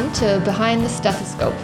everyone 0.00 0.14
to 0.14 0.44
Behind 0.46 0.82
the 0.82 0.88
Stethoscope. 0.88 1.54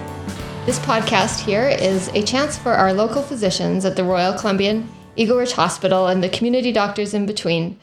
This 0.67 0.79
podcast 0.81 1.41
here 1.41 1.69
is 1.69 2.09
a 2.09 2.23
chance 2.23 2.59
for 2.59 2.73
our 2.73 2.93
local 2.93 3.23
physicians 3.23 3.87
at 3.87 3.97
the 3.97 4.05
Royal 4.05 4.35
Columbian, 4.35 4.91
Eagle 5.17 5.39
Ridge 5.39 5.53
Hospital, 5.53 6.09
and 6.09 6.23
the 6.23 6.29
community 6.29 6.71
doctors 6.71 7.15
in 7.15 7.25
between 7.25 7.79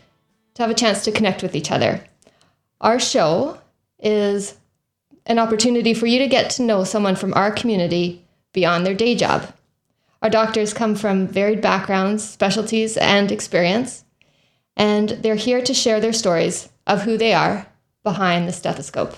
to 0.54 0.62
have 0.62 0.70
a 0.70 0.76
chance 0.76 1.04
to 1.06 1.12
connect 1.12 1.42
with 1.42 1.56
each 1.56 1.72
other. 1.72 2.04
Our 2.82 3.00
show 3.00 3.58
is 3.98 4.56
an 5.26 5.40
opportunity 5.40 5.96
for 5.96 6.06
you 6.06 6.20
to 6.20 6.28
get 6.28 6.52
to 6.52 6.62
know 6.62 6.84
someone 6.84 7.16
from 7.16 7.34
our 7.34 7.50
community 7.50 8.24
beyond 8.54 8.86
their 8.86 8.94
day 8.94 9.16
job. 9.16 9.52
Our 10.22 10.30
doctors 10.30 10.72
come 10.72 10.94
from 10.94 11.26
varied 11.26 11.62
backgrounds, 11.62 12.30
specialties, 12.30 12.96
and 12.98 13.32
experience, 13.32 14.06
and 14.78 15.10
they're 15.10 15.34
here 15.34 15.64
to 15.64 15.74
share 15.74 16.00
their 16.00 16.14
stories 16.14 16.70
of 16.86 17.02
who 17.02 17.18
they 17.18 17.34
are 17.34 17.66
behind 18.04 18.48
the 18.48 18.54
stethoscope. 18.54 19.16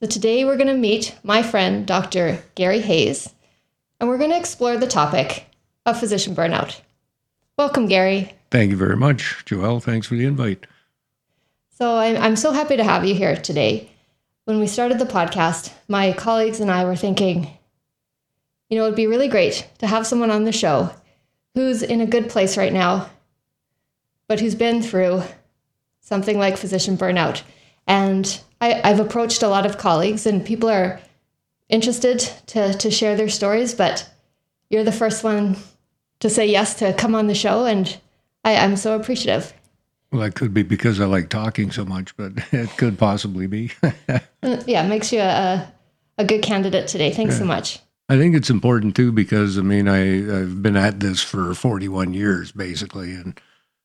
So 0.00 0.06
today 0.06 0.44
we're 0.44 0.56
going 0.56 0.68
to 0.68 0.74
meet 0.74 1.18
my 1.24 1.42
friend, 1.42 1.84
Dr. 1.84 2.40
Gary 2.54 2.78
Hayes, 2.78 3.34
and 3.98 4.08
we're 4.08 4.18
going 4.18 4.30
to 4.30 4.38
explore 4.38 4.76
the 4.76 4.86
topic 4.86 5.46
of 5.84 5.98
physician 5.98 6.36
burnout. 6.36 6.80
Welcome, 7.56 7.86
Gary. 7.88 8.32
Thank 8.52 8.70
you 8.70 8.76
very 8.76 8.96
much, 8.96 9.44
Joelle. 9.44 9.82
Thanks 9.82 10.06
for 10.06 10.14
the 10.14 10.24
invite. 10.24 10.68
So 11.70 11.96
I'm, 11.96 12.16
I'm 12.16 12.36
so 12.36 12.52
happy 12.52 12.76
to 12.76 12.84
have 12.84 13.04
you 13.04 13.14
here 13.16 13.34
today. 13.34 13.90
When 14.44 14.60
we 14.60 14.68
started 14.68 15.00
the 15.00 15.04
podcast, 15.04 15.72
my 15.88 16.12
colleagues 16.12 16.60
and 16.60 16.70
I 16.70 16.84
were 16.84 16.94
thinking, 16.94 17.48
you 18.70 18.78
know, 18.78 18.84
it'd 18.84 18.94
be 18.94 19.08
really 19.08 19.26
great 19.26 19.68
to 19.78 19.88
have 19.88 20.06
someone 20.06 20.30
on 20.30 20.44
the 20.44 20.52
show 20.52 20.92
who's 21.56 21.82
in 21.82 22.00
a 22.00 22.06
good 22.06 22.30
place 22.30 22.56
right 22.56 22.72
now, 22.72 23.10
but 24.28 24.38
who's 24.38 24.54
been 24.54 24.80
through 24.80 25.24
something 26.02 26.38
like 26.38 26.56
physician 26.56 26.96
burnout. 26.96 27.42
And 27.88 28.40
I, 28.60 28.80
I've 28.82 29.00
approached 29.00 29.42
a 29.42 29.48
lot 29.48 29.66
of 29.66 29.78
colleagues, 29.78 30.26
and 30.26 30.44
people 30.44 30.68
are 30.68 31.00
interested 31.68 32.20
to, 32.46 32.74
to 32.74 32.90
share 32.90 33.16
their 33.16 33.28
stories, 33.28 33.74
but 33.74 34.08
you're 34.70 34.84
the 34.84 34.92
first 34.92 35.22
one 35.22 35.56
to 36.20 36.30
say 36.30 36.46
yes 36.46 36.74
to 36.76 36.92
come 36.92 37.14
on 37.14 37.26
the 37.26 37.34
show. 37.34 37.64
And 37.64 37.98
I, 38.44 38.56
I'm 38.56 38.76
so 38.76 38.98
appreciative. 38.98 39.52
Well, 40.10 40.22
that 40.22 40.34
could 40.34 40.54
be 40.54 40.62
because 40.62 41.00
I 41.00 41.04
like 41.04 41.28
talking 41.28 41.70
so 41.70 41.84
much, 41.84 42.16
but 42.16 42.32
it 42.52 42.70
could 42.76 42.98
possibly 42.98 43.46
be. 43.46 43.72
Uh, 44.40 44.62
yeah, 44.68 44.86
makes 44.86 45.12
you 45.12 45.18
a, 45.18 45.68
a 46.16 46.24
good 46.24 46.42
candidate 46.42 46.86
today. 46.86 47.10
Thanks 47.10 47.34
yeah. 47.34 47.38
so 47.40 47.44
much. 47.44 47.80
I 48.08 48.16
think 48.16 48.36
it's 48.36 48.50
important 48.50 48.94
too 48.94 49.10
because 49.10 49.58
I 49.58 49.62
mean 49.62 49.88
I 49.88 50.40
I've 50.42 50.62
been 50.62 50.76
at 50.76 51.00
this 51.00 51.20
for 51.20 51.52
41 51.54 52.14
years 52.14 52.52
basically, 52.52 53.14
and 53.14 53.38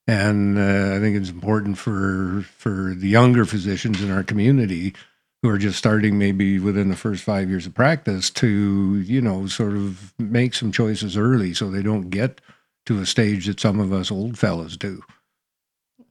and 0.07 0.57
uh, 0.57 0.95
I 0.95 0.99
think 0.99 1.15
it's 1.15 1.29
important 1.29 1.77
for 1.77 2.45
for 2.57 2.93
the 2.95 3.07
younger 3.07 3.45
physicians 3.45 4.01
in 4.01 4.11
our 4.11 4.23
community 4.23 4.93
who 5.41 5.49
are 5.49 5.57
just 5.57 5.77
starting 5.77 6.17
maybe 6.17 6.59
within 6.59 6.89
the 6.89 6.95
first 6.95 7.23
five 7.23 7.49
years 7.49 7.65
of 7.65 7.73
practice 7.73 8.29
to 8.31 8.99
you 8.99 9.21
know 9.21 9.47
sort 9.47 9.73
of 9.73 10.13
make 10.17 10.53
some 10.53 10.71
choices 10.71 11.17
early 11.17 11.53
so 11.53 11.69
they 11.69 11.83
don't 11.83 12.09
get 12.09 12.41
to 12.85 12.99
a 12.99 13.05
stage 13.05 13.45
that 13.45 13.59
some 13.59 13.79
of 13.79 13.93
us 13.93 14.11
old 14.11 14.37
fellows 14.37 14.77
do. 14.77 15.01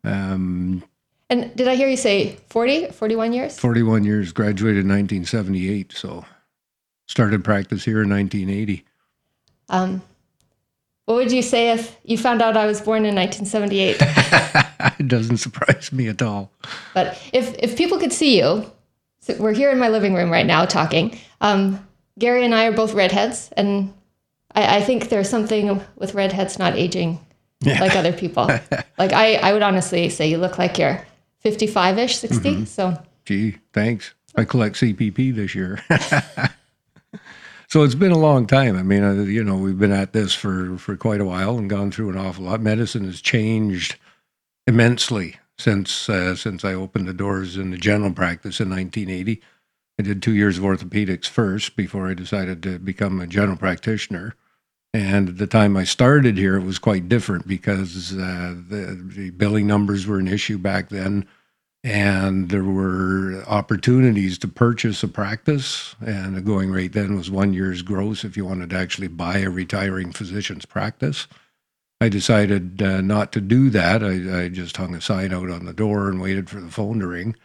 Um, 0.04 0.82
and 1.28 1.54
did 1.56 1.68
I 1.68 1.76
hear 1.76 1.88
you 1.88 1.96
say 1.96 2.36
40, 2.50 2.88
41 2.88 3.32
years? 3.32 3.58
41 3.58 4.04
years, 4.04 4.32
graduated 4.32 4.84
in 4.84 4.90
1978. 4.90 5.92
So 5.92 6.24
started 7.06 7.44
practice 7.44 7.84
here 7.84 8.02
in 8.02 8.10
1980. 8.10 8.84
Um, 9.70 10.02
what 11.06 11.16
would 11.16 11.32
you 11.32 11.42
say 11.42 11.70
if 11.70 11.96
you 12.04 12.16
found 12.16 12.42
out 12.42 12.56
I 12.56 12.66
was 12.66 12.80
born 12.80 13.04
in 13.04 13.14
1978? 13.14 13.96
it 15.00 15.08
doesn't 15.08 15.38
surprise 15.38 15.92
me 15.92 16.08
at 16.08 16.22
all. 16.22 16.50
But 16.94 17.20
if, 17.32 17.54
if 17.58 17.76
people 17.76 17.98
could 17.98 18.12
see 18.12 18.38
you, 18.38 18.70
so 19.20 19.36
we're 19.38 19.52
here 19.52 19.70
in 19.70 19.78
my 19.78 19.88
living 19.88 20.14
room 20.14 20.30
right 20.30 20.46
now 20.46 20.64
talking. 20.64 21.18
Um, 21.40 21.86
Gary 22.18 22.44
and 22.44 22.54
I 22.54 22.66
are 22.66 22.72
both 22.72 22.92
redheads, 22.92 23.50
and 23.56 23.92
I, 24.54 24.76
I 24.76 24.80
think 24.82 25.08
there's 25.08 25.28
something 25.28 25.80
with 25.96 26.14
redheads 26.14 26.58
not 26.58 26.74
aging 26.74 27.24
yeah. 27.60 27.80
like 27.80 27.96
other 27.96 28.12
people. 28.12 28.44
like 28.98 29.12
I, 29.12 29.34
I 29.36 29.52
would 29.52 29.62
honestly 29.62 30.08
say 30.08 30.28
you 30.28 30.38
look 30.38 30.58
like 30.58 30.78
you're 30.78 31.04
55 31.40 31.98
ish, 31.98 32.18
60. 32.18 32.50
Mm-hmm. 32.50 32.64
So, 32.64 33.00
gee, 33.24 33.56
thanks. 33.72 34.14
I 34.34 34.44
collect 34.44 34.76
CPP 34.76 35.34
this 35.34 35.54
year. 35.54 35.82
so 37.72 37.82
it's 37.84 37.94
been 37.94 38.12
a 38.12 38.18
long 38.18 38.46
time. 38.46 38.76
I 38.76 38.82
mean, 38.82 39.02
uh, 39.02 39.22
you 39.22 39.42
know, 39.42 39.56
we've 39.56 39.78
been 39.78 39.92
at 39.92 40.12
this 40.12 40.34
for, 40.34 40.76
for 40.76 40.94
quite 40.94 41.22
a 41.22 41.24
while 41.24 41.56
and 41.56 41.70
gone 41.70 41.90
through 41.90 42.10
an 42.10 42.18
awful 42.18 42.44
lot. 42.44 42.60
Medicine 42.60 43.06
has 43.06 43.22
changed 43.22 43.96
immensely 44.66 45.36
since 45.56 46.06
uh, 46.06 46.36
since 46.36 46.66
I 46.66 46.74
opened 46.74 47.08
the 47.08 47.14
doors 47.14 47.56
in 47.56 47.70
the 47.70 47.78
general 47.78 48.12
practice 48.12 48.60
in 48.60 48.68
1980. 48.68 49.40
I 49.98 50.02
did 50.02 50.22
two 50.22 50.34
years 50.34 50.58
of 50.58 50.64
orthopedics 50.64 51.28
first 51.28 51.74
before 51.74 52.10
I 52.10 52.12
decided 52.12 52.62
to 52.64 52.78
become 52.78 53.18
a 53.22 53.26
general 53.26 53.56
practitioner. 53.56 54.34
And 54.92 55.30
at 55.30 55.38
the 55.38 55.46
time 55.46 55.74
I 55.74 55.84
started 55.84 56.36
here, 56.36 56.58
it 56.58 56.64
was 56.64 56.78
quite 56.78 57.08
different 57.08 57.48
because 57.48 58.12
uh, 58.12 58.54
the, 58.68 59.02
the 59.02 59.30
billing 59.30 59.66
numbers 59.66 60.06
were 60.06 60.18
an 60.18 60.28
issue 60.28 60.58
back 60.58 60.90
then. 60.90 61.26
And 61.84 62.48
there 62.48 62.64
were 62.64 63.42
opportunities 63.48 64.38
to 64.38 64.48
purchase 64.48 65.02
a 65.02 65.08
practice. 65.08 65.96
And 66.00 66.36
the 66.36 66.40
going 66.40 66.70
rate 66.70 66.92
then 66.92 67.16
was 67.16 67.30
one 67.30 67.52
year's 67.52 67.82
gross 67.82 68.24
if 68.24 68.36
you 68.36 68.44
wanted 68.44 68.70
to 68.70 68.76
actually 68.76 69.08
buy 69.08 69.38
a 69.38 69.50
retiring 69.50 70.12
physician's 70.12 70.64
practice. 70.64 71.26
I 72.00 72.08
decided 72.08 72.82
uh, 72.82 73.00
not 73.00 73.32
to 73.32 73.40
do 73.40 73.70
that. 73.70 74.02
I, 74.02 74.44
I 74.44 74.48
just 74.48 74.76
hung 74.76 74.94
a 74.94 75.00
sign 75.00 75.32
out 75.32 75.50
on 75.50 75.66
the 75.66 75.72
door 75.72 76.08
and 76.08 76.20
waited 76.20 76.50
for 76.50 76.60
the 76.60 76.70
phone 76.70 77.00
to 77.00 77.06
ring, 77.06 77.36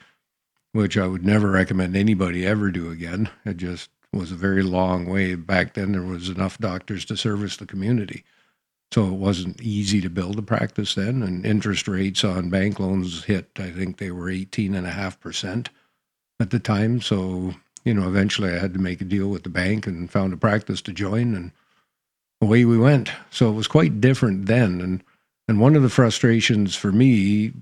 which 0.72 0.98
I 0.98 1.08
would 1.08 1.26
never 1.26 1.52
recommend 1.52 1.96
anybody 1.96 2.46
ever 2.46 2.72
do 2.72 2.92
again. 2.92 3.30
It 3.46 3.58
just 3.58 3.90
was 4.14 4.32
a 4.32 4.36
very 4.36 4.64
long 4.64 5.08
way. 5.08 5.36
Back 5.36 5.74
then, 5.74 5.92
there 5.92 6.02
was 6.02 6.30
enough 6.30 6.58
doctors 6.58 7.06
to 7.06 7.18
service 7.18 7.58
the 7.58 7.66
community. 7.66 8.24
So 8.94 9.06
it 9.06 9.14
wasn't 9.14 9.62
easy 9.62 10.00
to 10.02 10.10
build 10.10 10.40
a 10.40 10.42
practice 10.42 10.96
then. 10.96 11.22
And 11.22 11.46
interest 11.46 11.88
rates 11.88 12.24
on 12.24 12.50
bank 12.50 12.80
loans 12.80 13.26
hit, 13.26 13.50
I 13.58 13.70
think 13.70 13.98
they 13.98 14.12
were 14.12 14.28
18.5% 14.28 15.68
at 16.40 16.50
the 16.52 16.60
time. 16.60 17.02
So, 17.02 17.56
you 17.84 17.94
know, 17.94 18.08
eventually 18.08 18.52
I 18.52 18.60
had 18.60 18.74
to 18.74 18.80
make 18.80 19.02
a 19.02 19.06
deal 19.06 19.28
with 19.28 19.44
the 19.44 19.50
bank 19.50 19.88
and 19.88 20.10
found 20.10 20.34
a 20.34 20.38
practice 20.38 20.82
to 20.84 20.94
join 20.94 21.36
and 21.36 21.52
away 22.42 22.66
we 22.66 22.78
went. 22.78 23.12
So 23.30 23.50
it 23.50 23.54
was 23.56 23.68
quite 23.68 24.00
different 24.00 24.46
then. 24.46 24.82
And 24.82 25.04
and 25.48 25.62
one 25.62 25.76
of 25.76 25.82
the 25.82 25.90
frustrations 25.90 26.76
for 26.76 26.92
me, 26.92 27.54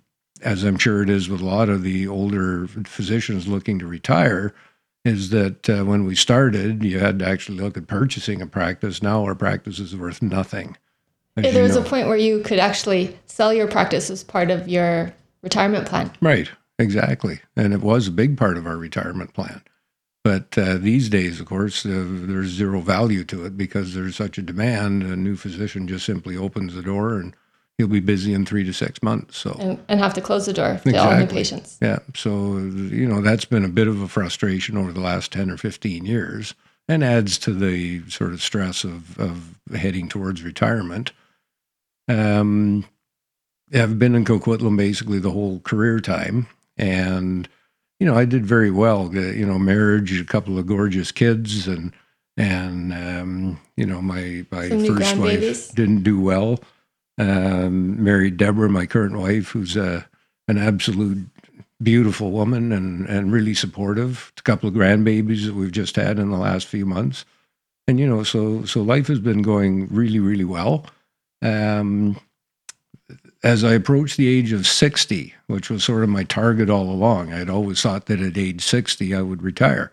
as 0.42 0.64
I'm 0.64 0.78
sure 0.78 1.04
it 1.04 1.10
is 1.10 1.30
with 1.30 1.42
a 1.42 1.46
lot 1.46 1.70
of 1.70 1.84
the 1.84 2.08
older 2.08 2.68
physicians 2.68 3.48
looking 3.48 3.78
to 3.80 3.86
retire, 3.86 4.56
is 5.04 5.30
that 5.30 5.70
uh, 5.70 5.84
when 5.84 6.04
we 6.04 6.16
started, 6.16 6.84
you 6.84 6.98
had 6.98 7.20
to 7.20 7.28
actually 7.28 7.60
look 7.60 7.78
at 7.78 7.86
purchasing 7.86 8.42
a 8.42 8.48
practice. 8.48 9.04
Now 9.04 9.24
our 9.24 9.36
practice 9.36 9.78
is 9.80 9.96
worth 9.96 10.22
nothing. 10.24 10.78
Yeah, 11.38 11.52
there 11.52 11.64
was 11.64 11.76
know. 11.76 11.82
a 11.82 11.86
point 11.86 12.08
where 12.08 12.18
you 12.18 12.42
could 12.42 12.60
actually 12.60 13.18
sell 13.26 13.54
your 13.54 13.68
practice 13.68 14.10
as 14.10 14.24
part 14.24 14.52
of 14.52 14.68
your 14.68 15.14
retirement 15.42 15.88
plan. 15.88 16.12
Right, 16.22 16.50
exactly. 16.80 17.42
And 17.56 17.74
it 17.74 17.82
was 17.82 18.08
a 18.08 18.12
big 18.12 18.38
part 18.38 18.58
of 18.58 18.66
our 18.66 18.78
retirement 18.78 19.34
plan. 19.34 19.62
But 20.24 20.58
uh, 20.58 20.78
these 20.78 21.08
days, 21.10 21.40
of 21.40 21.46
course, 21.46 21.86
uh, 21.86 22.04
there's 22.08 22.50
zero 22.50 22.80
value 22.80 23.24
to 23.26 23.46
it 23.46 23.58
because 23.58 23.94
there's 23.94 24.16
such 24.16 24.38
a 24.38 24.42
demand. 24.42 25.04
A 25.04 25.16
new 25.16 25.36
physician 25.36 25.88
just 25.88 26.06
simply 26.06 26.36
opens 26.36 26.74
the 26.74 26.82
door 26.82 27.16
and 27.20 27.36
he'll 27.78 27.88
be 27.88 28.00
busy 28.00 28.34
in 28.34 28.46
three 28.46 28.64
to 28.64 28.74
six 28.74 29.04
months. 29.04 29.38
So 29.38 29.56
and, 29.60 29.84
and 29.88 30.00
have 30.00 30.14
to 30.16 30.22
close 30.22 30.46
the 30.46 30.54
door 30.54 30.80
to 30.84 30.90
exactly. 30.90 31.00
all 31.00 31.18
new 31.20 31.28
patients. 31.28 31.78
Yeah. 31.82 32.00
So 32.16 32.58
you 32.58 33.06
know 33.08 33.22
that's 33.22 33.46
been 33.46 33.66
a 33.66 33.70
bit 33.70 33.88
of 33.88 34.02
a 34.02 34.08
frustration 34.08 34.78
over 34.78 34.92
the 34.92 35.02
last 35.02 35.32
ten 35.32 35.52
or 35.52 35.58
fifteen 35.58 36.06
years, 36.06 36.56
and 36.88 37.04
adds 37.04 37.38
to 37.40 37.54
the 37.54 38.10
sort 38.10 38.34
of 38.34 38.42
stress 38.42 38.84
of 38.84 39.20
of 39.20 39.56
heading 39.76 40.10
towards 40.10 40.42
retirement. 40.44 41.12
Um, 42.08 42.86
I've 43.74 43.98
been 43.98 44.16
in 44.16 44.26
Coquitlam 44.26 44.78
basically 44.78 45.20
the 45.20 45.32
whole 45.32 45.60
career 45.60 46.00
time, 46.00 46.48
and 46.78 47.48
you 48.00 48.06
know 48.06 48.16
I 48.16 48.26
did 48.26 48.46
very 48.46 48.72
well. 48.72 49.14
You 49.14 49.46
know, 49.46 49.58
marriage, 49.58 50.20
a 50.20 50.26
couple 50.26 50.60
of 50.60 50.68
gorgeous 50.68 51.12
kids, 51.12 51.68
and 51.68 51.92
and 52.38 52.94
um, 52.94 53.60
you 53.76 53.86
know 53.86 54.02
my 54.02 54.46
my 54.52 54.70
Some 54.70 54.86
first 54.86 55.18
wife 55.18 55.74
didn't 55.74 56.04
do 56.04 56.20
well 56.20 56.60
um, 57.18 58.04
married 58.04 58.38
Deborah, 58.38 58.70
my 58.70 58.86
current 58.86 59.18
wife, 59.18 59.50
who's 59.50 59.76
a, 59.76 60.08
an 60.48 60.58
absolute 60.58 61.28
beautiful 61.82 62.32
woman 62.32 62.72
and, 62.72 63.08
and 63.08 63.32
really 63.32 63.54
supportive. 63.54 64.32
A 64.38 64.42
couple 64.42 64.70
of 64.70 64.76
grandbabies 64.76 65.46
that 65.46 65.56
we've 65.56 65.72
just 65.72 65.96
had 65.96 66.20
in 66.20 66.30
the 66.30 66.38
last 66.38 66.68
few 66.68 66.86
months. 66.86 67.26
And, 67.88 68.00
you 68.00 68.08
know, 68.08 68.24
so, 68.24 68.66
so 68.66 68.82
life 68.82 69.08
has 69.08 69.20
been 69.20 69.42
going 69.42 69.88
really, 69.88 70.20
really 70.20 70.44
well. 70.46 70.86
Um, 71.42 72.20
as 73.44 73.64
I 73.64 73.74
approached 73.74 74.18
the 74.18 74.28
age 74.28 74.52
of 74.52 74.66
60, 74.66 75.34
which 75.48 75.70
was 75.70 75.84
sort 75.84 76.04
of 76.04 76.10
my 76.10 76.24
target 76.24 76.70
all 76.70 76.90
along, 76.90 77.32
I'd 77.34 77.50
always 77.50 77.82
thought 77.82 78.08
that 78.08 78.20
at 78.20 78.38
age 78.38 78.62
60 78.64 79.14
I 79.14 79.22
would 79.22 79.44
retire, 79.44 79.92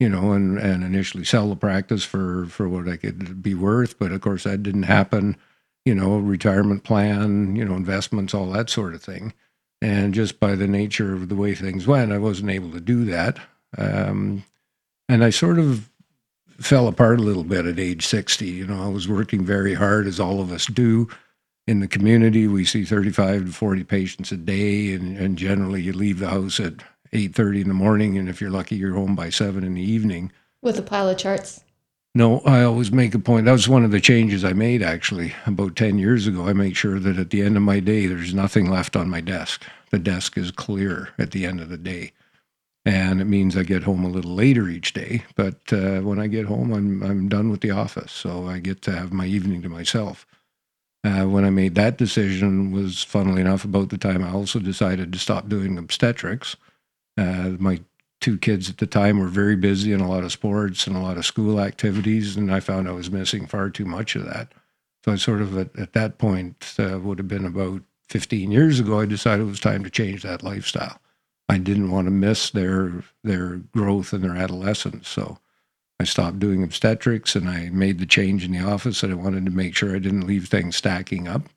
you 0.00 0.08
know, 0.08 0.32
and, 0.32 0.58
and 0.58 0.82
initially 0.82 1.24
sell 1.24 1.48
the 1.48 1.56
practice 1.56 2.04
for, 2.04 2.46
for 2.46 2.68
what 2.68 2.88
I 2.88 2.96
could 2.96 3.42
be 3.42 3.54
worth. 3.54 3.98
But 3.98 4.12
of 4.12 4.22
course, 4.22 4.44
that 4.44 4.62
didn't 4.62 4.84
happen 4.84 5.36
you 5.88 5.94
know, 5.94 6.18
retirement 6.18 6.84
plan, 6.84 7.56
you 7.56 7.64
know, 7.64 7.74
investments, 7.74 8.34
all 8.34 8.50
that 8.50 8.68
sort 8.68 8.92
of 8.92 9.02
thing. 9.02 9.32
And 9.80 10.12
just 10.12 10.38
by 10.38 10.54
the 10.54 10.68
nature 10.68 11.14
of 11.14 11.30
the 11.30 11.34
way 11.34 11.54
things 11.54 11.86
went, 11.86 12.12
I 12.12 12.18
wasn't 12.18 12.50
able 12.50 12.70
to 12.72 12.80
do 12.80 13.06
that. 13.06 13.38
Um, 13.78 14.44
and 15.08 15.24
I 15.24 15.30
sort 15.30 15.58
of 15.58 15.88
fell 16.60 16.88
apart 16.88 17.20
a 17.20 17.22
little 17.22 17.44
bit 17.44 17.66
at 17.66 17.78
age 17.78 18.06
60. 18.06 18.46
You 18.46 18.66
know, 18.66 18.82
I 18.82 18.88
was 18.88 19.08
working 19.08 19.44
very 19.44 19.74
hard, 19.74 20.06
as 20.06 20.20
all 20.20 20.40
of 20.40 20.52
us 20.52 20.66
do. 20.66 21.08
In 21.66 21.80
the 21.80 21.88
community, 21.88 22.46
we 22.48 22.64
see 22.64 22.84
35 22.84 23.46
to 23.46 23.52
40 23.52 23.84
patients 23.84 24.32
a 24.32 24.36
day, 24.36 24.92
and, 24.92 25.16
and 25.16 25.36
generally 25.36 25.82
you 25.82 25.92
leave 25.92 26.18
the 26.18 26.30
house 26.30 26.58
at 26.58 26.74
8.30 27.12 27.62
in 27.62 27.68
the 27.68 27.74
morning, 27.74 28.18
and 28.18 28.28
if 28.28 28.40
you're 28.40 28.50
lucky, 28.50 28.76
you're 28.76 28.94
home 28.94 29.14
by 29.14 29.30
7 29.30 29.62
in 29.62 29.74
the 29.74 29.82
evening. 29.82 30.32
With 30.62 30.78
a 30.78 30.82
pile 30.82 31.08
of 31.08 31.18
charts. 31.18 31.62
No, 32.14 32.40
I 32.40 32.64
always 32.64 32.90
make 32.90 33.14
a 33.14 33.18
point. 33.18 33.44
That 33.44 33.52
was 33.52 33.68
one 33.68 33.84
of 33.84 33.90
the 33.90 34.00
changes 34.00 34.44
I 34.44 34.52
made 34.52 34.82
actually 34.82 35.34
about 35.46 35.76
10 35.76 35.98
years 35.98 36.26
ago. 36.26 36.48
I 36.48 36.52
make 36.52 36.74
sure 36.74 36.98
that 36.98 37.18
at 37.18 37.30
the 37.30 37.42
end 37.42 37.56
of 37.56 37.62
my 37.62 37.80
day, 37.80 38.06
there's 38.06 38.34
nothing 38.34 38.68
left 38.68 38.96
on 38.96 39.10
my 39.10 39.20
desk. 39.20 39.64
The 39.90 39.98
desk 39.98 40.36
is 40.36 40.50
clear 40.50 41.10
at 41.18 41.30
the 41.30 41.46
end 41.46 41.60
of 41.60 41.68
the 41.68 41.78
day. 41.78 42.12
And 42.84 43.20
it 43.20 43.26
means 43.26 43.56
I 43.56 43.64
get 43.64 43.82
home 43.82 44.04
a 44.04 44.08
little 44.08 44.34
later 44.34 44.68
each 44.68 44.94
day. 44.94 45.24
But 45.34 45.72
uh, 45.72 46.00
when 46.00 46.18
I 46.18 46.26
get 46.26 46.46
home, 46.46 46.72
I'm, 46.72 47.02
I'm 47.02 47.28
done 47.28 47.50
with 47.50 47.60
the 47.60 47.70
office. 47.70 48.12
So 48.12 48.46
I 48.46 48.60
get 48.60 48.82
to 48.82 48.92
have 48.92 49.12
my 49.12 49.26
evening 49.26 49.62
to 49.62 49.68
myself. 49.68 50.26
Uh, 51.04 51.24
when 51.24 51.44
I 51.44 51.50
made 51.50 51.74
that 51.76 51.96
decision 51.96 52.72
was 52.72 53.04
funnily 53.04 53.40
enough 53.40 53.64
about 53.64 53.90
the 53.90 53.98
time 53.98 54.24
I 54.24 54.32
also 54.32 54.58
decided 54.58 55.12
to 55.12 55.18
stop 55.18 55.48
doing 55.48 55.78
obstetrics. 55.78 56.56
Uh, 57.16 57.50
my 57.58 57.80
two 58.20 58.36
kids 58.36 58.68
at 58.68 58.78
the 58.78 58.86
time 58.86 59.18
were 59.18 59.28
very 59.28 59.56
busy 59.56 59.92
in 59.92 60.00
a 60.00 60.08
lot 60.08 60.24
of 60.24 60.32
sports 60.32 60.86
and 60.86 60.96
a 60.96 61.00
lot 61.00 61.16
of 61.16 61.26
school 61.26 61.60
activities, 61.60 62.36
and 62.36 62.52
I 62.52 62.60
found 62.60 62.88
I 62.88 62.92
was 62.92 63.10
missing 63.10 63.46
far 63.46 63.70
too 63.70 63.84
much 63.84 64.16
of 64.16 64.24
that. 64.24 64.52
So 65.04 65.12
I 65.12 65.16
sort 65.16 65.40
of 65.40 65.56
at, 65.56 65.78
at 65.78 65.92
that 65.92 66.18
point 66.18 66.74
uh, 66.78 66.98
would 66.98 67.18
have 67.18 67.28
been 67.28 67.46
about 67.46 67.82
15 68.08 68.50
years 68.50 68.80
ago. 68.80 69.00
I 69.00 69.06
decided 69.06 69.42
it 69.42 69.50
was 69.50 69.60
time 69.60 69.84
to 69.84 69.90
change 69.90 70.22
that 70.22 70.42
lifestyle. 70.42 71.00
I 71.48 71.58
didn't 71.58 71.90
want 71.90 72.06
to 72.06 72.10
miss 72.10 72.50
their 72.50 73.04
their 73.24 73.56
growth 73.56 74.12
and 74.12 74.22
their 74.22 74.36
adolescence, 74.36 75.08
so 75.08 75.38
I 76.00 76.04
stopped 76.04 76.38
doing 76.38 76.62
obstetrics 76.62 77.34
and 77.34 77.48
I 77.48 77.70
made 77.70 77.98
the 77.98 78.06
change 78.06 78.44
in 78.44 78.52
the 78.52 78.64
office. 78.64 79.02
And 79.02 79.12
I 79.12 79.16
wanted 79.16 79.44
to 79.46 79.50
make 79.50 79.74
sure 79.74 79.94
I 79.94 79.98
didn't 79.98 80.26
leave 80.26 80.48
things 80.48 80.76
stacking 80.76 81.26
up, 81.26 81.48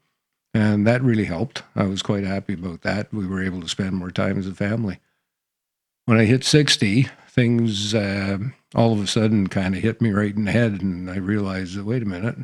and 0.54 0.88
that 0.88 1.02
really 1.02 1.26
helped. 1.26 1.64
I 1.76 1.84
was 1.84 2.02
quite 2.02 2.24
happy 2.24 2.54
about 2.54 2.82
that. 2.82 3.14
We 3.14 3.28
were 3.28 3.44
able 3.44 3.62
to 3.62 3.70
spend 3.70 3.94
more 3.96 4.12
time 4.12 4.38
as 4.40 4.48
a 4.48 4.54
family 4.54 5.00
when 6.06 6.20
I 6.20 6.26
hit 6.26 6.44
60, 6.44 7.08
things 7.30 7.94
uh, 7.94 8.38
all 8.76 8.94
of 8.94 9.00
a 9.00 9.08
sudden 9.08 9.48
kind 9.48 9.76
of 9.76 9.82
hit 9.82 10.02
me 10.02 10.12
right 10.12 10.36
in 10.36 10.46
the 10.46 10.52
head. 10.52 10.82
And 10.82 11.10
I 11.10 11.18
realized 11.18 11.78
that, 11.78 11.86
wait 11.86 12.04
a 12.04 12.06
minute, 12.06 12.38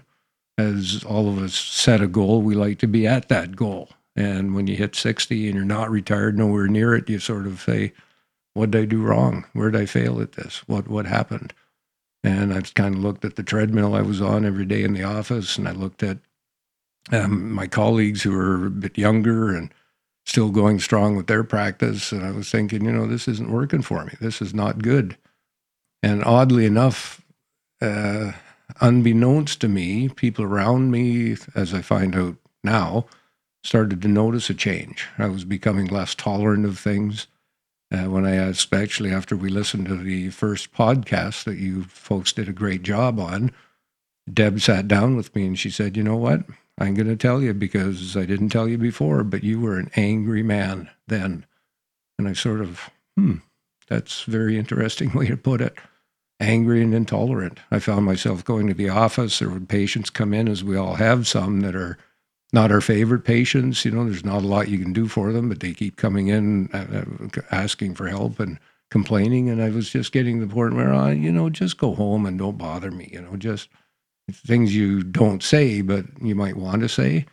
as 0.57 1.03
all 1.03 1.29
of 1.29 1.37
us 1.37 1.53
set 1.53 2.01
a 2.01 2.07
goal, 2.07 2.41
we 2.41 2.55
like 2.55 2.79
to 2.79 2.87
be 2.87 3.05
at 3.05 3.29
that 3.29 3.55
goal. 3.55 3.89
And 4.17 4.55
when 4.55 4.65
you 4.65 4.75
hit 4.75 4.95
60 4.95 5.45
and 5.47 5.55
you're 5.55 5.63
not 5.63 5.91
retired, 5.91 6.37
nowhere 6.37 6.67
near 6.67 6.95
it, 6.95 7.07
you 7.07 7.19
sort 7.19 7.45
of 7.45 7.61
say, 7.61 7.93
what 8.55 8.71
did 8.71 8.81
I 8.81 8.85
do 8.85 9.03
wrong? 9.03 9.45
Where 9.53 9.69
did 9.69 9.79
I 9.79 9.85
fail 9.85 10.19
at 10.19 10.31
this? 10.31 10.67
What, 10.67 10.87
what 10.87 11.05
happened? 11.05 11.53
And 12.23 12.51
I 12.51 12.61
just 12.61 12.73
kind 12.73 12.95
of 12.95 13.01
looked 13.03 13.23
at 13.23 13.35
the 13.35 13.43
treadmill 13.43 13.93
I 13.93 14.01
was 14.01 14.19
on 14.19 14.43
every 14.43 14.65
day 14.65 14.83
in 14.83 14.93
the 14.93 15.03
office, 15.03 15.57
and 15.57 15.67
I 15.67 15.71
looked 15.71 16.01
at 16.01 16.17
um, 17.11 17.51
my 17.51 17.67
colleagues 17.67 18.23
who 18.23 18.31
were 18.31 18.65
a 18.65 18.71
bit 18.71 18.97
younger 18.97 19.55
and 19.55 19.71
still 20.25 20.49
going 20.49 20.79
strong 20.79 21.15
with 21.15 21.27
their 21.27 21.43
practice. 21.43 22.11
And 22.11 22.25
I 22.25 22.31
was 22.31 22.49
thinking, 22.49 22.83
you 22.83 22.91
know, 22.91 23.05
this 23.05 23.27
isn't 23.27 23.51
working 23.51 23.83
for 23.83 24.03
me. 24.03 24.13
This 24.19 24.41
is 24.41 24.53
not 24.53 24.81
good. 24.81 25.15
And 26.01 26.23
oddly 26.23 26.65
enough, 26.65 27.21
uh, 27.81 28.31
unbeknownst 28.81 29.61
to 29.61 29.67
me, 29.67 30.09
people 30.09 30.43
around 30.43 30.89
me, 30.89 31.37
as 31.55 31.73
I 31.73 31.81
find 31.81 32.15
out 32.15 32.35
now, 32.63 33.05
started 33.63 34.01
to 34.01 34.07
notice 34.07 34.49
a 34.49 34.53
change. 34.53 35.07
I 35.17 35.27
was 35.27 35.43
becoming 35.43 35.87
less 35.87 36.15
tolerant 36.15 36.65
of 36.65 36.79
things. 36.79 37.27
Uh, 37.91 38.09
when 38.09 38.25
I 38.25 38.35
asked, 38.35 38.73
actually, 38.73 39.11
after 39.11 39.35
we 39.35 39.49
listened 39.49 39.87
to 39.87 39.95
the 39.95 40.29
first 40.29 40.73
podcast 40.73 41.45
that 41.45 41.57
you 41.57 41.83
folks 41.83 42.33
did 42.33 42.49
a 42.49 42.53
great 42.53 42.83
job 42.83 43.19
on, 43.19 43.51
Deb 44.31 44.59
sat 44.59 44.87
down 44.87 45.15
with 45.15 45.33
me 45.35 45.45
and 45.45 45.57
she 45.57 45.69
said, 45.69 45.95
You 45.95 46.03
know 46.03 46.17
what? 46.17 46.41
I'm 46.79 46.93
going 46.93 47.07
to 47.07 47.15
tell 47.15 47.41
you 47.41 47.53
because 47.53 48.15
I 48.15 48.25
didn't 48.25 48.49
tell 48.49 48.67
you 48.67 48.77
before, 48.77 49.23
but 49.23 49.43
you 49.43 49.59
were 49.59 49.77
an 49.77 49.89
angry 49.95 50.43
man 50.43 50.89
then. 51.07 51.45
And 52.19 52.27
I 52.27 52.33
sort 52.33 52.61
of, 52.61 52.89
hmm, 53.15 53.37
that's 53.87 54.27
a 54.27 54.31
very 54.31 54.57
interesting 54.57 55.13
way 55.15 55.27
to 55.27 55.37
put 55.37 55.61
it. 55.61 55.75
Angry 56.39 56.83
and 56.83 56.93
intolerant. 56.93 57.59
I 57.71 57.79
found 57.79 58.05
myself 58.05 58.45
going 58.45 58.67
to 58.67 58.75
the 58.75 58.89
office. 58.89 59.39
There 59.39 59.49
would 59.49 59.69
patients 59.69 60.11
come 60.11 60.33
in, 60.33 60.47
as 60.47 60.63
we 60.63 60.75
all 60.77 60.95
have 60.95 61.27
some 61.27 61.61
that 61.61 61.75
are 61.75 61.97
not 62.53 62.71
our 62.71 62.81
favorite 62.81 63.21
patients. 63.21 63.83
You 63.83 63.91
know, 63.91 64.05
there's 64.05 64.25
not 64.25 64.43
a 64.43 64.47
lot 64.47 64.69
you 64.69 64.79
can 64.79 64.93
do 64.93 65.07
for 65.07 65.33
them, 65.33 65.49
but 65.49 65.59
they 65.59 65.73
keep 65.73 65.97
coming 65.97 66.27
in 66.27 66.69
uh, 66.73 67.03
uh 67.03 67.41
asking 67.51 67.95
for 67.95 68.07
help 68.07 68.39
and 68.39 68.59
complaining. 68.89 69.49
And 69.49 69.61
I 69.61 69.69
was 69.69 69.89
just 69.89 70.11
getting 70.11 70.39
the 70.39 70.47
point 70.47 70.75
where, 70.75 70.93
I, 70.93 71.11
you 71.11 71.31
know, 71.31 71.49
just 71.49 71.77
go 71.77 71.93
home 71.93 72.25
and 72.25 72.39
don't 72.39 72.57
bother 72.57 72.91
me. 72.91 73.09
You 73.11 73.21
know, 73.21 73.35
just 73.35 73.69
things 74.31 74.75
you 74.75 75.03
don't 75.03 75.43
say, 75.43 75.81
but 75.81 76.05
you 76.21 76.35
might 76.35 76.57
want 76.57 76.81
to 76.81 76.89
say. 76.89 77.25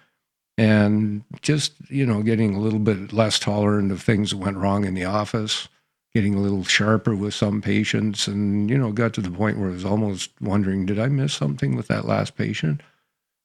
And 0.57 1.25
just, 1.43 1.73
you 1.89 2.07
know, 2.07 2.23
getting 2.23 2.55
a 2.55 2.61
little 2.61 2.79
bit 2.79 3.13
less 3.13 3.39
tolerant 3.39 3.91
of 3.91 4.03
things 4.03 4.31
that 4.31 4.37
went 4.37 4.57
wrong 4.57 4.85
in 4.85 4.95
the 4.95 5.05
office, 5.05 5.69
getting 6.15 6.35
a 6.35 6.41
little 6.41 6.63
sharper 6.63 7.17
with 7.17 7.35
some 7.35 7.61
patients. 7.61 8.29
And, 8.29 8.71
you 8.71 8.79
know, 8.79 8.93
got 8.93 9.15
to 9.15 9.21
the 9.21 9.33
point 9.33 9.59
where 9.59 9.71
I 9.71 9.73
was 9.73 9.85
almost 9.85 10.31
wondering, 10.41 10.87
did 10.87 11.01
I 11.01 11.09
miss 11.09 11.35
something 11.35 11.75
with 11.75 11.89
that 11.89 12.05
last 12.05 12.37
patient? 12.37 12.83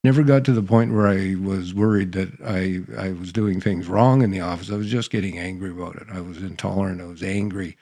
Never 0.04 0.24
got 0.24 0.46
to 0.46 0.54
the 0.54 0.64
point 0.64 0.94
where 0.94 1.08
I 1.08 1.36
was 1.36 1.74
worried 1.74 2.14
that 2.14 2.30
I, 2.46 2.82
I 2.98 3.12
was 3.12 3.34
doing 3.34 3.60
things 3.60 3.88
wrong 3.88 4.22
in 4.22 4.32
the 4.32 4.40
office. 4.40 4.72
I 4.72 4.78
was 4.78 4.90
just 4.90 5.12
getting 5.12 5.38
angry 5.38 5.72
about 5.72 5.98
it. 5.98 6.08
I 6.12 6.22
was 6.22 6.38
intolerant. 6.38 7.02
I 7.02 7.06
was 7.06 7.22
angry. 7.22 7.78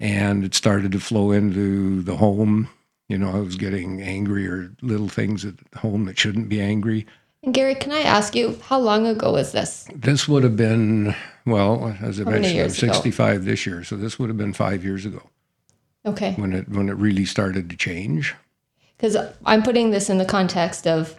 And 0.00 0.42
it 0.42 0.54
started 0.54 0.92
to 0.92 1.00
flow 1.00 1.32
into 1.32 2.02
the 2.02 2.16
home 2.16 2.68
you 3.08 3.18
know, 3.18 3.30
I 3.30 3.40
was 3.40 3.56
getting 3.56 4.00
angry 4.00 4.48
or 4.48 4.72
little 4.80 5.08
things 5.08 5.44
at 5.44 5.54
home 5.76 6.06
that 6.06 6.18
shouldn't 6.18 6.48
be 6.48 6.60
angry. 6.60 7.06
And 7.42 7.52
Gary, 7.52 7.74
can 7.74 7.92
I 7.92 8.00
ask 8.00 8.34
you, 8.34 8.58
how 8.62 8.78
long 8.78 9.06
ago 9.06 9.32
was 9.32 9.52
this? 9.52 9.86
This 9.94 10.26
would 10.26 10.42
have 10.42 10.56
been, 10.56 11.14
well, 11.44 11.96
as 12.00 12.20
I 12.20 12.24
mentioned, 12.24 12.60
I'm 12.60 12.70
65 12.70 13.36
ago? 13.36 13.44
this 13.44 13.66
year. 13.66 13.84
So 13.84 13.96
this 13.96 14.18
would 14.18 14.30
have 14.30 14.38
been 14.38 14.54
five 14.54 14.82
years 14.82 15.04
ago. 15.04 15.22
Okay. 16.06 16.32
When 16.34 16.52
it 16.52 16.68
when 16.68 16.88
it 16.88 16.94
really 16.94 17.24
started 17.24 17.70
to 17.70 17.76
change. 17.76 18.34
Because 18.96 19.16
I'm 19.44 19.62
putting 19.62 19.90
this 19.90 20.08
in 20.08 20.18
the 20.18 20.24
context 20.24 20.86
of, 20.86 21.18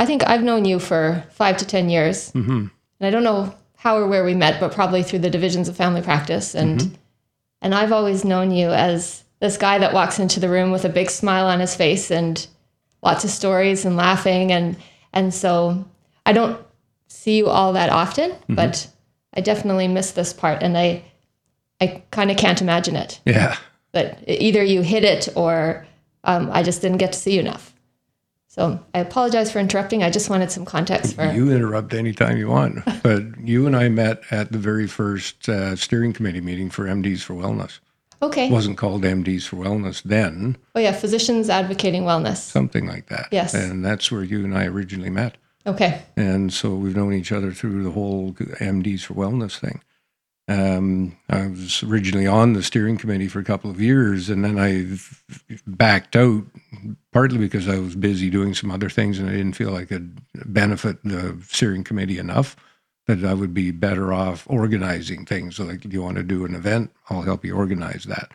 I 0.00 0.06
think 0.06 0.26
I've 0.26 0.42
known 0.42 0.64
you 0.64 0.78
for 0.78 1.22
five 1.30 1.58
to 1.58 1.66
10 1.66 1.90
years. 1.90 2.32
Mm-hmm. 2.32 2.50
And 2.50 3.06
I 3.06 3.10
don't 3.10 3.22
know 3.22 3.54
how 3.76 3.98
or 3.98 4.08
where 4.08 4.24
we 4.24 4.32
met, 4.32 4.58
but 4.58 4.72
probably 4.72 5.02
through 5.02 5.18
the 5.18 5.28
divisions 5.28 5.68
of 5.68 5.76
family 5.76 6.00
practice. 6.00 6.54
And, 6.54 6.80
mm-hmm. 6.80 6.94
and 7.60 7.74
I've 7.74 7.92
always 7.92 8.24
known 8.24 8.50
you 8.50 8.70
as 8.70 9.22
this 9.40 9.58
guy 9.58 9.76
that 9.76 9.92
walks 9.92 10.18
into 10.18 10.40
the 10.40 10.48
room 10.48 10.70
with 10.70 10.86
a 10.86 10.88
big 10.88 11.10
smile 11.10 11.46
on 11.46 11.60
his 11.60 11.74
face 11.74 12.10
and 12.10 12.46
lots 13.02 13.24
of 13.24 13.30
stories 13.30 13.84
and 13.84 13.96
laughing 13.96 14.52
and 14.52 14.76
and 15.12 15.34
so 15.34 15.84
I 16.24 16.32
don't 16.32 16.60
see 17.08 17.38
you 17.38 17.48
all 17.48 17.72
that 17.72 17.90
often, 17.90 18.30
mm-hmm. 18.30 18.54
but 18.54 18.86
I 19.34 19.40
definitely 19.40 19.88
miss 19.88 20.12
this 20.12 20.32
part 20.32 20.62
and 20.62 20.78
I 20.78 21.04
I 21.80 22.02
kind 22.10 22.30
of 22.30 22.38
can't 22.38 22.62
imagine 22.62 22.96
it. 22.96 23.20
Yeah. 23.26 23.56
But 23.92 24.18
either 24.26 24.62
you 24.62 24.82
hit 24.82 25.04
it 25.04 25.28
or 25.34 25.86
um, 26.24 26.50
I 26.52 26.62
just 26.62 26.80
didn't 26.80 26.98
get 26.98 27.12
to 27.12 27.18
see 27.18 27.34
you 27.34 27.40
enough. 27.40 27.74
So 28.50 28.84
I 28.92 28.98
apologize 28.98 29.52
for 29.52 29.60
interrupting. 29.60 30.02
I 30.02 30.10
just 30.10 30.28
wanted 30.28 30.50
some 30.50 30.64
context 30.64 31.14
for 31.14 31.24
you. 31.24 31.52
Interrupt 31.52 31.94
anytime 31.94 32.36
you 32.36 32.48
want. 32.48 32.84
but 33.04 33.22
you 33.38 33.64
and 33.68 33.76
I 33.76 33.88
met 33.88 34.24
at 34.32 34.50
the 34.50 34.58
very 34.58 34.88
first 34.88 35.48
uh, 35.48 35.76
steering 35.76 36.12
committee 36.12 36.40
meeting 36.40 36.68
for 36.68 36.84
MDs 36.84 37.22
for 37.22 37.34
Wellness. 37.34 37.78
Okay. 38.20 38.48
It 38.48 38.52
wasn't 38.52 38.76
called 38.76 39.02
MDs 39.04 39.44
for 39.44 39.54
Wellness 39.54 40.02
then. 40.02 40.56
Oh, 40.74 40.80
yeah, 40.80 40.90
Physicians 40.90 41.48
Advocating 41.48 42.02
Wellness. 42.02 42.38
Something 42.38 42.88
like 42.88 43.06
that. 43.06 43.28
Yes. 43.30 43.54
And 43.54 43.84
that's 43.84 44.10
where 44.10 44.24
you 44.24 44.44
and 44.44 44.58
I 44.58 44.66
originally 44.66 45.10
met. 45.10 45.36
Okay. 45.64 46.02
And 46.16 46.52
so 46.52 46.74
we've 46.74 46.96
known 46.96 47.12
each 47.12 47.30
other 47.30 47.52
through 47.52 47.84
the 47.84 47.92
whole 47.92 48.32
MDs 48.32 49.02
for 49.02 49.14
Wellness 49.14 49.60
thing. 49.60 49.80
Um, 50.48 51.16
I 51.28 51.46
was 51.46 51.84
originally 51.84 52.26
on 52.26 52.54
the 52.54 52.64
steering 52.64 52.98
committee 52.98 53.28
for 53.28 53.38
a 53.38 53.44
couple 53.44 53.70
of 53.70 53.80
years, 53.80 54.28
and 54.28 54.44
then 54.44 54.58
I 54.58 54.98
backed 55.68 56.16
out, 56.16 56.42
partly 57.12 57.38
because 57.38 57.68
I 57.68 57.78
was 57.78 57.96
busy 57.96 58.30
doing 58.30 58.54
some 58.54 58.70
other 58.70 58.88
things 58.88 59.18
and 59.18 59.28
I 59.28 59.32
didn't 59.32 59.54
feel 59.54 59.76
I 59.76 59.84
could 59.84 60.20
benefit 60.46 61.02
the 61.04 61.38
steering 61.48 61.84
committee 61.84 62.18
enough 62.18 62.56
that 63.06 63.24
I 63.24 63.34
would 63.34 63.52
be 63.52 63.70
better 63.70 64.12
off 64.12 64.46
organizing 64.48 65.26
things. 65.26 65.56
So, 65.56 65.64
like, 65.64 65.84
if 65.84 65.92
you 65.92 66.02
want 66.02 66.16
to 66.16 66.22
do 66.22 66.44
an 66.44 66.54
event, 66.54 66.92
I'll 67.08 67.22
help 67.22 67.44
you 67.44 67.56
organize 67.56 68.04
that. 68.04 68.30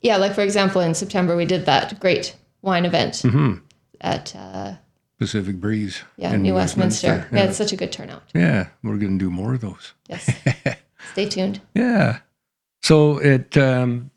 Yeah, 0.00 0.16
like 0.16 0.34
for 0.34 0.42
example, 0.42 0.80
in 0.80 0.94
September 0.94 1.36
we 1.36 1.44
did 1.44 1.66
that 1.66 1.98
great 2.00 2.36
wine 2.62 2.84
event 2.84 3.14
mm-hmm. 3.14 3.54
at 4.00 4.34
uh, 4.36 4.74
Pacific 5.18 5.56
Breeze. 5.56 6.02
Yeah, 6.16 6.36
New 6.36 6.54
Westminster. 6.54 7.08
Westminster. 7.08 7.36
Yeah, 7.36 7.42
yeah, 7.42 7.48
it's 7.48 7.58
such 7.58 7.72
a 7.72 7.76
good 7.76 7.92
turnout. 7.92 8.22
Yeah, 8.34 8.68
we're 8.82 8.96
going 8.96 9.18
to 9.18 9.24
do 9.24 9.30
more 9.30 9.54
of 9.54 9.60
those. 9.60 9.94
Yes. 10.08 10.30
Stay 11.12 11.28
tuned. 11.28 11.60
Yeah. 11.74 12.18
So 12.82 13.18
it, 13.18 13.56
um, 13.56 14.10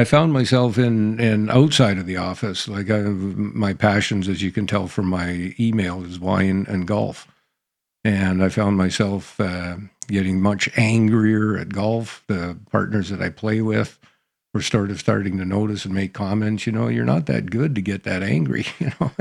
I 0.00 0.04
found 0.04 0.32
myself 0.32 0.78
in 0.78 1.20
in 1.20 1.50
outside 1.50 1.98
of 1.98 2.06
the 2.06 2.16
office. 2.16 2.68
Like 2.68 2.90
I, 2.90 3.00
my 3.02 3.74
passions, 3.74 4.28
as 4.28 4.42
you 4.42 4.50
can 4.50 4.66
tell 4.66 4.88
from 4.88 5.06
my 5.06 5.54
email, 5.58 6.04
is 6.04 6.18
wine 6.18 6.66
and 6.68 6.86
golf 6.86 7.28
and 8.04 8.42
I 8.42 8.48
found 8.48 8.76
myself 8.76 9.38
uh, 9.40 9.76
getting 10.08 10.40
much 10.40 10.70
angrier 10.76 11.56
at 11.56 11.70
golf. 11.70 12.24
The 12.28 12.58
partners 12.70 13.10
that 13.10 13.20
I 13.20 13.28
play 13.28 13.60
with 13.60 13.98
were 14.54 14.62
sort 14.62 14.90
of 14.90 15.00
starting 15.00 15.38
to 15.38 15.44
notice 15.44 15.84
and 15.84 15.94
make 15.94 16.12
comments. 16.14 16.66
You 16.66 16.72
know, 16.72 16.88
you're 16.88 17.04
not 17.04 17.26
that 17.26 17.50
good 17.50 17.74
to 17.74 17.82
get 17.82 18.04
that 18.04 18.22
angry. 18.22 18.66
You 18.78 18.92
know, 19.00 19.12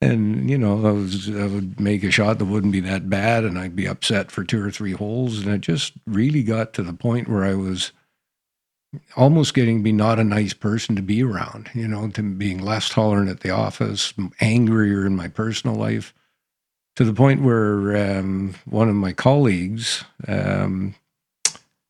and, 0.00 0.50
you 0.50 0.58
know, 0.58 0.84
I 0.84 0.90
was 0.90 1.28
I 1.28 1.46
would 1.46 1.78
make 1.78 2.02
a 2.02 2.10
shot 2.10 2.40
that 2.40 2.46
wouldn't 2.46 2.72
be 2.72 2.80
that 2.80 3.08
bad, 3.08 3.44
and 3.44 3.56
I'd 3.56 3.76
be 3.76 3.86
upset 3.86 4.32
for 4.32 4.42
two 4.42 4.60
or 4.60 4.68
three 4.72 4.92
holes, 4.92 5.38
and 5.38 5.48
it 5.54 5.60
just 5.60 5.92
really 6.08 6.42
got 6.42 6.72
to 6.72 6.82
the 6.82 6.92
point 6.92 7.28
where 7.28 7.44
I 7.44 7.54
was 7.54 7.92
almost 9.16 9.54
getting 9.54 9.78
to 9.78 9.82
be 9.82 9.92
not 9.92 10.18
a 10.18 10.24
nice 10.24 10.52
person 10.52 10.96
to 10.96 11.02
be 11.02 11.22
around. 11.22 11.70
You 11.74 11.88
know, 11.88 12.08
to 12.10 12.22
being 12.22 12.58
less 12.58 12.88
tolerant 12.88 13.30
at 13.30 13.40
the 13.40 13.50
office, 13.50 14.12
angrier 14.40 15.06
in 15.06 15.16
my 15.16 15.28
personal 15.28 15.76
life 15.76 16.14
to 16.96 17.04
the 17.04 17.14
point 17.14 17.42
where 17.42 18.18
um, 18.18 18.54
one 18.66 18.88
of 18.88 18.94
my 18.94 19.12
colleagues, 19.12 20.04
um, 20.28 20.94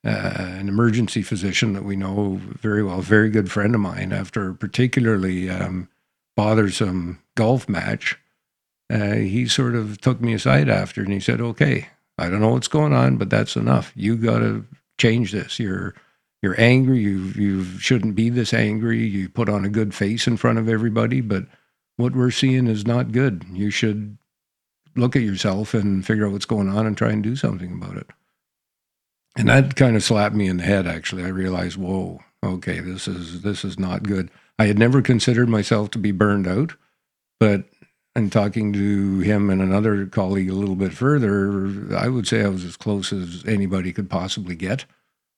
uh, 0.04 0.32
an 0.36 0.68
emergency 0.68 1.22
physician 1.22 1.72
that 1.72 1.84
we 1.84 1.96
know 1.96 2.40
very 2.42 2.82
well, 2.82 3.00
very 3.00 3.30
good 3.30 3.50
friend 3.50 3.74
of 3.74 3.80
mine, 3.80 4.12
after 4.12 4.50
a 4.50 4.54
particularly 4.54 5.48
um, 5.48 5.88
bothersome 6.36 7.20
golf 7.34 7.68
match, 7.68 8.18
uh, 8.90 9.14
he 9.14 9.46
sort 9.46 9.74
of 9.74 10.00
took 10.00 10.20
me 10.20 10.34
aside 10.34 10.68
after 10.68 11.02
and 11.02 11.12
he 11.12 11.20
said, 11.20 11.40
"Okay, 11.40 11.88
I 12.18 12.28
don't 12.28 12.40
know 12.40 12.50
what's 12.50 12.68
going 12.68 12.92
on, 12.92 13.16
but 13.16 13.30
that's 13.30 13.56
enough. 13.56 13.92
You 13.94 14.16
got 14.16 14.38
to 14.38 14.64
change 14.98 15.32
this. 15.32 15.58
You're." 15.58 15.94
You're 16.42 16.60
angry. 16.60 16.98
You 16.98 17.18
you 17.36 17.64
shouldn't 17.78 18.16
be 18.16 18.28
this 18.28 18.52
angry. 18.52 18.98
You 18.98 19.28
put 19.28 19.48
on 19.48 19.64
a 19.64 19.70
good 19.70 19.94
face 19.94 20.26
in 20.26 20.36
front 20.36 20.58
of 20.58 20.68
everybody, 20.68 21.20
but 21.20 21.44
what 21.96 22.16
we're 22.16 22.32
seeing 22.32 22.66
is 22.66 22.84
not 22.84 23.12
good. 23.12 23.44
You 23.52 23.70
should 23.70 24.18
look 24.96 25.14
at 25.14 25.22
yourself 25.22 25.72
and 25.72 26.04
figure 26.04 26.26
out 26.26 26.32
what's 26.32 26.44
going 26.44 26.68
on 26.68 26.86
and 26.86 26.96
try 26.96 27.10
and 27.10 27.22
do 27.22 27.36
something 27.36 27.72
about 27.72 27.96
it. 27.96 28.08
And 29.36 29.48
that 29.48 29.76
kind 29.76 29.96
of 29.96 30.02
slapped 30.02 30.34
me 30.34 30.48
in 30.48 30.58
the 30.58 30.64
head. 30.64 30.86
Actually, 30.86 31.24
I 31.24 31.28
realized, 31.28 31.76
whoa, 31.76 32.20
okay, 32.44 32.80
this 32.80 33.06
is 33.06 33.42
this 33.42 33.64
is 33.64 33.78
not 33.78 34.02
good. 34.02 34.28
I 34.58 34.66
had 34.66 34.78
never 34.78 35.00
considered 35.00 35.48
myself 35.48 35.90
to 35.92 35.98
be 35.98 36.12
burned 36.12 36.48
out, 36.48 36.74
but 37.38 37.64
in 38.14 38.30
talking 38.30 38.72
to 38.72 39.20
him 39.20 39.48
and 39.48 39.62
another 39.62 40.06
colleague 40.06 40.50
a 40.50 40.54
little 40.54 40.76
bit 40.76 40.92
further, 40.92 41.96
I 41.96 42.08
would 42.08 42.26
say 42.26 42.44
I 42.44 42.48
was 42.48 42.64
as 42.64 42.76
close 42.76 43.12
as 43.12 43.44
anybody 43.46 43.92
could 43.92 44.10
possibly 44.10 44.54
get 44.56 44.84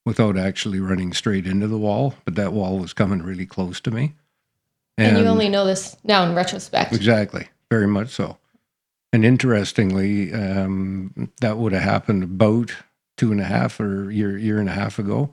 without 0.04 0.36
actually 0.36 0.80
running 0.80 1.12
straight 1.12 1.46
into 1.46 1.66
the 1.66 1.78
wall. 1.78 2.14
But 2.24 2.34
that 2.36 2.52
wall 2.52 2.78
was 2.78 2.92
coming 2.92 3.22
really 3.22 3.46
close 3.46 3.80
to 3.80 3.90
me. 3.90 4.14
And, 4.96 5.16
and 5.16 5.24
you 5.24 5.30
only 5.30 5.48
know 5.48 5.64
this 5.64 5.96
now 6.04 6.24
in 6.24 6.34
retrospect. 6.34 6.92
Exactly, 6.92 7.48
very 7.70 7.88
much 7.88 8.10
so. 8.10 8.38
And 9.12 9.24
interestingly, 9.24 10.32
um, 10.32 11.30
that 11.40 11.58
would 11.58 11.72
have 11.72 11.82
happened 11.82 12.22
about 12.22 12.72
two 13.16 13.32
and 13.32 13.40
a 13.40 13.44
half 13.44 13.80
or 13.80 14.10
year 14.10 14.36
year 14.36 14.58
and 14.58 14.68
a 14.68 14.72
half 14.72 14.98
ago. 14.98 15.32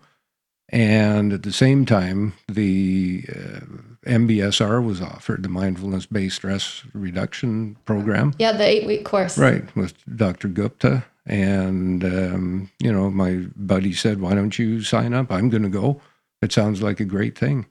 And 0.69 1.33
at 1.33 1.43
the 1.43 1.51
same 1.51 1.85
time, 1.85 2.33
the 2.47 3.25
uh, 3.27 3.59
MBSR 4.05 4.83
was 4.83 5.01
offered, 5.01 5.43
the 5.43 5.49
mindfulness 5.49 6.05
based 6.05 6.37
stress 6.37 6.83
reduction 6.93 7.75
program. 7.85 8.33
Yeah, 8.39 8.53
the 8.53 8.65
eight 8.65 8.87
week 8.87 9.03
course. 9.03 9.37
Right, 9.37 9.75
with 9.75 9.93
Dr. 10.15 10.47
Gupta. 10.47 11.03
And, 11.25 12.03
um, 12.03 12.71
you 12.79 12.91
know, 12.91 13.09
my 13.11 13.45
buddy 13.55 13.93
said, 13.93 14.21
Why 14.21 14.33
don't 14.33 14.57
you 14.57 14.81
sign 14.81 15.13
up? 15.13 15.31
I'm 15.31 15.49
going 15.49 15.63
to 15.63 15.69
go. 15.69 16.01
It 16.41 16.51
sounds 16.51 16.81
like 16.81 16.99
a 16.99 17.05
great 17.05 17.37
thing. 17.37 17.67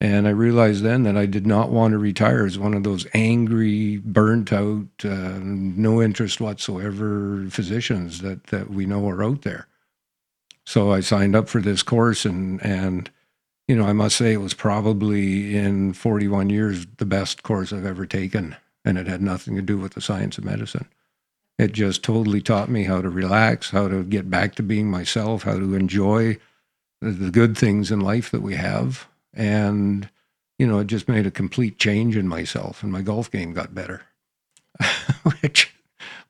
And 0.00 0.28
I 0.28 0.30
realized 0.30 0.82
then 0.82 1.04
that 1.04 1.16
I 1.16 1.24
did 1.24 1.46
not 1.46 1.70
want 1.70 1.92
to 1.92 1.98
retire 1.98 2.44
as 2.44 2.58
one 2.58 2.74
of 2.74 2.84
those 2.84 3.06
angry, 3.14 3.96
burnt 3.96 4.52
out, 4.52 4.86
uh, 5.04 5.38
no 5.40 6.02
interest 6.02 6.40
whatsoever 6.40 7.46
physicians 7.48 8.20
that, 8.20 8.48
that 8.48 8.70
we 8.70 8.84
know 8.84 9.08
are 9.08 9.24
out 9.24 9.42
there. 9.42 9.66
So 10.66 10.92
I 10.92 11.00
signed 11.00 11.34
up 11.34 11.48
for 11.48 11.62
this 11.62 11.82
course, 11.82 12.26
and, 12.26 12.62
and 12.62 13.10
you 13.68 13.74
know, 13.74 13.86
I 13.86 13.94
must 13.94 14.16
say 14.16 14.32
it 14.32 14.38
was 14.38 14.54
probably 14.54 15.56
in 15.56 15.94
41 15.94 16.50
years 16.50 16.86
the 16.98 17.06
best 17.06 17.42
course 17.42 17.72
I've 17.72 17.86
ever 17.86 18.04
taken. 18.04 18.54
And 18.84 18.98
it 18.98 19.06
had 19.06 19.22
nothing 19.22 19.56
to 19.56 19.62
do 19.62 19.78
with 19.78 19.94
the 19.94 20.00
science 20.00 20.38
of 20.38 20.44
medicine. 20.44 20.86
It 21.58 21.72
just 21.72 22.02
totally 22.02 22.42
taught 22.42 22.68
me 22.68 22.84
how 22.84 23.00
to 23.00 23.08
relax, 23.08 23.70
how 23.70 23.88
to 23.88 24.04
get 24.04 24.28
back 24.28 24.54
to 24.56 24.62
being 24.62 24.90
myself, 24.90 25.44
how 25.44 25.58
to 25.58 25.74
enjoy 25.74 26.38
the 27.00 27.30
good 27.30 27.56
things 27.56 27.90
in 27.90 28.00
life 28.00 28.30
that 28.30 28.42
we 28.42 28.56
have. 28.56 29.06
And 29.32 30.08
you 30.58 30.66
know 30.66 30.78
it 30.78 30.86
just 30.86 31.08
made 31.08 31.26
a 31.26 31.30
complete 31.30 31.78
change 31.78 32.16
in 32.16 32.28
myself 32.28 32.82
and 32.82 32.90
my 32.92 33.02
golf 33.02 33.30
game 33.30 33.52
got 33.52 33.74
better 33.74 34.02
which 35.40 35.74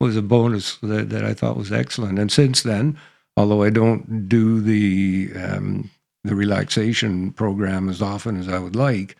was 0.00 0.16
a 0.16 0.22
bonus 0.22 0.76
that, 0.78 1.10
that 1.10 1.24
i 1.24 1.34
thought 1.34 1.56
was 1.56 1.72
excellent. 1.72 2.18
And 2.18 2.30
since 2.30 2.62
then 2.62 2.98
although 3.36 3.62
i 3.62 3.70
don't 3.70 4.28
do 4.28 4.60
the 4.60 5.30
um, 5.36 5.90
the 6.24 6.34
relaxation 6.34 7.32
program 7.32 7.88
as 7.88 8.02
often 8.02 8.38
as 8.38 8.48
i 8.48 8.58
would 8.58 8.76
like 8.76 9.16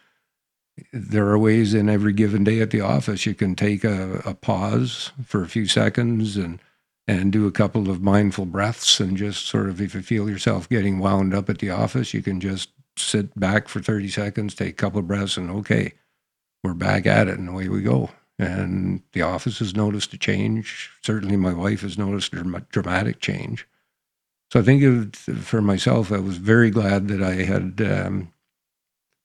there 0.93 1.27
are 1.29 1.39
ways 1.39 1.75
in 1.75 1.89
every 1.89 2.13
given 2.13 2.45
day 2.45 2.61
at 2.61 2.71
the 2.71 2.81
office 2.81 3.27
you 3.27 3.35
can 3.35 3.55
take 3.55 3.85
a, 3.85 4.21
a 4.25 4.35
pause 4.35 5.13
for 5.25 5.43
a 5.43 5.49
few 5.49 5.67
seconds 5.67 6.37
and 6.37 6.61
and 7.09 7.33
do 7.33 7.47
a 7.47 7.53
couple 7.53 7.89
of 7.89 8.03
mindful 8.03 8.45
breaths 8.45 8.99
and 8.99 9.17
just 9.17 9.47
sort 9.47 9.69
of 9.69 9.81
if 9.81 9.95
you 9.95 10.03
feel 10.03 10.29
yourself 10.29 10.69
getting 10.69 10.99
wound 10.99 11.33
up 11.33 11.49
at 11.49 11.59
the 11.59 11.71
office 11.71 12.13
you 12.13 12.23
can 12.23 12.41
just 12.41 12.71
sit 12.99 13.39
back 13.39 13.69
for 13.69 13.81
30 13.81 14.09
seconds, 14.09 14.55
take 14.55 14.71
a 14.71 14.73
couple 14.75 14.99
of 14.99 15.07
breaths, 15.07 15.37
and 15.37 15.51
okay, 15.51 15.93
we're 16.63 16.75
back 16.75 17.07
at 17.07 17.29
it, 17.29 17.39
and 17.39 17.49
away 17.49 17.69
we 17.69 17.83
go. 17.83 18.11
And 18.39 19.03
the 19.13 19.23
office 19.23 19.61
has 19.61 19.75
noticed 19.75 20.13
a 20.13 20.19
change. 20.19 20.91
Certainly, 21.03 21.37
my 21.37 21.55
wife 21.55 21.83
has 21.83 21.97
noticed 21.97 22.35
a 22.35 22.43
dramatic 22.71 23.21
change. 23.21 23.67
So 24.53 24.61
I 24.61 24.63
think 24.63 24.83
it, 24.83 25.17
for 25.17 25.63
myself, 25.63 26.13
I 26.13 26.19
was 26.19 26.37
very 26.37 26.71
glad 26.71 27.09
that 27.09 27.23
I 27.23 27.35
had 27.45 27.81
um, 27.81 28.33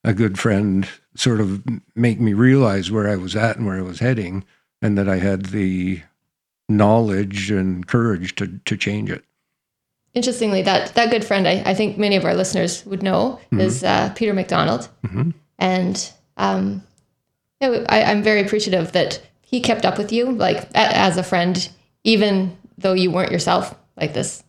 a 0.04 0.12
good 0.12 0.38
friend 0.38 0.88
sort 1.14 1.40
of 1.40 1.62
make 1.94 2.20
me 2.20 2.32
realize 2.32 2.90
where 2.90 3.08
I 3.08 3.16
was 3.16 3.36
at 3.36 3.56
and 3.56 3.66
where 3.66 3.78
I 3.78 3.82
was 3.82 4.00
heading, 4.00 4.44
and 4.80 4.96
that 4.98 5.08
I 5.08 5.18
had 5.18 5.46
the 5.46 6.02
knowledge 6.68 7.50
and 7.50 7.86
courage 7.86 8.34
to 8.36 8.58
to 8.64 8.76
change 8.76 9.10
it 9.10 9.24
interestingly, 10.14 10.62
that 10.62 10.94
that 10.94 11.10
good 11.10 11.24
friend 11.24 11.46
I, 11.46 11.62
I 11.64 11.74
think 11.74 11.98
many 11.98 12.16
of 12.16 12.24
our 12.24 12.34
listeners 12.34 12.84
would 12.86 13.02
know 13.02 13.40
mm-hmm. 13.46 13.60
is 13.60 13.84
uh, 13.84 14.12
Peter 14.14 14.34
McDonald, 14.34 14.88
mm-hmm. 15.04 15.30
and 15.58 16.12
um, 16.36 16.82
yeah, 17.60 17.84
I, 17.88 18.04
I'm 18.04 18.22
very 18.22 18.40
appreciative 18.40 18.92
that 18.92 19.20
he 19.40 19.60
kept 19.60 19.84
up 19.84 19.98
with 19.98 20.12
you, 20.12 20.30
like 20.32 20.64
a, 20.70 20.96
as 20.96 21.16
a 21.16 21.22
friend, 21.22 21.68
even 22.04 22.56
though 22.78 22.94
you 22.94 23.10
weren't 23.10 23.32
yourself, 23.32 23.74
like 23.96 24.14
this 24.14 24.42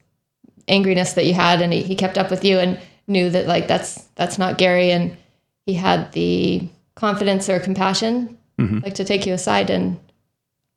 angriness 0.67 1.15
that 1.15 1.25
you 1.25 1.33
had, 1.33 1.61
and 1.61 1.73
he, 1.73 1.83
he 1.83 1.95
kept 1.95 2.17
up 2.17 2.29
with 2.29 2.43
you 2.43 2.59
and 2.59 2.79
knew 3.07 3.29
that 3.29 3.47
like 3.47 3.67
that's 3.67 4.03
that's 4.15 4.37
not 4.37 4.57
Gary, 4.57 4.91
and 4.91 5.17
he 5.65 5.73
had 5.73 6.11
the 6.13 6.67
confidence 6.95 7.49
or 7.49 7.59
compassion, 7.59 8.37
mm-hmm. 8.59 8.79
like 8.79 8.95
to 8.95 9.05
take 9.05 9.25
you 9.25 9.33
aside 9.33 9.69
and 9.69 9.99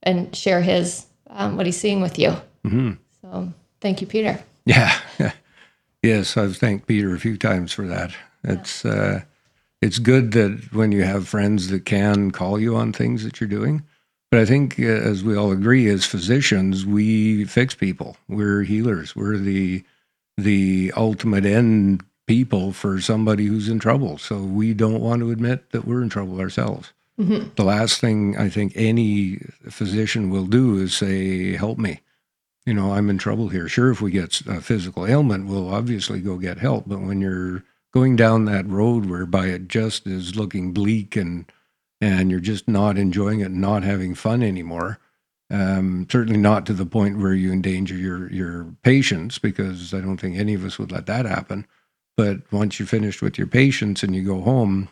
and 0.03 0.35
share 0.35 0.61
his 0.61 1.07
um, 1.31 1.57
what 1.57 1.67
he's 1.67 1.79
seeing 1.79 2.01
with 2.01 2.19
you. 2.19 2.31
Mm-hmm. 2.65 2.93
So 3.23 3.53
thank 3.81 4.01
you, 4.01 4.07
Peter. 4.07 4.39
Yeah. 4.65 4.97
yes, 6.03 6.37
I've 6.37 6.57
thanked 6.57 6.87
Peter 6.87 7.15
a 7.15 7.21
few 7.21 7.37
times 7.37 7.73
for 7.73 7.87
that. 7.87 8.13
It's 8.45 8.85
uh, 8.85 9.23
it's 9.83 9.99
good 9.99 10.33
that 10.33 10.73
when 10.73 10.93
you 10.93 11.03
have 11.03 11.29
friends 11.29 11.69
that 11.69 11.85
can 11.85 12.31
call 12.31 12.59
you 12.59 12.77
on 12.77 12.93
things 12.93 13.25
that 13.25 13.41
you're 13.41 13.49
doing. 13.49 13.83
But 14.31 14.41
I 14.41 14.45
think, 14.45 14.79
uh, 14.81 14.85
as 14.85 15.23
we 15.23 15.37
all 15.37 15.53
agree, 15.53 15.89
as 15.89 16.05
physicians, 16.05 16.85
we 16.85 17.45
fix 17.45 17.75
people. 17.75 18.17
We're 18.29 18.63
healers. 18.63 19.15
We're 19.15 19.37
the 19.37 19.85
the 20.37 20.93
ultimate 20.97 21.47
end 21.47 22.05
people 22.27 22.73
for 22.73 23.01
somebody 23.01 23.47
who's 23.47 23.69
in 23.69 23.79
trouble. 23.79 24.19
So 24.19 24.39
we 24.39 24.75
don't 24.75 25.01
want 25.01 25.21
to 25.21 25.31
admit 25.31 25.71
that 25.71 25.87
we're 25.87 26.03
in 26.03 26.09
trouble 26.09 26.41
ourselves. 26.41 26.93
Mm-hmm. 27.19 27.51
The 27.55 27.65
last 27.65 28.01
thing 28.01 28.37
I 28.37 28.49
think 28.49 28.73
any 28.77 29.37
physician 29.71 30.29
will 30.29 30.47
do 30.47 30.77
is 30.79 30.95
say, 30.95 31.57
"Help 31.57 31.79
me." 31.79 32.01
you 32.67 32.75
know, 32.75 32.93
I'm 32.93 33.09
in 33.09 33.17
trouble 33.17 33.49
here. 33.49 33.69
Sure, 33.69 33.91
if 33.93 34.03
we 34.03 34.11
get 34.11 34.41
a 34.47 34.61
physical 34.61 35.07
ailment, 35.07 35.47
we'll 35.47 35.73
obviously 35.73 36.21
go 36.21 36.37
get 36.37 36.59
help. 36.59 36.85
But 36.87 37.01
when 37.01 37.21
you're 37.21 37.63
going 37.95 38.17
down 38.17 38.45
that 38.45 38.69
road 38.69 39.07
whereby 39.07 39.47
it 39.47 39.69
just 39.69 40.07
is 40.07 40.37
looking 40.37 40.73
bleak 40.73 41.17
and 41.17 41.51
and 41.99 42.31
you're 42.31 42.41
just 42.41 42.69
not 42.69 42.99
enjoying 42.99 43.41
it, 43.41 43.45
and 43.45 43.61
not 43.61 43.83
having 43.83 44.15
fun 44.15 44.43
anymore, 44.43 44.99
um, 45.51 46.07
certainly 46.11 46.39
not 46.39 46.67
to 46.67 46.75
the 46.75 46.85
point 46.85 47.19
where 47.19 47.33
you 47.33 47.53
endanger 47.53 47.95
your 47.95 48.31
your 48.33 48.67
patients, 48.83 49.39
because 49.39 49.95
I 49.95 50.01
don't 50.01 50.19
think 50.19 50.37
any 50.37 50.53
of 50.53 50.65
us 50.65 50.79
would 50.79 50.93
let 50.93 51.07
that 51.07 51.25
happen. 51.25 51.67
But 52.17 52.41
once 52.51 52.79
you're 52.79 52.87
finished 52.87 53.21
with 53.21 53.37
your 53.37 53.47
patients 53.47 54.03
and 54.03 54.15
you 54.15 54.23
go 54.23 54.41
home, 54.41 54.89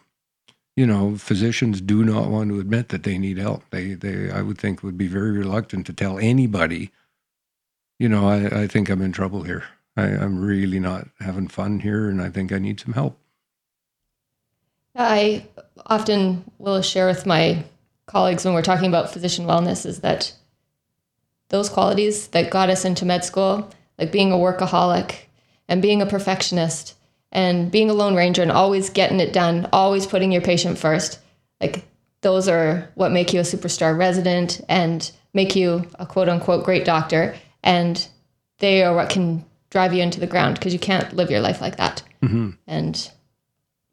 you 0.77 0.87
know, 0.87 1.17
physicians 1.17 1.81
do 1.81 2.05
not 2.05 2.29
want 2.29 2.51
to 2.51 2.61
admit 2.61 2.91
that 2.91 3.05
they 3.05 3.17
need 3.19 3.39
help. 3.39 3.63
They 3.71 3.95
they 3.95 4.31
I 4.31 4.43
would 4.43 4.59
think 4.59 4.83
would 4.83 4.99
be 4.99 5.09
very 5.09 5.31
reluctant 5.31 5.87
to 5.87 5.93
tell 5.93 6.19
anybody 6.19 6.91
you 7.99 8.09
know, 8.09 8.29
I, 8.29 8.63
I 8.63 8.67
think 8.67 8.89
I'm 8.89 9.03
in 9.03 9.13
trouble 9.13 9.43
here. 9.43 9.65
I, 9.97 10.05
I'm 10.05 10.41
really 10.41 10.81
not 10.81 11.09
having 11.21 11.49
fun 11.49 11.81
here, 11.81 12.09
and 12.09 12.21
I 12.21 12.29
think 12.29 12.53
I 12.53 12.59
need 12.59 12.81
some 12.81 12.93
help. 12.93 13.19
I 14.97 15.47
often 15.87 16.45
will 16.59 16.83
share 16.83 17.07
with 17.07 17.27
my 17.27 17.65
colleagues 18.07 18.45
when 18.45 18.55
we're 18.55 18.63
talking 18.63 18.89
about 18.89 19.13
physician 19.13 19.47
wellness 19.47 19.87
is 19.87 20.01
that 20.01 20.33
those 21.49 21.69
qualities 21.69 22.29
that 22.29 22.51
got 22.51 22.69
us 22.69 22.85
into 22.85 23.05
med 23.05 23.25
school 23.25 23.71
like 23.99 24.13
being 24.13 24.31
a 24.31 24.37
workaholic 24.37 25.15
and 25.69 25.81
being 25.81 26.03
a 26.03 26.07
perfectionist 26.07 26.95
and 27.35 27.71
being 27.71 27.91
a 27.91 27.95
lone 27.95 28.15
ranger 28.15 28.41
and 28.41 28.53
always 28.53 28.89
getting 28.89 29.21
it 29.21 29.33
done, 29.33 29.69
always 29.73 30.07
putting 30.07 30.33
your 30.33 30.41
patient 30.41 30.79
first. 30.79 31.19
Like 31.61 31.85
those 32.23 32.49
are 32.49 32.91
what 32.95 33.13
make 33.13 33.33
you 33.33 33.41
a 33.41 33.43
superstar 33.43 33.99
resident 33.99 34.61
and 34.69 35.11
make 35.35 35.57
you 35.57 35.87
a 35.99 36.07
quote 36.07 36.29
unquote 36.29 36.65
great 36.65 36.85
doctor. 36.85 37.35
And 37.63 38.07
they 38.59 38.85
are 38.85 38.95
what 38.95 39.11
can 39.11 39.45
drive 39.71 39.93
you 39.93 40.03
into 40.03 40.21
the 40.21 40.27
ground 40.29 40.55
because 40.55 40.73
you 40.73 40.79
can't 40.79 41.13
live 41.15 41.31
your 41.31 41.41
life 41.41 41.61
like 41.61 41.77
that. 41.77 42.03
Mm-hmm. 42.23 42.51
And 42.69 43.11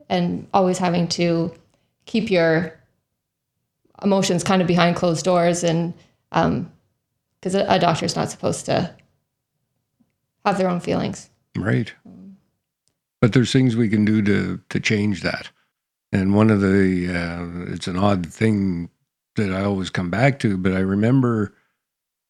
and 0.08 0.48
always 0.54 0.78
having 0.78 1.08
to 1.10 1.54
keep 2.06 2.30
your 2.30 2.80
emotions 4.04 4.44
kind 4.44 4.62
of 4.62 4.68
behind 4.68 4.96
closed 4.96 5.26
doors 5.26 5.64
and 5.64 5.94
um 6.32 6.72
because 7.40 7.56
a, 7.56 7.66
a 7.68 7.80
doctor's 7.80 8.16
not 8.16 8.30
supposed 8.30 8.68
to 8.68 8.94
have 10.46 10.58
their 10.60 10.70
own 10.70 10.80
feelings. 10.80 11.30
Right. 11.58 11.94
But 13.22 13.34
there's 13.34 13.52
things 13.52 13.76
we 13.76 13.90
can 13.90 14.04
do 14.04 14.22
to 14.24 14.60
to 14.70 14.80
change 14.80 15.22
that. 15.22 15.52
And 16.12 16.36
one 16.36 16.50
of 16.50 16.60
the 16.62 17.08
uh, 17.08 17.72
it's 17.72 17.88
an 17.88 17.98
odd 17.98 18.26
thing 18.28 18.90
that 19.36 19.52
I 19.52 19.64
always 19.64 19.90
come 19.90 20.10
back 20.10 20.40
to, 20.40 20.58
but 20.58 20.74
I 20.74 20.80
remember 20.80 21.54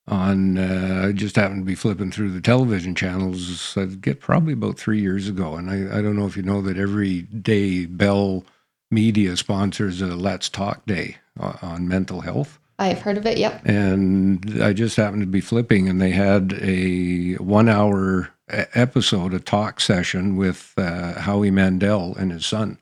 on 0.07 0.57
uh, 0.57 1.05
I 1.07 1.12
just 1.13 1.36
happened 1.36 1.62
to 1.62 1.65
be 1.65 1.75
flipping 1.75 2.12
through 2.12 2.31
the 2.31 2.41
television 2.41 2.93
channels. 2.93 3.75
I'd 3.77 4.01
get 4.01 4.19
probably 4.19 4.53
about 4.53 4.77
three 4.77 5.00
years 5.00 5.27
ago, 5.27 5.55
and 5.55 5.69
I, 5.69 5.98
I 5.98 6.01
don't 6.01 6.15
know 6.15 6.27
if 6.27 6.36
you 6.36 6.43
know 6.43 6.62
that 6.62 6.77
every 6.77 7.21
day 7.21 7.86
Bell 7.86 8.43
Media 8.91 9.38
sponsors 9.38 10.01
a 10.01 10.07
Let's 10.07 10.50
Talk 10.50 10.86
Day 10.86 11.17
uh, 11.39 11.57
on 11.62 11.88
mental 11.88 12.21
health. 12.21 12.60
I've 12.77 13.01
heard 13.01 13.17
of 13.17 13.25
it. 13.25 13.38
Yep. 13.38 13.62
And 13.65 14.62
I 14.62 14.74
just 14.74 14.98
happened 14.98 15.21
to 15.21 15.27
be 15.27 15.41
flipping, 15.41 15.88
and 15.88 16.01
they 16.01 16.12
had 16.12 16.53
a 16.62 17.36
one-hour 17.36 18.29
episode, 18.51 19.34
a 19.34 19.39
talk 19.39 19.79
session 19.79 20.36
with 20.36 20.74
uh, 20.77 21.22
Howie 21.22 21.51
Mandel 21.51 22.15
and 22.15 22.31
his 22.31 22.46
son. 22.46 22.77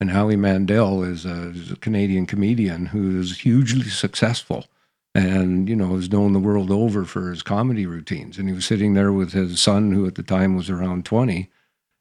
And 0.00 0.10
Howie 0.10 0.36
Mandel 0.36 1.02
is 1.02 1.26
a, 1.26 1.50
is 1.50 1.70
a 1.70 1.76
Canadian 1.76 2.26
comedian 2.26 2.86
who 2.86 3.20
is 3.20 3.40
hugely 3.40 3.88
successful 3.88 4.66
and, 5.14 5.68
you 5.68 5.76
know, 5.76 5.96
is 5.96 6.10
known 6.10 6.32
the 6.32 6.38
world 6.38 6.70
over 6.70 7.04
for 7.04 7.30
his 7.30 7.42
comedy 7.42 7.84
routines. 7.84 8.38
And 8.38 8.48
he 8.48 8.54
was 8.54 8.64
sitting 8.64 8.94
there 8.94 9.12
with 9.12 9.32
his 9.32 9.60
son, 9.60 9.92
who 9.92 10.06
at 10.06 10.14
the 10.14 10.22
time 10.22 10.56
was 10.56 10.70
around 10.70 11.04
20. 11.04 11.50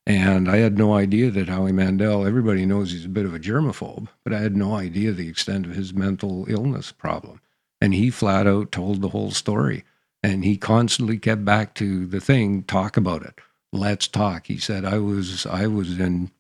And 0.06 0.50
I 0.50 0.58
had 0.58 0.78
no 0.78 0.94
idea 0.94 1.30
that 1.32 1.50
Howie 1.50 1.72
Mandel, 1.72 2.26
everybody 2.26 2.66
knows 2.66 2.92
he's 2.92 3.06
a 3.06 3.10
bit 3.10 3.26
of 3.26 3.34
a 3.34 3.40
germaphobe, 3.40 4.08
but 4.24 4.34
I 4.34 4.40
had 4.40 4.56
no 4.56 4.76
idea 4.76 5.12
the 5.12 5.30
extent 5.30 5.66
of 5.66 5.76
his 5.76 5.94
mental 5.94 6.46
illness 6.50 6.92
problem. 6.92 7.42
And 7.82 7.94
he 7.94 8.10
flat 8.10 8.48
out 8.48 8.72
told 8.72 9.02
the 9.02 9.10
whole 9.10 9.32
story. 9.32 9.84
And 10.22 10.44
he 10.44 10.58
constantly 10.58 11.18
kept 11.18 11.46
back 11.46 11.74
to 11.76 12.06
the 12.06 12.20
thing, 12.20 12.64
talk 12.64 12.98
about 12.98 13.24
it. 13.24 13.40
Let's 13.72 14.08
talk. 14.08 14.48
He 14.48 14.58
said, 14.58 14.84
I 14.84 14.98
was 14.98 15.46
I 15.46 15.68
was 15.68 16.00
in 16.00 16.32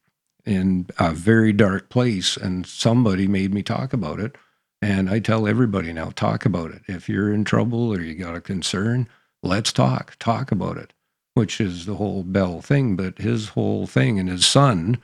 in 0.45 0.87
a 0.97 1.11
very 1.13 1.53
dark 1.53 1.89
place 1.89 2.35
and 2.35 2.65
somebody 2.65 3.27
made 3.27 3.53
me 3.53 3.61
talk 3.61 3.93
about 3.93 4.19
it. 4.19 4.35
And 4.81 5.09
I 5.09 5.19
tell 5.19 5.45
everybody 5.45 5.91
now, 5.93 6.11
talk 6.15 6.45
about 6.45 6.71
it. 6.71 6.81
If 6.87 7.09
you're 7.09 7.33
in 7.33 7.43
trouble 7.43 7.93
or 7.93 8.01
you 8.01 8.15
got 8.15 8.35
a 8.35 8.41
concern, 8.41 9.07
let's 9.43 9.73
talk. 9.73 10.15
Talk 10.19 10.51
about 10.51 10.77
it, 10.77 10.93
which 11.33 11.59
is 11.59 11.85
the 11.85 11.95
whole 11.95 12.23
Bell 12.23 12.61
thing. 12.61 12.95
But 12.95 13.19
his 13.19 13.49
whole 13.49 13.87
thing 13.87 14.19
and 14.19 14.29
his 14.29 14.45
son, 14.45 15.01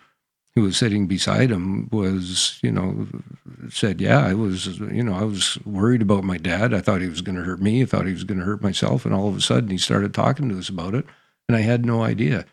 who 0.56 0.62
was 0.62 0.78
sitting 0.78 1.06
beside 1.06 1.52
him, 1.52 1.90
was, 1.92 2.60
you 2.64 2.72
know, 2.72 3.08
said, 3.70 4.00
Yeah, 4.00 4.26
I 4.26 4.34
was, 4.34 4.80
you 4.80 5.04
know, 5.04 5.14
I 5.14 5.24
was 5.24 5.58
worried 5.66 6.02
about 6.02 6.24
my 6.24 6.38
dad. 6.38 6.74
I 6.74 6.82
thought 6.82 7.02
he 7.02 7.10
was 7.10 7.22
going 7.22 7.36
to 7.36 7.44
hurt 7.44 7.62
me. 7.62 7.82
I 7.82 7.86
thought 7.86 8.08
he 8.08 8.14
was 8.14 8.24
going 8.24 8.40
to 8.40 8.46
hurt 8.46 8.62
myself. 8.62 9.06
And 9.06 9.14
all 9.14 9.28
of 9.28 9.36
a 9.36 9.42
sudden 9.42 9.70
he 9.70 9.78
started 9.78 10.14
talking 10.14 10.50
to 10.50 10.58
us 10.58 10.70
about 10.70 10.96
it. 10.96 11.06
And 11.50 11.58
I 11.58 11.62
had 11.62 11.86
no 11.86 12.04
idea. 12.04 12.46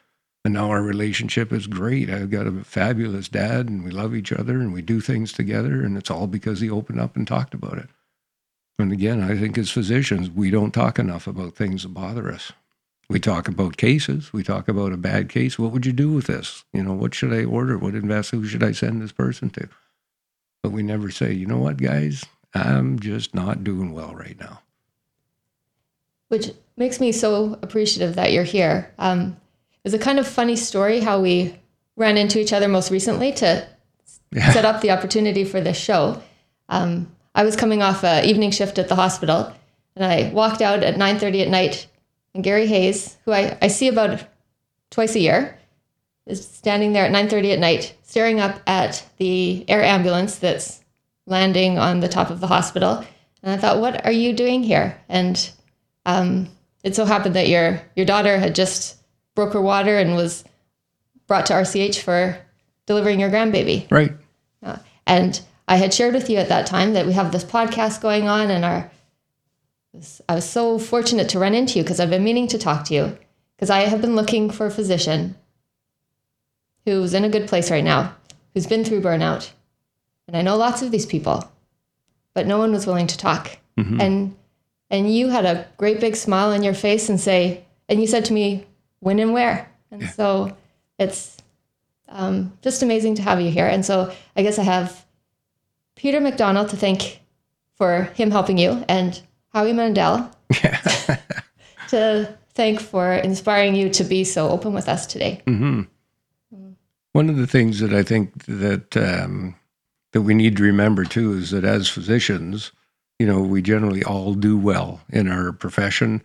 And 0.45 0.55
now 0.55 0.71
our 0.71 0.83
relationship 0.83 1.53
is 1.53 1.69
great. 1.69 2.11
I've 2.11 2.31
got 2.31 2.49
a 2.49 2.65
fabulous 2.65 3.29
dad 3.29 3.69
and 3.69 3.85
we 3.85 3.93
love 3.93 4.15
each 4.15 4.33
other 4.33 4.55
and 4.55 4.73
we 4.73 4.83
do 4.83 5.01
things 5.01 5.33
together. 5.33 5.85
And 5.85 5.97
it's 5.97 6.11
all 6.11 6.27
because 6.27 6.61
he 6.61 6.69
opened 6.69 7.01
up 7.01 7.17
and 7.17 7.27
talked 7.27 7.55
about 7.55 7.79
it. 7.79 7.89
And 8.81 8.91
again, 8.91 9.23
I 9.23 9.39
think 9.39 9.57
as 9.57 9.71
physicians, 9.71 10.29
we 10.29 10.51
don't 10.51 10.73
talk 10.73 10.99
enough 10.99 11.29
about 11.29 11.55
things 11.55 11.85
that 11.85 11.91
bother 11.91 12.33
us. 12.33 12.53
We 13.09 13.21
talk 13.21 13.49
about 13.49 13.77
cases. 13.77 14.33
We 14.33 14.43
talk 14.43 14.69
about 14.69 14.93
a 14.93 14.97
bad 14.97 15.29
case. 15.29 15.59
What 15.59 15.73
would 15.73 15.85
you 15.85 15.93
do 15.93 16.13
with 16.13 16.27
this? 16.29 16.65
You 16.73 16.83
know, 16.83 16.95
what 16.95 17.15
should 17.15 17.33
I 17.33 17.45
order? 17.45 17.77
What 17.77 17.95
invest? 17.95 18.31
Who 18.31 18.47
should 18.47 18.63
I 18.63 18.73
send 18.73 19.03
this 19.03 19.13
person 19.13 19.51
to? 19.51 19.69
But 20.63 20.71
we 20.73 20.83
never 20.83 21.11
say, 21.11 21.33
you 21.33 21.47
know 21.47 21.59
what, 21.59 21.77
guys, 21.77 22.25
I'm 22.55 22.99
just 23.01 23.35
not 23.35 23.65
doing 23.65 23.93
well 23.93 24.15
right 24.15 24.39
now. 24.39 24.61
Which 26.29 26.53
makes 26.77 27.01
me 27.01 27.13
so 27.13 27.59
appreciative 27.61 28.15
that 28.15 28.33
you're 28.33 28.45
here. 28.45 28.91
Um, 28.99 29.37
it 29.75 29.85
was 29.85 29.95
a 29.95 29.99
kind 29.99 30.19
of 30.19 30.27
funny 30.27 30.57
story 30.57 31.01
how 31.01 31.21
we 31.21 31.57
ran 31.97 32.17
into 32.17 32.39
each 32.41 32.53
other 32.53 32.69
most 32.69 32.91
recently 32.91 33.33
to 33.33 33.67
Yeah. 34.35 34.51
set 34.53 34.65
up 34.65 34.81
the 34.81 34.91
opportunity 34.91 35.45
for 35.45 35.61
this 35.61 35.77
show. 35.79 36.23
Um, 36.71 37.09
I 37.35 37.45
was 37.45 37.57
coming 37.57 37.83
off 37.83 38.03
a 38.05 38.25
evening 38.27 38.51
shift 38.51 38.79
at 38.79 38.89
the 38.89 38.95
hospital, 38.95 39.53
and 39.95 40.05
I 40.05 40.31
walked 40.33 40.63
out 40.63 40.83
at 40.83 40.97
9:30 40.97 41.43
at 41.43 41.49
night, 41.49 41.87
and 42.35 42.45
Gary 42.45 42.67
Hayes, 42.67 43.17
who 43.25 43.33
I, 43.33 43.57
I 43.61 43.69
see 43.69 43.89
about 43.89 44.25
twice 44.91 45.15
a 45.15 45.21
year, 45.21 45.59
is 46.27 46.47
standing 46.47 46.93
there 46.93 47.05
at 47.05 47.13
9:30 47.13 47.53
at 47.53 47.59
night, 47.59 47.95
staring 48.03 48.41
up 48.41 48.61
at 48.67 49.05
the 49.19 49.65
air 49.69 49.83
ambulance 49.83 50.39
that's 50.39 50.81
landing 51.27 51.79
on 51.79 52.01
the 52.01 52.09
top 52.09 52.31
of 52.31 52.41
the 52.41 52.47
hospital. 52.47 53.05
And 53.43 53.53
I 53.53 53.57
thought, 53.57 53.81
what 53.81 54.05
are 54.07 54.13
you 54.13 54.33
doing 54.33 54.63
here? 54.63 54.99
And 55.09 55.51
um, 56.07 56.49
it 56.85 56.95
so 56.95 57.05
happened 57.05 57.37
that 57.37 57.49
your 57.49 57.83
your 57.97 58.07
daughter 58.07 58.39
had 58.39 58.55
just 58.55 58.97
broke 59.35 59.53
her 59.53 59.63
water 59.63 59.99
and 59.99 60.15
was 60.15 60.45
brought 61.27 61.47
to 61.47 61.55
RCH 61.55 61.99
for 62.01 62.39
delivering 62.87 63.21
your 63.21 63.31
grandbaby. 63.31 63.91
Right. 63.91 64.13
Uh, 64.63 64.79
and 65.07 65.41
I 65.67 65.77
had 65.77 65.95
shared 65.95 66.15
with 66.15 66.29
you 66.29 66.39
at 66.39 66.49
that 66.49 66.67
time 66.67 66.93
that 66.93 67.07
we 67.07 67.13
have 67.15 67.33
this 67.33 67.45
podcast 67.45 68.01
going 68.01 68.29
on, 68.29 68.51
and 68.51 68.65
our 68.65 68.91
I 70.29 70.35
was 70.35 70.49
so 70.49 70.79
fortunate 70.79 71.29
to 71.31 71.39
run 71.39 71.55
into 71.55 71.79
you 71.79 71.85
because 71.85 72.01
I've 72.01 72.11
been 72.11 72.25
meaning 72.25 72.49
to 72.49 72.59
talk 72.59 72.85
to 72.87 72.95
you 72.95 73.19
because 73.57 73.69
I 73.71 73.81
have 73.81 74.01
been 74.01 74.17
looking 74.17 74.49
for 74.51 74.67
a 74.67 74.71
physician 74.71 75.37
who's 76.87 77.15
in 77.15 77.25
a 77.25 77.29
good 77.29 77.47
place 77.47 77.71
right 77.71 77.85
now, 77.85 78.15
who's 78.55 78.67
been 78.67 78.85
through 78.85 79.03
burnout, 79.03 79.51
and 80.27 80.37
I 80.37 80.43
know 80.43 80.57
lots 80.57 80.83
of 80.83 80.91
these 80.91 81.07
people, 81.07 81.45
but 82.35 82.47
no 82.47 82.59
one 82.59 82.73
was 82.73 82.87
willing 82.87 83.07
to 83.07 83.19
talk. 83.19 83.59
Mhm. 83.79 84.01
And 84.01 84.37
and 84.91 85.15
you 85.15 85.29
had 85.29 85.45
a 85.47 85.67
great 85.77 86.01
big 86.01 86.17
smile 86.17 86.51
on 86.53 86.63
your 86.63 86.75
face 86.75 87.09
and 87.09 87.19
say, 87.21 87.65
and 87.89 88.01
you 88.01 88.07
said 88.07 88.25
to 88.27 88.33
me, 88.33 88.67
when 89.01 89.19
and 89.19 89.33
where. 89.33 89.71
And 89.91 90.09
so 90.11 90.55
it's 90.99 91.37
um, 92.09 92.53
just 92.61 92.83
amazing 92.83 93.15
to 93.17 93.23
have 93.23 93.41
you 93.41 93.51
here. 93.51 93.67
And 93.67 93.85
so 93.87 94.13
I 94.37 94.43
guess 94.43 94.59
I 94.59 94.65
have 94.65 95.07
Peter 95.97 96.21
McDonald 96.21 96.69
to 96.71 96.77
thank 96.77 97.21
for 97.77 98.05
him 98.15 98.31
helping 98.31 98.59
you 98.59 98.85
and 98.87 99.21
Howie 99.53 99.73
Mandel 99.73 100.31
Yeah. 100.63 100.81
to 101.89 102.37
thank 102.55 102.81
for 102.81 103.13
inspiring 103.15 103.75
you 103.75 103.91
to 103.91 104.05
be 104.05 104.25
so 104.25 104.49
open 104.49 104.73
with 104.73 104.89
us 104.89 105.07
today. 105.07 105.43
hmm 105.47 105.83
One 107.13 107.29
of 107.29 107.37
the 107.37 107.47
things 107.47 107.81
that 107.81 107.93
I 107.93 108.03
think 108.03 108.45
that 108.47 108.97
um, 108.97 109.55
that 110.13 110.23
we 110.23 110.35
need 110.35 110.57
to 110.57 110.63
remember 110.63 111.05
too 111.05 111.33
is 111.35 111.51
that 111.51 111.65
as 111.65 111.89
physicians, 111.89 112.73
you 113.19 113.27
know, 113.27 113.41
we 113.41 113.63
generally 113.63 114.03
all 114.05 114.35
do 114.35 114.57
well 114.57 115.01
in 115.11 115.29
our 115.29 115.53
profession. 115.53 116.23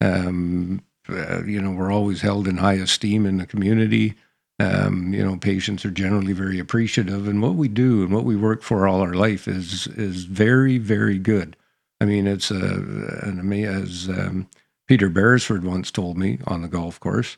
Um, 0.00 0.82
uh, 1.08 1.44
you 1.44 1.60
know, 1.60 1.70
we're 1.72 1.92
always 1.92 2.20
held 2.20 2.48
in 2.48 2.56
high 2.58 2.74
esteem 2.74 3.26
in 3.26 3.38
the 3.38 3.46
community. 3.46 4.14
Um, 4.58 5.12
you 5.12 5.24
know, 5.24 5.36
patients 5.36 5.84
are 5.84 5.90
generally 5.90 6.32
very 6.32 6.58
appreciative, 6.58 7.26
and 7.26 7.42
what 7.42 7.54
we 7.54 7.68
do 7.68 8.02
and 8.04 8.12
what 8.14 8.24
we 8.24 8.36
work 8.36 8.62
for 8.62 8.86
all 8.86 9.00
our 9.00 9.14
life 9.14 9.48
is 9.48 9.86
is 9.88 10.24
very, 10.24 10.78
very 10.78 11.18
good. 11.18 11.56
I 12.02 12.04
mean, 12.04 12.26
it's 12.26 12.50
a, 12.50 12.56
an 12.56 13.38
ama- 13.38 13.68
as 13.68 14.08
um, 14.08 14.48
Peter 14.88 15.08
Beresford 15.08 15.62
once 15.62 15.92
told 15.92 16.18
me 16.18 16.40
on 16.48 16.62
the 16.62 16.68
golf 16.68 16.98
course 16.98 17.36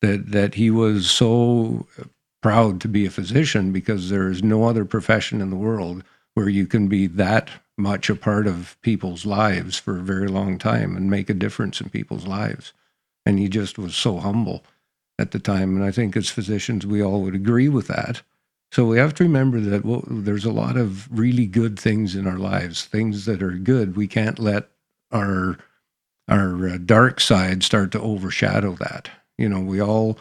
that 0.00 0.32
that 0.32 0.54
he 0.54 0.70
was 0.70 1.10
so 1.10 1.86
proud 2.40 2.80
to 2.80 2.88
be 2.88 3.04
a 3.04 3.10
physician 3.10 3.72
because 3.72 4.08
there 4.08 4.30
is 4.30 4.42
no 4.42 4.64
other 4.64 4.86
profession 4.86 5.42
in 5.42 5.50
the 5.50 5.56
world 5.56 6.02
where 6.32 6.48
you 6.48 6.66
can 6.66 6.88
be 6.88 7.06
that 7.06 7.50
much 7.76 8.08
a 8.08 8.14
part 8.14 8.46
of 8.46 8.78
people's 8.80 9.26
lives 9.26 9.76
for 9.76 9.98
a 9.98 10.02
very 10.02 10.28
long 10.28 10.56
time 10.56 10.96
and 10.96 11.10
make 11.10 11.28
a 11.28 11.34
difference 11.34 11.82
in 11.82 11.90
people's 11.90 12.26
lives. 12.26 12.72
And 13.26 13.38
he 13.38 13.50
just 13.50 13.76
was 13.76 13.94
so 13.94 14.16
humble 14.16 14.64
at 15.18 15.32
the 15.32 15.38
time. 15.38 15.76
And 15.76 15.84
I 15.84 15.90
think 15.90 16.16
as 16.16 16.30
physicians, 16.30 16.86
we 16.86 17.02
all 17.02 17.20
would 17.20 17.34
agree 17.34 17.68
with 17.68 17.88
that. 17.88 18.22
So 18.72 18.86
we 18.86 18.98
have 18.98 19.14
to 19.14 19.24
remember 19.24 19.60
that 19.60 19.84
well, 19.84 20.04
there's 20.06 20.44
a 20.44 20.52
lot 20.52 20.76
of 20.76 21.08
really 21.18 21.46
good 21.46 21.78
things 21.78 22.14
in 22.14 22.26
our 22.26 22.38
lives, 22.38 22.84
things 22.84 23.24
that 23.26 23.42
are 23.42 23.52
good. 23.52 23.96
We 23.96 24.06
can't 24.08 24.38
let 24.38 24.68
our 25.12 25.58
our 26.28 26.68
uh, 26.68 26.78
dark 26.84 27.20
side 27.20 27.62
start 27.62 27.92
to 27.92 28.00
overshadow 28.00 28.72
that. 28.74 29.10
You 29.38 29.48
know, 29.48 29.60
we 29.60 29.80
all 29.80 30.18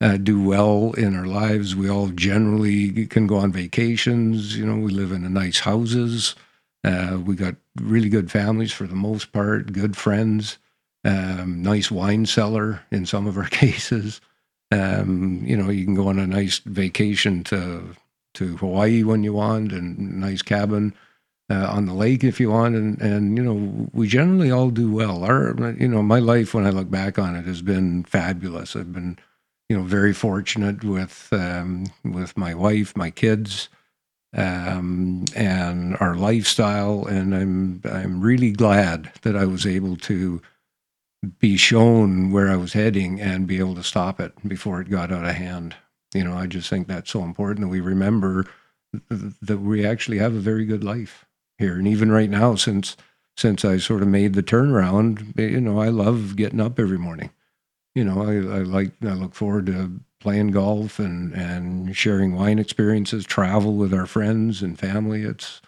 uh, 0.00 0.16
do 0.18 0.42
well 0.42 0.92
in 0.94 1.16
our 1.16 1.26
lives. 1.26 1.76
We 1.76 1.88
all 1.90 2.08
generally 2.08 3.06
can 3.06 3.26
go 3.26 3.36
on 3.36 3.52
vacations. 3.52 4.56
You 4.56 4.66
know, 4.66 4.76
we 4.76 4.92
live 4.92 5.12
in 5.12 5.32
nice 5.32 5.60
houses. 5.60 6.34
Uh, 6.84 7.20
we 7.24 7.36
got 7.36 7.56
really 7.80 8.08
good 8.10 8.30
families 8.30 8.72
for 8.72 8.86
the 8.86 8.96
most 8.96 9.32
part, 9.32 9.72
good 9.72 9.96
friends. 9.96 10.58
um, 11.04 11.62
nice 11.62 11.90
wine 11.90 12.26
cellar 12.26 12.82
in 12.90 13.06
some 13.06 13.26
of 13.26 13.36
our 13.38 13.48
cases. 13.50 14.20
Um, 14.74 15.42
you 15.44 15.56
know, 15.56 15.70
you 15.70 15.84
can 15.84 15.94
go 15.94 16.08
on 16.08 16.18
a 16.18 16.26
nice 16.26 16.58
vacation 16.58 17.44
to 17.44 17.94
to 18.34 18.56
Hawaii 18.56 19.04
when 19.04 19.22
you 19.22 19.32
want, 19.32 19.72
and 19.72 20.20
nice 20.20 20.42
cabin 20.42 20.92
uh, 21.50 21.66
on 21.70 21.86
the 21.86 21.94
lake 21.94 22.24
if 22.24 22.40
you 22.40 22.50
want, 22.50 22.74
and 22.74 23.00
and 23.00 23.36
you 23.36 23.44
know 23.44 23.88
we 23.92 24.08
generally 24.08 24.50
all 24.50 24.70
do 24.70 24.90
well. 24.90 25.24
Our 25.24 25.54
you 25.78 25.88
know 25.88 26.02
my 26.02 26.18
life 26.18 26.54
when 26.54 26.66
I 26.66 26.70
look 26.70 26.90
back 26.90 27.18
on 27.18 27.36
it 27.36 27.44
has 27.46 27.62
been 27.62 28.04
fabulous. 28.04 28.74
I've 28.74 28.92
been 28.92 29.18
you 29.68 29.76
know 29.76 29.84
very 29.84 30.12
fortunate 30.12 30.82
with 30.82 31.28
um, 31.32 31.86
with 32.04 32.36
my 32.36 32.54
wife, 32.54 32.96
my 32.96 33.10
kids, 33.10 33.68
um, 34.34 35.24
and 35.36 35.96
our 36.00 36.16
lifestyle, 36.16 37.06
and 37.06 37.34
I'm 37.34 37.82
I'm 37.84 38.20
really 38.20 38.50
glad 38.50 39.12
that 39.22 39.36
I 39.36 39.44
was 39.44 39.66
able 39.66 39.96
to 39.98 40.40
be 41.38 41.56
shown 41.56 42.30
where 42.30 42.48
I 42.48 42.56
was 42.56 42.72
heading 42.72 43.20
and 43.20 43.46
be 43.46 43.58
able 43.58 43.74
to 43.76 43.82
stop 43.82 44.20
it 44.20 44.32
before 44.46 44.80
it 44.80 44.90
got 44.90 45.12
out 45.12 45.24
of 45.24 45.34
hand. 45.34 45.74
You 46.14 46.24
know, 46.24 46.34
I 46.34 46.46
just 46.46 46.70
think 46.70 46.86
that's 46.86 47.10
so 47.10 47.22
important 47.22 47.60
that 47.60 47.68
we 47.68 47.80
remember 47.80 48.46
that 49.08 49.60
we 49.60 49.84
actually 49.84 50.18
have 50.18 50.34
a 50.34 50.40
very 50.40 50.64
good 50.64 50.84
life 50.84 51.26
here. 51.58 51.74
And 51.74 51.88
even 51.88 52.10
right 52.10 52.30
now, 52.30 52.54
since 52.54 52.96
since 53.36 53.64
I 53.64 53.78
sort 53.78 54.02
of 54.02 54.08
made 54.08 54.34
the 54.34 54.44
turnaround, 54.44 55.36
you 55.36 55.60
know, 55.60 55.80
I 55.80 55.88
love 55.88 56.36
getting 56.36 56.60
up 56.60 56.78
every 56.78 56.98
morning. 56.98 57.30
You 57.94 58.04
know, 58.04 58.22
I, 58.22 58.58
I 58.58 58.62
like 58.62 58.92
I 59.02 59.14
look 59.14 59.34
forward 59.34 59.66
to 59.66 60.00
playing 60.20 60.48
golf 60.48 60.98
and 60.98 61.32
and 61.34 61.96
sharing 61.96 62.34
wine 62.34 62.58
experiences, 62.58 63.24
travel 63.24 63.74
with 63.74 63.92
our 63.92 64.06
friends 64.06 64.62
and 64.62 64.78
family. 64.78 65.22
It's 65.22 65.60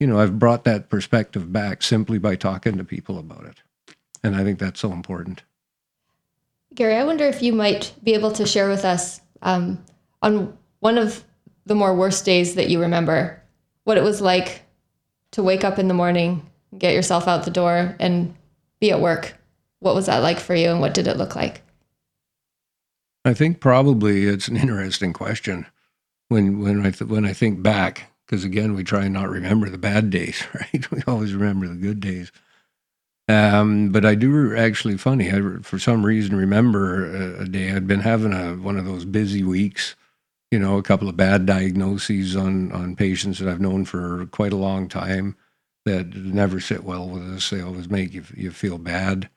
you 0.00 0.06
know, 0.06 0.18
I've 0.18 0.38
brought 0.38 0.64
that 0.64 0.90
perspective 0.90 1.52
back 1.52 1.82
simply 1.82 2.18
by 2.18 2.36
talking 2.36 2.76
to 2.76 2.84
people 2.84 3.18
about 3.18 3.44
it. 3.44 3.62
And 4.24 4.34
I 4.34 4.42
think 4.42 4.58
that's 4.58 4.80
so 4.80 4.90
important. 4.90 5.42
Gary, 6.74 6.96
I 6.96 7.04
wonder 7.04 7.26
if 7.26 7.42
you 7.42 7.52
might 7.52 7.92
be 8.02 8.14
able 8.14 8.32
to 8.32 8.46
share 8.46 8.68
with 8.68 8.84
us 8.84 9.20
um, 9.42 9.84
on 10.22 10.56
one 10.80 10.98
of 10.98 11.22
the 11.66 11.74
more 11.74 11.94
worst 11.94 12.24
days 12.24 12.56
that 12.56 12.68
you 12.68 12.80
remember, 12.80 13.40
what 13.84 13.98
it 13.98 14.02
was 14.02 14.20
like 14.20 14.62
to 15.32 15.42
wake 15.42 15.62
up 15.62 15.78
in 15.78 15.88
the 15.88 15.94
morning, 15.94 16.50
get 16.76 16.94
yourself 16.94 17.28
out 17.28 17.44
the 17.44 17.50
door, 17.50 17.94
and 18.00 18.34
be 18.80 18.90
at 18.90 19.00
work. 19.00 19.34
What 19.80 19.94
was 19.94 20.06
that 20.06 20.22
like 20.22 20.40
for 20.40 20.54
you, 20.54 20.70
and 20.70 20.80
what 20.80 20.94
did 20.94 21.06
it 21.06 21.18
look 21.18 21.36
like? 21.36 21.60
I 23.26 23.34
think 23.34 23.60
probably 23.60 24.24
it's 24.24 24.48
an 24.48 24.56
interesting 24.56 25.12
question 25.12 25.66
when 26.28 26.60
when 26.60 26.84
I 26.84 26.90
th- 26.90 27.10
when 27.10 27.26
I 27.26 27.34
think 27.34 27.62
back, 27.62 28.10
because 28.26 28.44
again 28.44 28.74
we 28.74 28.84
try 28.84 29.04
and 29.04 29.14
not 29.14 29.28
remember 29.28 29.68
the 29.68 29.78
bad 29.78 30.10
days, 30.10 30.42
right? 30.54 30.90
We 30.90 31.02
always 31.06 31.34
remember 31.34 31.68
the 31.68 31.74
good 31.74 32.00
days. 32.00 32.32
Um, 33.28 33.88
but 33.90 34.04
I 34.04 34.14
do 34.14 34.54
actually 34.54 34.98
funny. 34.98 35.30
I 35.30 35.40
for 35.62 35.78
some 35.78 36.04
reason 36.04 36.36
remember 36.36 37.06
a, 37.06 37.42
a, 37.42 37.44
day 37.46 37.72
I'd 37.72 37.86
been 37.86 38.00
having 38.00 38.34
a 38.34 38.54
one 38.54 38.76
of 38.76 38.84
those 38.84 39.04
busy 39.06 39.42
weeks. 39.42 39.94
You 40.50 40.58
know, 40.58 40.76
a 40.76 40.82
couple 40.82 41.08
of 41.08 41.16
bad 41.16 41.46
diagnoses 41.46 42.36
on 42.36 42.70
on 42.72 42.96
patients 42.96 43.38
that 43.38 43.48
I've 43.48 43.62
known 43.62 43.86
for 43.86 44.26
quite 44.26 44.52
a 44.52 44.56
long 44.56 44.88
time 44.88 45.36
that 45.86 46.14
never 46.14 46.60
sit 46.60 46.84
well 46.84 47.08
with 47.08 47.22
us. 47.34 47.48
They 47.48 47.62
always 47.62 47.88
make 47.88 48.12
you 48.12 48.24
you 48.36 48.50
feel 48.50 48.78
bad. 48.78 49.30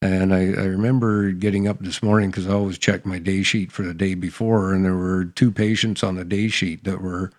And 0.00 0.34
I, 0.34 0.40
I 0.40 0.64
remember 0.64 1.30
getting 1.30 1.68
up 1.68 1.78
this 1.78 2.02
morning 2.02 2.30
because 2.30 2.48
I 2.48 2.52
always 2.52 2.78
check 2.78 3.06
my 3.06 3.20
day 3.20 3.44
sheet 3.44 3.70
for 3.70 3.82
the 3.82 3.94
day 3.94 4.14
before, 4.14 4.72
and 4.72 4.84
there 4.84 4.96
were 4.96 5.24
two 5.24 5.52
patients 5.52 6.02
on 6.02 6.16
the 6.16 6.24
day 6.24 6.48
sheet 6.48 6.84
that 6.84 7.00
were 7.00 7.32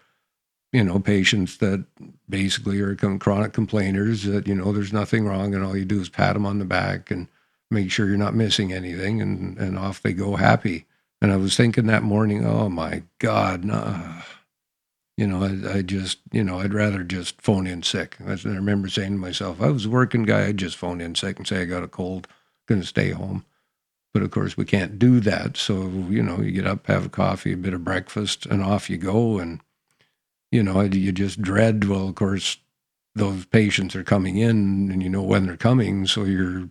you 0.73 0.83
know, 0.83 0.99
patients 0.99 1.57
that 1.57 1.85
basically 2.27 2.81
are 2.81 2.95
chronic 2.95 3.53
complainers 3.53 4.23
that, 4.23 4.47
you 4.47 4.55
know, 4.55 4.73
there's 4.73 4.91
nothing 4.91 5.25
wrong 5.25 5.53
and 5.53 5.63
all 5.63 5.77
you 5.77 5.85
do 5.85 6.01
is 6.01 6.09
pat 6.09 6.33
them 6.33 6.47
on 6.47 6.57
the 6.57 6.65
back 6.65 7.11
and 7.11 7.27
make 7.69 7.91
sure 7.91 8.07
you're 8.07 8.17
not 8.17 8.33
missing 8.33 8.73
anything 8.73 9.21
and, 9.21 9.57
and 9.59 9.77
off 9.77 10.01
they 10.01 10.13
go 10.13 10.35
happy. 10.35 10.85
And 11.21 11.31
I 11.31 11.37
was 11.37 11.55
thinking 11.55 11.85
that 11.85 12.03
morning, 12.03 12.45
oh 12.45 12.69
my 12.69 13.03
God, 13.19 13.63
nah. 13.63 14.23
You 15.15 15.27
know, 15.27 15.43
I, 15.43 15.77
I 15.77 15.81
just, 15.83 16.17
you 16.31 16.43
know, 16.43 16.59
I'd 16.59 16.73
rather 16.73 17.03
just 17.03 17.39
phone 17.39 17.67
in 17.67 17.83
sick. 17.83 18.17
I 18.25 18.35
remember 18.43 18.89
saying 18.89 19.11
to 19.11 19.17
myself, 19.19 19.61
I 19.61 19.69
was 19.69 19.85
a 19.85 19.91
working 19.91 20.23
guy, 20.23 20.47
I'd 20.47 20.57
just 20.57 20.75
phone 20.75 20.99
in 20.99 21.13
sick 21.13 21.37
and 21.37 21.47
say 21.47 21.61
I 21.61 21.65
got 21.65 21.83
a 21.83 21.87
cold, 21.87 22.27
gonna 22.67 22.83
stay 22.83 23.11
home. 23.11 23.45
But 24.11 24.23
of 24.23 24.31
course, 24.31 24.57
we 24.57 24.65
can't 24.65 24.97
do 24.97 25.19
that. 25.19 25.55
So, 25.55 25.87
you 26.09 26.23
know, 26.23 26.39
you 26.41 26.51
get 26.51 26.67
up, 26.67 26.87
have 26.87 27.05
a 27.05 27.09
coffee, 27.09 27.53
a 27.53 27.57
bit 27.57 27.75
of 27.75 27.83
breakfast, 27.83 28.47
and 28.47 28.63
off 28.63 28.89
you 28.89 28.97
go. 28.97 29.37
And 29.37 29.61
you 30.53 30.61
know, 30.61 30.81
you 30.81 31.11
just 31.11 31.41
dread. 31.41 31.85
Well, 31.85 32.07
of 32.07 32.13
course, 32.13 32.57
those 33.15 33.43
patients 33.45 33.95
are 33.95 34.03
coming 34.03 34.37
in, 34.37 34.91
and 34.91 35.01
you 35.01 35.09
know 35.09 35.23
when 35.23 35.47
they're 35.47 35.57
coming, 35.57 36.05
so 36.05 36.25
you're, 36.25 36.69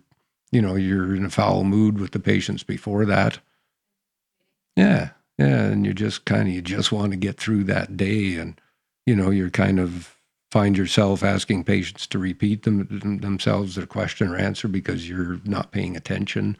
you 0.53 0.61
know, 0.61 0.75
you're 0.75 1.13
in 1.13 1.25
a 1.25 1.29
foul 1.29 1.65
mood 1.65 1.99
with 1.99 2.11
the 2.11 2.19
patients 2.19 2.63
before 2.63 3.05
that. 3.05 3.39
Yeah, 4.77 5.09
yeah, 5.37 5.65
and 5.65 5.85
you 5.85 5.93
just 5.93 6.23
kind 6.23 6.47
of 6.47 6.53
you 6.53 6.61
just 6.61 6.93
want 6.93 7.11
to 7.11 7.17
get 7.17 7.37
through 7.37 7.65
that 7.65 7.97
day, 7.97 8.37
and 8.37 8.59
you 9.05 9.17
know, 9.17 9.31
you're 9.31 9.49
kind 9.49 9.81
of 9.81 10.15
find 10.49 10.77
yourself 10.77 11.21
asking 11.21 11.65
patients 11.65 12.07
to 12.07 12.17
repeat 12.17 12.63
them 12.63 13.19
themselves 13.21 13.75
their 13.75 13.85
question 13.85 14.29
or 14.29 14.37
answer 14.37 14.69
because 14.69 15.09
you're 15.09 15.41
not 15.43 15.71
paying 15.71 15.97
attention 15.97 16.55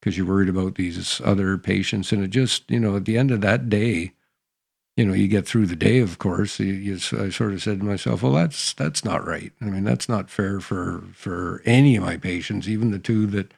because 0.00 0.16
you're 0.16 0.24
worried 0.24 0.48
about 0.48 0.76
these 0.76 1.20
other 1.24 1.58
patients 1.58 2.12
and 2.12 2.22
it 2.22 2.28
just 2.28 2.70
you 2.70 2.78
know 2.78 2.94
at 2.94 3.06
the 3.06 3.18
end 3.18 3.32
of 3.32 3.40
that 3.40 3.68
day 3.68 4.12
you 4.96 5.04
know, 5.04 5.12
you 5.12 5.26
get 5.26 5.46
through 5.46 5.66
the 5.66 5.76
day, 5.76 5.98
of 5.98 6.18
course, 6.18 6.60
you, 6.60 6.72
you, 6.72 6.94
I 6.94 7.28
sort 7.28 7.52
of 7.52 7.62
said 7.62 7.80
to 7.80 7.84
myself, 7.84 8.22
well, 8.22 8.32
that's, 8.32 8.72
that's 8.74 9.04
not 9.04 9.26
right. 9.26 9.52
I 9.60 9.64
mean, 9.64 9.84
that's 9.84 10.08
not 10.08 10.30
fair 10.30 10.60
for, 10.60 11.02
for 11.14 11.62
any 11.64 11.96
of 11.96 12.04
my 12.04 12.16
patients, 12.16 12.68
even 12.68 12.92
the 12.92 13.00
two 13.00 13.26
that, 13.26 13.52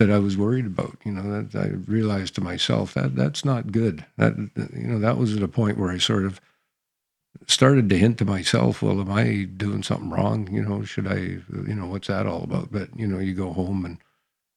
that 0.00 0.10
I 0.10 0.18
was 0.18 0.36
worried 0.36 0.66
about, 0.66 0.98
you 1.04 1.12
know, 1.12 1.42
that 1.42 1.56
I 1.56 1.68
realized 1.88 2.34
to 2.34 2.40
myself 2.40 2.94
that 2.94 3.14
that's 3.14 3.44
not 3.44 3.70
good. 3.70 4.04
That, 4.16 4.36
you 4.74 4.88
know, 4.88 4.98
that 4.98 5.18
was 5.18 5.36
at 5.36 5.42
a 5.42 5.48
point 5.48 5.78
where 5.78 5.92
I 5.92 5.98
sort 5.98 6.24
of 6.24 6.40
started 7.46 7.88
to 7.88 7.98
hint 7.98 8.18
to 8.18 8.24
myself, 8.24 8.82
well, 8.82 9.00
am 9.00 9.12
I 9.12 9.44
doing 9.56 9.84
something 9.84 10.10
wrong? 10.10 10.48
You 10.50 10.62
know, 10.62 10.82
should 10.82 11.06
I, 11.06 11.16
you 11.16 11.74
know, 11.76 11.86
what's 11.86 12.08
that 12.08 12.26
all 12.26 12.42
about? 12.42 12.72
But, 12.72 12.88
you 12.96 13.06
know, 13.06 13.20
you 13.20 13.34
go 13.34 13.52
home 13.52 13.84
and 13.84 13.98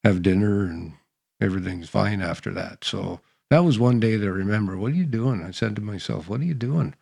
have 0.03 0.23
dinner 0.23 0.63
and 0.63 0.93
everything's 1.39 1.89
fine 1.89 2.21
after 2.21 2.51
that. 2.51 2.83
So, 2.83 3.19
that 3.49 3.63
was 3.63 3.79
one 3.79 3.99
day 3.99 4.17
to 4.17 4.31
remember. 4.31 4.77
What 4.77 4.91
are 4.91 4.95
you 4.95 5.05
doing? 5.05 5.43
I 5.43 5.51
said 5.51 5.75
to 5.75 5.81
myself, 5.81 6.27
What 6.27 6.41
are 6.41 6.45
you 6.45 6.53
doing? 6.53 6.95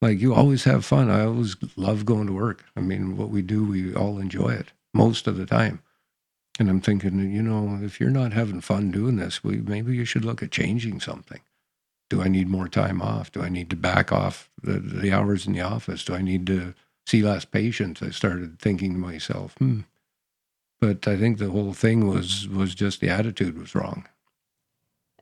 Like, 0.00 0.20
you 0.20 0.34
always 0.34 0.64
have 0.64 0.84
fun. 0.84 1.10
I 1.10 1.24
always 1.24 1.54
love 1.76 2.04
going 2.04 2.26
to 2.26 2.32
work. 2.32 2.64
I 2.76 2.80
mean, 2.80 3.16
what 3.16 3.30
we 3.30 3.40
do, 3.40 3.64
we 3.64 3.94
all 3.94 4.18
enjoy 4.18 4.48
it 4.48 4.72
most 4.92 5.28
of 5.28 5.36
the 5.36 5.46
time. 5.46 5.80
And 6.58 6.68
I'm 6.68 6.80
thinking, 6.80 7.30
you 7.30 7.42
know, 7.42 7.78
if 7.82 8.00
you're 8.00 8.10
not 8.10 8.32
having 8.32 8.60
fun 8.60 8.90
doing 8.90 9.16
this, 9.16 9.44
we, 9.44 9.58
maybe 9.58 9.94
you 9.94 10.04
should 10.04 10.24
look 10.24 10.42
at 10.42 10.50
changing 10.50 11.00
something. 11.00 11.40
Do 12.10 12.20
I 12.20 12.28
need 12.28 12.48
more 12.48 12.68
time 12.68 13.00
off? 13.00 13.30
Do 13.30 13.42
I 13.42 13.48
need 13.48 13.70
to 13.70 13.76
back 13.76 14.12
off 14.12 14.50
the, 14.60 14.80
the 14.80 15.12
hours 15.12 15.46
in 15.46 15.52
the 15.52 15.60
office? 15.60 16.04
Do 16.04 16.14
I 16.14 16.20
need 16.20 16.46
to 16.48 16.74
see 17.06 17.22
less 17.22 17.44
patients? 17.44 18.02
I 18.02 18.10
started 18.10 18.58
thinking 18.58 18.92
to 18.94 18.98
myself, 18.98 19.54
hmm. 19.58 19.80
But 20.80 21.06
I 21.06 21.16
think 21.16 21.38
the 21.38 21.50
whole 21.50 21.74
thing 21.74 22.08
was 22.08 22.48
was 22.48 22.74
just 22.74 23.00
the 23.00 23.08
attitude 23.08 23.56
was 23.56 23.72
wrong. 23.72 24.08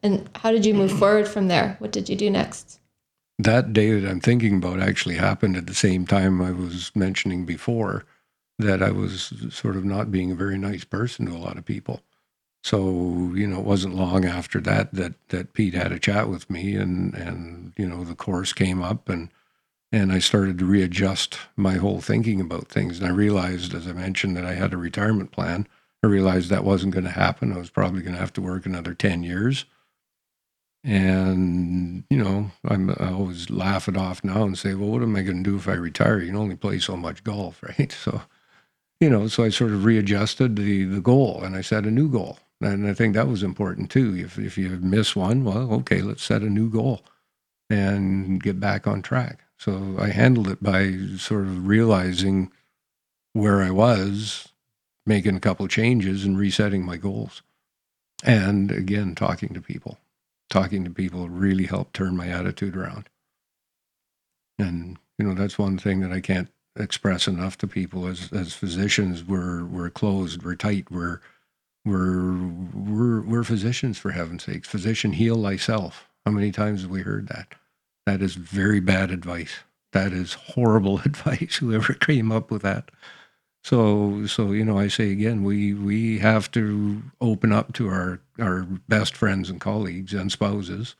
And 0.02 0.28
how 0.34 0.50
did 0.50 0.64
you 0.64 0.74
move 0.74 0.92
forward 0.92 1.28
from 1.28 1.48
there? 1.48 1.76
What 1.78 1.92
did 1.92 2.08
you 2.08 2.16
do 2.16 2.30
next? 2.30 2.78
That 3.38 3.72
day 3.72 3.98
that 3.98 4.08
I'm 4.08 4.20
thinking 4.20 4.56
about 4.56 4.80
actually 4.80 5.16
happened 5.16 5.56
at 5.56 5.66
the 5.66 5.74
same 5.74 6.06
time 6.06 6.42
I 6.42 6.50
was 6.50 6.90
mentioning 6.94 7.44
before 7.44 8.04
that 8.58 8.82
I 8.82 8.90
was 8.90 9.32
sort 9.50 9.76
of 9.76 9.84
not 9.84 10.10
being 10.10 10.30
a 10.30 10.34
very 10.34 10.58
nice 10.58 10.84
person 10.84 11.26
to 11.26 11.32
a 11.32 11.38
lot 11.38 11.56
of 11.56 11.64
people. 11.64 12.02
So, 12.62 13.32
you 13.34 13.46
know, 13.46 13.58
it 13.58 13.64
wasn't 13.64 13.94
long 13.94 14.26
after 14.26 14.60
that 14.60 14.92
that 14.94 15.14
that 15.28 15.54
Pete 15.54 15.72
had 15.72 15.92
a 15.92 15.98
chat 15.98 16.28
with 16.28 16.50
me 16.50 16.76
and 16.76 17.14
and 17.14 17.72
you 17.78 17.88
know, 17.88 18.04
the 18.04 18.14
course 18.14 18.52
came 18.52 18.82
up 18.82 19.08
and 19.08 19.30
and 19.92 20.12
I 20.12 20.18
started 20.18 20.58
to 20.58 20.66
readjust 20.66 21.38
my 21.56 21.74
whole 21.74 22.00
thinking 22.00 22.40
about 22.40 22.68
things. 22.68 22.98
And 22.98 23.08
I 23.08 23.10
realized, 23.10 23.74
as 23.74 23.88
I 23.88 23.92
mentioned, 23.92 24.36
that 24.36 24.44
I 24.44 24.54
had 24.54 24.72
a 24.72 24.76
retirement 24.76 25.32
plan. 25.32 25.66
I 26.04 26.06
realized 26.06 26.48
that 26.50 26.64
wasn't 26.64 26.94
going 26.94 27.04
to 27.04 27.10
happen. 27.10 27.52
I 27.52 27.58
was 27.58 27.70
probably 27.70 28.02
going 28.02 28.14
to 28.14 28.20
have 28.20 28.32
to 28.34 28.40
work 28.40 28.66
another 28.66 28.94
10 28.94 29.22
years. 29.22 29.64
And, 30.82 32.04
you 32.08 32.16
know, 32.16 32.50
I'm, 32.64 32.90
I 32.98 33.10
always 33.12 33.50
laugh 33.50 33.86
it 33.88 33.96
off 33.96 34.24
now 34.24 34.44
and 34.44 34.56
say, 34.56 34.74
well, 34.74 34.88
what 34.88 35.02
am 35.02 35.14
I 35.14 35.22
going 35.22 35.44
to 35.44 35.50
do 35.50 35.56
if 35.56 35.68
I 35.68 35.74
retire? 35.74 36.20
You 36.20 36.28
can 36.28 36.36
only 36.36 36.56
play 36.56 36.78
so 36.78 36.96
much 36.96 37.22
golf, 37.22 37.62
right? 37.78 37.92
So, 37.92 38.22
you 39.00 39.10
know, 39.10 39.28
so 39.28 39.44
I 39.44 39.50
sort 39.50 39.72
of 39.72 39.84
readjusted 39.84 40.56
the, 40.56 40.84
the 40.84 41.00
goal 41.00 41.42
and 41.42 41.54
I 41.54 41.60
set 41.60 41.84
a 41.84 41.90
new 41.90 42.08
goal. 42.08 42.38
And 42.62 42.86
I 42.86 42.94
think 42.94 43.14
that 43.14 43.28
was 43.28 43.42
important 43.42 43.90
too. 43.90 44.14
If, 44.16 44.38
if 44.38 44.58
you 44.58 44.68
miss 44.68 45.16
one, 45.16 45.44
well, 45.44 45.72
okay, 45.74 46.02
let's 46.02 46.22
set 46.22 46.42
a 46.42 46.50
new 46.50 46.68
goal 46.70 47.04
and 47.70 48.42
get 48.42 48.60
back 48.60 48.86
on 48.86 49.00
track. 49.00 49.44
So 49.56 49.96
I 49.98 50.08
handled 50.08 50.48
it 50.48 50.62
by 50.62 50.96
sort 51.16 51.44
of 51.44 51.66
realizing 51.66 52.50
where 53.32 53.62
I 53.62 53.70
was, 53.70 54.48
making 55.06 55.36
a 55.36 55.40
couple 55.40 55.68
changes 55.68 56.24
and 56.24 56.38
resetting 56.38 56.84
my 56.84 56.96
goals. 56.96 57.42
And 58.22 58.70
again, 58.70 59.14
talking 59.14 59.54
to 59.54 59.60
people 59.60 59.98
talking 60.50 60.84
to 60.84 60.90
people 60.90 61.28
really 61.30 61.66
helped 61.66 61.94
turn 61.94 62.16
my 62.16 62.28
attitude 62.28 62.76
around. 62.76 63.08
And 64.58 64.98
you 65.18 65.26
know, 65.26 65.34
that's 65.34 65.58
one 65.58 65.78
thing 65.78 66.00
that 66.00 66.12
I 66.12 66.20
can't 66.20 66.48
express 66.78 67.28
enough 67.28 67.58
to 67.58 67.68
people 67.68 68.06
as 68.08 68.32
as 68.32 68.54
physicians. 68.54 69.24
We're 69.24 69.64
we're 69.64 69.90
closed, 69.90 70.42
we're 70.44 70.56
tight, 70.56 70.90
we're 70.90 71.20
We're 71.84 72.38
we're 72.74 73.22
we're 73.22 73.44
physicians 73.44 73.98
for 73.98 74.12
heaven's 74.12 74.44
sakes. 74.44 74.68
Physician, 74.68 75.14
heal 75.14 75.42
thyself. 75.42 76.08
How 76.26 76.32
many 76.32 76.52
times 76.52 76.84
have 76.84 76.92
we 76.92 77.02
heard 77.02 77.28
that? 77.30 77.56
That 78.06 78.22
is 78.22 78.36
very 78.36 78.80
bad 78.80 79.10
advice. 79.10 79.60
That 79.94 80.14
is 80.14 80.34
horrible 80.34 81.00
advice. 81.06 81.56
Whoever 81.56 81.94
came 81.94 82.32
up 82.32 82.52
with 82.52 82.62
that. 82.62 82.92
So 83.64 84.26
so 84.26 84.52
you 84.52 84.64
know, 84.64 84.78
I 84.78 84.88
say 84.88 85.10
again, 85.10 85.44
we 85.44 85.74
we 85.74 86.18
have 86.18 86.50
to 86.52 87.02
open 87.20 87.52
up 87.52 87.72
to 87.74 87.88
our 87.88 88.20
our 88.38 88.62
best 88.88 89.16
friends 89.16 89.50
and 89.50 89.60
colleagues 89.60 90.14
and 90.14 90.32
spouses 90.32 90.96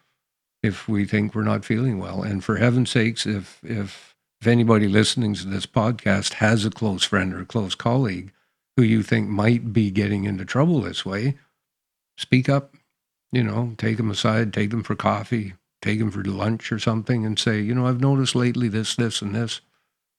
if 0.62 0.88
we 0.88 1.04
think 1.06 1.34
we're 1.34 1.42
not 1.42 1.64
feeling 1.64 1.98
well. 1.98 2.22
And 2.22 2.44
for 2.44 2.56
heaven's 2.56 2.90
sakes, 2.90 3.26
if 3.26 3.60
if 3.64 4.14
if 4.40 4.46
anybody 4.46 4.88
listening 4.88 5.34
to 5.34 5.46
this 5.46 5.66
podcast 5.66 6.34
has 6.34 6.64
a 6.64 6.70
close 6.70 7.04
friend 7.04 7.34
or 7.34 7.40
a 7.40 7.46
close 7.46 7.74
colleague 7.74 8.32
who 8.76 8.82
you 8.82 9.02
think 9.02 9.28
might 9.28 9.72
be 9.72 9.90
getting 9.90 10.24
into 10.24 10.44
trouble 10.44 10.80
this 10.80 11.04
way, 11.04 11.36
speak 12.16 12.48
up. 12.48 12.74
You 13.32 13.44
know, 13.44 13.74
take 13.78 13.96
them 13.96 14.10
aside, 14.10 14.52
take 14.52 14.70
them 14.70 14.82
for 14.82 14.96
coffee, 14.96 15.54
take 15.82 16.00
them 16.00 16.10
for 16.10 16.24
lunch 16.24 16.72
or 16.72 16.80
something, 16.80 17.24
and 17.24 17.38
say, 17.38 17.60
you 17.60 17.74
know, 17.74 17.86
I've 17.86 18.00
noticed 18.00 18.34
lately 18.34 18.68
this, 18.68 18.96
this, 18.96 19.22
and 19.22 19.34
this. 19.34 19.60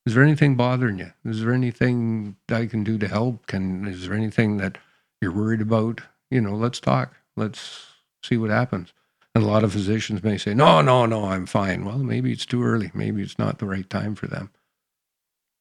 Is 0.05 0.15
there 0.15 0.23
anything 0.23 0.55
bothering 0.55 0.99
you? 0.99 1.13
Is 1.23 1.41
there 1.41 1.53
anything 1.53 2.35
I 2.49 2.65
can 2.65 2.83
do 2.83 2.97
to 2.97 3.07
help? 3.07 3.45
Can 3.47 3.87
is 3.87 4.07
there 4.07 4.17
anything 4.17 4.57
that 4.57 4.77
you're 5.21 5.31
worried 5.31 5.61
about? 5.61 6.01
You 6.29 6.41
know, 6.41 6.55
let's 6.55 6.79
talk. 6.79 7.13
Let's 7.35 7.85
see 8.23 8.37
what 8.37 8.49
happens. 8.49 8.93
And 9.33 9.43
a 9.43 9.47
lot 9.47 9.63
of 9.63 9.71
physicians 9.71 10.23
may 10.23 10.37
say, 10.37 10.53
no, 10.53 10.81
no, 10.81 11.05
no, 11.05 11.25
I'm 11.25 11.45
fine. 11.45 11.85
Well, 11.85 11.99
maybe 11.99 12.31
it's 12.31 12.45
too 12.45 12.63
early. 12.63 12.91
Maybe 12.93 13.21
it's 13.21 13.39
not 13.39 13.59
the 13.59 13.65
right 13.65 13.89
time 13.89 14.15
for 14.15 14.27
them. 14.27 14.49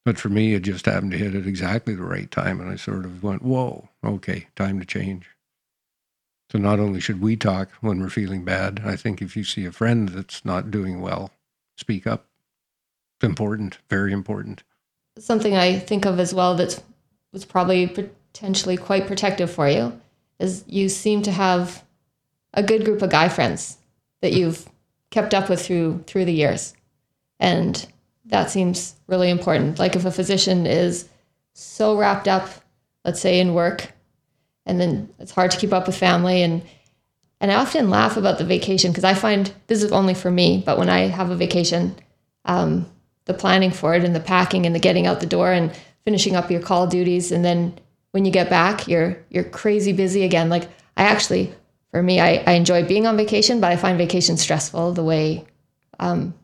But 0.05 0.19
for 0.19 0.29
me, 0.29 0.55
it 0.55 0.61
just 0.63 0.87
happened 0.87 1.13
to 1.13 1.19
hit 1.19 1.35
at 1.35 1.47
exactly 1.47 1.95
the 1.95 2.03
right 2.03 2.31
time. 2.31 2.61
And 2.61 2.71
I 2.71 2.77
sort 2.77 3.05
of 3.05 3.23
went, 3.23 3.43
whoa, 3.43 3.91
okay, 4.03 4.49
time 4.57 4.81
to 4.81 4.87
change. 4.87 5.27
So 6.51 6.59
not 6.59 6.81
only 6.81 6.99
should 6.99 7.21
we 7.21 7.37
talk 7.37 7.71
when 7.81 8.01
we're 8.01 8.09
feeling 8.09 8.45
bad, 8.45 8.83
I 8.85 8.97
think 8.97 9.23
if 9.23 9.37
you 9.37 9.45
see 9.45 9.67
a 9.67 9.73
friend 9.73 10.09
that's 10.09 10.45
not 10.45 10.71
doing 10.71 11.01
well, 11.01 11.31
speak 11.77 12.07
up. 12.07 12.27
Important, 13.23 13.79
very 13.89 14.13
important. 14.13 14.63
Something 15.19 15.57
I 15.57 15.79
think 15.79 16.05
of 16.07 16.19
as 16.19 16.33
well 16.33 16.55
that 16.57 16.83
was 17.33 17.45
probably 17.45 17.87
potentially 17.87 18.77
quite 18.77 19.07
protective 19.07 19.51
for 19.51 19.69
you 19.69 20.01
is 20.39 20.65
you 20.67 20.89
seem 20.89 21.23
to 21.23 21.33
have 21.33 21.85
a 22.55 22.63
good 22.63 22.85
group 22.85 23.03
of 23.03 23.11
guy 23.11 23.29
friends 23.29 23.77
that 24.23 24.33
you've 24.33 24.69
kept 25.11 25.35
up 25.35 25.49
with 25.49 25.65
through 25.65 26.03
through 26.07 26.25
the 26.25 26.33
years. 26.33 26.75
And 27.39 27.87
that 28.27 28.51
seems 28.51 28.95
really 29.07 29.31
important. 29.31 29.79
Like 29.79 29.97
if 29.97 30.05
a 30.05 30.11
physician 30.11 30.67
is 30.67 31.09
so 31.53 31.97
wrapped 31.97 32.29
up, 32.29 32.49
let's 33.05 33.21
say 33.21 33.41
in 33.41 33.55
work, 33.55 33.93
and 34.67 34.81
then 34.81 35.13
it's 35.19 35.33
hard 35.33 35.51
to 35.51 35.59
keep 35.59 35.73
up 35.73 35.87
with 35.87 35.97
family 35.97 36.43
and 36.43 36.63
and 37.43 37.51
I 37.51 37.55
often 37.55 37.89
laugh 37.89 38.19
about 38.19 38.37
the 38.37 38.45
vacation 38.45 38.91
because 38.91 39.05
I 39.05 39.15
find 39.15 39.51
this 39.67 39.83
is 39.83 39.93
only 39.93 40.13
for 40.13 40.31
me, 40.31 40.63
but 40.65 40.77
when 40.77 40.91
I 40.91 41.07
have 41.07 41.31
a 41.31 41.37
vacation, 41.37 41.97
um, 42.45 42.87
the 43.31 43.39
planning 43.39 43.71
for 43.71 43.95
it 43.95 44.05
and 44.05 44.15
the 44.15 44.21
packing 44.21 44.67
and 44.67 44.75
the 44.75 44.81
getting 44.81 45.07
out 45.07 45.21
the 45.21 45.27
door 45.27 45.53
and 45.53 45.73
finishing 46.05 46.35
up 46.37 46.51
your 46.51 46.61
call 46.61 46.87
duties, 46.87 47.31
and 47.31 47.45
then 47.45 47.79
when 48.11 48.25
you 48.25 48.33
get 48.33 48.51
back, 48.51 48.89
you're 48.89 49.17
you're 49.31 49.45
crazy 49.45 49.93
busy 49.93 50.25
again. 50.25 50.49
Like 50.49 50.65
I 50.97 51.05
actually 51.05 51.55
for 51.91 52.03
me, 52.03 52.21
I, 52.21 52.43
I 52.47 52.53
enjoy 52.53 52.87
being 52.87 53.07
on 53.07 53.17
vacation, 53.17 53.61
but 53.61 53.73
I 53.73 53.77
find 53.77 53.99
vacation 53.99 54.37
stressful 54.37 54.93
the 54.93 55.03
way 55.03 55.45
um, 55.99 56.35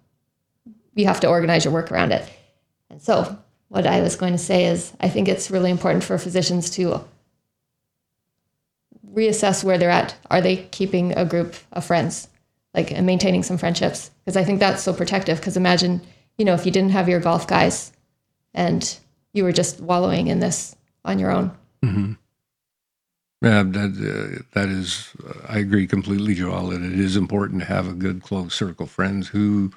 you 0.94 1.06
have 1.06 1.20
to 1.20 1.28
organize 1.28 1.64
your 1.64 1.72
work 1.72 1.92
around 1.92 2.12
it. 2.12 2.28
And 2.90 3.00
so, 3.00 3.38
what 3.68 3.86
I 3.86 4.00
was 4.00 4.16
going 4.16 4.32
to 4.32 4.38
say 4.38 4.66
is, 4.66 4.92
I 5.00 5.08
think 5.08 5.28
it's 5.28 5.50
really 5.50 5.70
important 5.70 6.04
for 6.04 6.18
physicians 6.18 6.70
to 6.70 7.04
reassess 9.12 9.62
where 9.62 9.78
they're 9.78 9.90
at. 9.90 10.16
Are 10.30 10.40
they 10.40 10.56
keeping 10.56 11.16
a 11.16 11.24
group 11.24 11.54
of 11.72 11.84
friends, 11.84 12.28
like 12.74 12.90
and 12.90 13.06
maintaining 13.06 13.42
some 13.42 13.58
friendships? 13.58 14.10
Because 14.24 14.36
I 14.36 14.44
think 14.44 14.60
that's 14.60 14.82
so 14.82 14.92
protective. 14.92 15.38
Because 15.38 15.56
imagine, 15.56 16.00
you 16.38 16.44
know, 16.44 16.54
if 16.54 16.66
you 16.66 16.72
didn't 16.72 16.90
have 16.90 17.08
your 17.08 17.20
golf 17.20 17.46
guys 17.46 17.92
and 18.54 18.98
you 19.32 19.44
were 19.44 19.52
just 19.52 19.80
wallowing 19.80 20.28
in 20.28 20.40
this 20.40 20.76
on 21.04 21.18
your 21.18 21.30
own. 21.30 21.50
Mm-hmm. 21.84 22.12
Yeah, 23.42 23.62
that 23.62 24.40
uh, 24.40 24.42
that 24.54 24.68
is, 24.68 25.12
uh, 25.26 25.40
I 25.46 25.58
agree 25.58 25.86
completely, 25.86 26.34
Joel. 26.34 26.68
That 26.68 26.82
it 26.82 26.98
is 26.98 27.16
important 27.16 27.60
to 27.60 27.66
have 27.66 27.86
a 27.86 27.92
good 27.92 28.22
close 28.22 28.54
circle 28.54 28.84
of 28.84 28.90
friends 28.90 29.28
who 29.28 29.72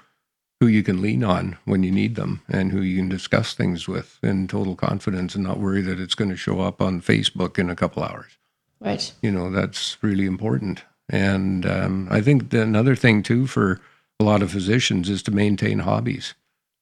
who 0.61 0.67
you 0.67 0.81
can 0.81 1.01
lean 1.01 1.23
on 1.23 1.57
when 1.65 1.83
you 1.83 1.91
need 1.91 2.15
them, 2.15 2.41
and 2.49 2.71
who 2.71 2.81
you 2.81 2.97
can 2.97 3.09
discuss 3.09 3.53
things 3.53 3.87
with 3.87 4.17
in 4.23 4.47
total 4.47 4.75
confidence, 4.75 5.35
and 5.35 5.43
not 5.43 5.59
worry 5.59 5.81
that 5.81 5.99
it's 5.99 6.15
going 6.15 6.31
to 6.31 6.37
show 6.37 6.61
up 6.61 6.81
on 6.81 7.01
Facebook 7.01 7.59
in 7.59 7.69
a 7.69 7.75
couple 7.75 8.01
hours. 8.01 8.37
Right. 8.79 9.13
You 9.21 9.29
know, 9.29 9.51
that's 9.51 9.97
really 10.01 10.25
important. 10.25 10.83
And 11.09 11.65
um, 11.65 12.07
I 12.09 12.21
think 12.21 12.53
another 12.53 12.95
thing 12.95 13.23
too 13.23 13.45
for 13.45 13.81
a 14.19 14.23
lot 14.23 14.41
of 14.41 14.51
physicians 14.51 15.09
is 15.09 15.21
to 15.23 15.31
maintain 15.31 15.79
hobbies. 15.79 16.33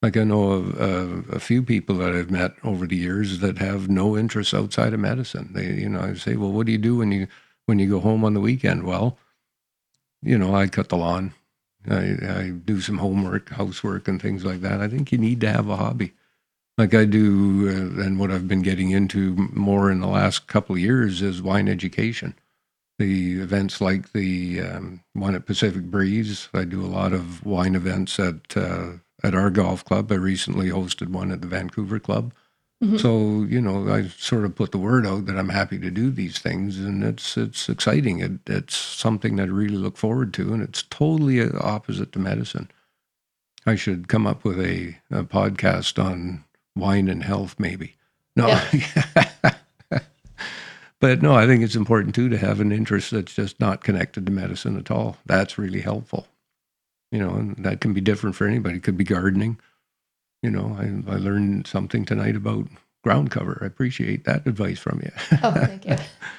Like 0.01 0.15
I 0.15 0.23
know 0.23 0.51
of 0.51 0.79
uh, 0.79 1.35
a 1.35 1.39
few 1.39 1.63
people 1.63 1.97
that 1.97 2.13
I've 2.13 2.29
met 2.29 2.53
over 2.63 2.85
the 2.85 2.95
years 2.95 3.39
that 3.39 3.57
have 3.57 3.89
no 3.89 4.15
interests 4.15 4.53
outside 4.53 4.93
of 4.93 4.99
medicine. 4.99 5.51
They, 5.53 5.73
you 5.73 5.89
know, 5.89 6.01
I 6.01 6.13
say, 6.13 6.35
well, 6.35 6.51
what 6.51 6.67
do 6.67 6.71
you 6.71 6.77
do 6.77 6.97
when 6.97 7.11
you 7.11 7.27
when 7.65 7.79
you 7.79 7.89
go 7.89 7.99
home 7.99 8.23
on 8.23 8.33
the 8.33 8.39
weekend? 8.39 8.83
Well, 8.83 9.17
you 10.21 10.37
know, 10.37 10.55
I 10.55 10.67
cut 10.67 10.89
the 10.89 10.97
lawn, 10.97 11.33
I, 11.89 12.17
I 12.27 12.49
do 12.49 12.81
some 12.81 12.99
homework, 12.99 13.49
housework, 13.49 14.07
and 14.07 14.21
things 14.21 14.45
like 14.45 14.61
that. 14.61 14.81
I 14.81 14.87
think 14.87 15.11
you 15.11 15.17
need 15.17 15.41
to 15.41 15.51
have 15.51 15.69
a 15.69 15.77
hobby, 15.77 16.13
like 16.77 16.93
I 16.93 17.05
do, 17.05 17.67
uh, 17.69 18.03
and 18.03 18.19
what 18.19 18.31
I've 18.31 18.47
been 18.47 18.61
getting 18.61 18.91
into 18.91 19.35
more 19.53 19.89
in 19.91 19.99
the 19.99 20.07
last 20.07 20.47
couple 20.47 20.75
of 20.75 20.81
years 20.81 21.21
is 21.21 21.41
wine 21.41 21.67
education. 21.67 22.35
The 22.99 23.39
events 23.41 23.79
like 23.79 24.13
the 24.13 24.61
um, 24.61 25.03
one 25.13 25.35
at 25.35 25.45
Pacific 25.45 25.83
Breeze. 25.83 26.49
I 26.53 26.65
do 26.65 26.83
a 26.83 26.87
lot 26.87 27.13
of 27.13 27.45
wine 27.45 27.75
events 27.75 28.19
at. 28.19 28.55
Uh, 28.55 28.93
at 29.27 29.35
our 29.35 29.49
golf 29.49 29.85
club. 29.85 30.11
I 30.11 30.15
recently 30.15 30.69
hosted 30.69 31.09
one 31.09 31.31
at 31.31 31.41
the 31.41 31.47
Vancouver 31.47 31.99
Club. 31.99 32.33
Mm-hmm. 32.83 32.97
So 32.97 33.43
you 33.43 33.59
know, 33.59 33.91
I 33.91 34.07
sort 34.07 34.45
of 34.45 34.55
put 34.55 34.71
the 34.71 34.77
word 34.77 35.05
out 35.05 35.25
that 35.25 35.37
I'm 35.37 35.49
happy 35.49 35.79
to 35.79 35.89
do 35.89 36.09
these 36.11 36.39
things, 36.39 36.79
and 36.79 37.03
it's 37.03 37.35
it's 37.35 37.69
exciting. 37.69 38.19
It, 38.19 38.39
it's 38.47 38.75
something 38.75 39.35
that 39.35 39.49
I 39.49 39.51
really 39.51 39.77
look 39.77 39.97
forward 39.97 40.33
to, 40.35 40.53
and 40.53 40.61
it's 40.61 40.83
totally 40.83 41.41
opposite 41.51 42.11
to 42.13 42.19
medicine. 42.19 42.69
I 43.65 43.75
should 43.75 44.07
come 44.07 44.25
up 44.25 44.43
with 44.45 44.59
a, 44.59 44.95
a 45.11 45.23
podcast 45.23 46.01
on 46.01 46.45
wine 46.75 47.09
and 47.09 47.23
health, 47.23 47.55
maybe. 47.59 47.95
No, 48.35 48.47
yeah. 48.71 49.25
but 50.99 51.21
no, 51.21 51.33
I 51.33 51.47
think 51.47 51.63
it's 51.63 51.75
important 51.75 52.13
too 52.15 52.29
to 52.29 52.37
have 52.37 52.61
an 52.61 52.71
interest 52.71 53.11
that's 53.11 53.33
just 53.33 53.59
not 53.59 53.83
connected 53.83 54.25
to 54.27 54.31
medicine 54.31 54.77
at 54.77 54.91
all. 54.91 55.17
That's 55.25 55.57
really 55.57 55.81
helpful 55.81 56.27
you 57.11 57.19
know, 57.19 57.31
and 57.35 57.55
that 57.57 57.81
can 57.81 57.93
be 57.93 58.01
different 58.01 58.35
for 58.35 58.47
anybody. 58.47 58.77
It 58.77 58.83
could 58.83 58.97
be 58.97 59.03
gardening. 59.03 59.59
You 60.41 60.51
know, 60.51 60.77
I, 60.79 61.13
I 61.13 61.17
learned 61.17 61.67
something 61.67 62.05
tonight 62.05 62.35
about 62.35 62.67
ground 63.03 63.31
cover. 63.31 63.59
I 63.61 63.65
appreciate 63.65 64.25
that 64.25 64.45
advice 64.45 64.79
from 64.79 65.01
you. 65.01 65.11
Oh, 65.43 65.51
thank 65.51 65.85
you. 65.85 65.95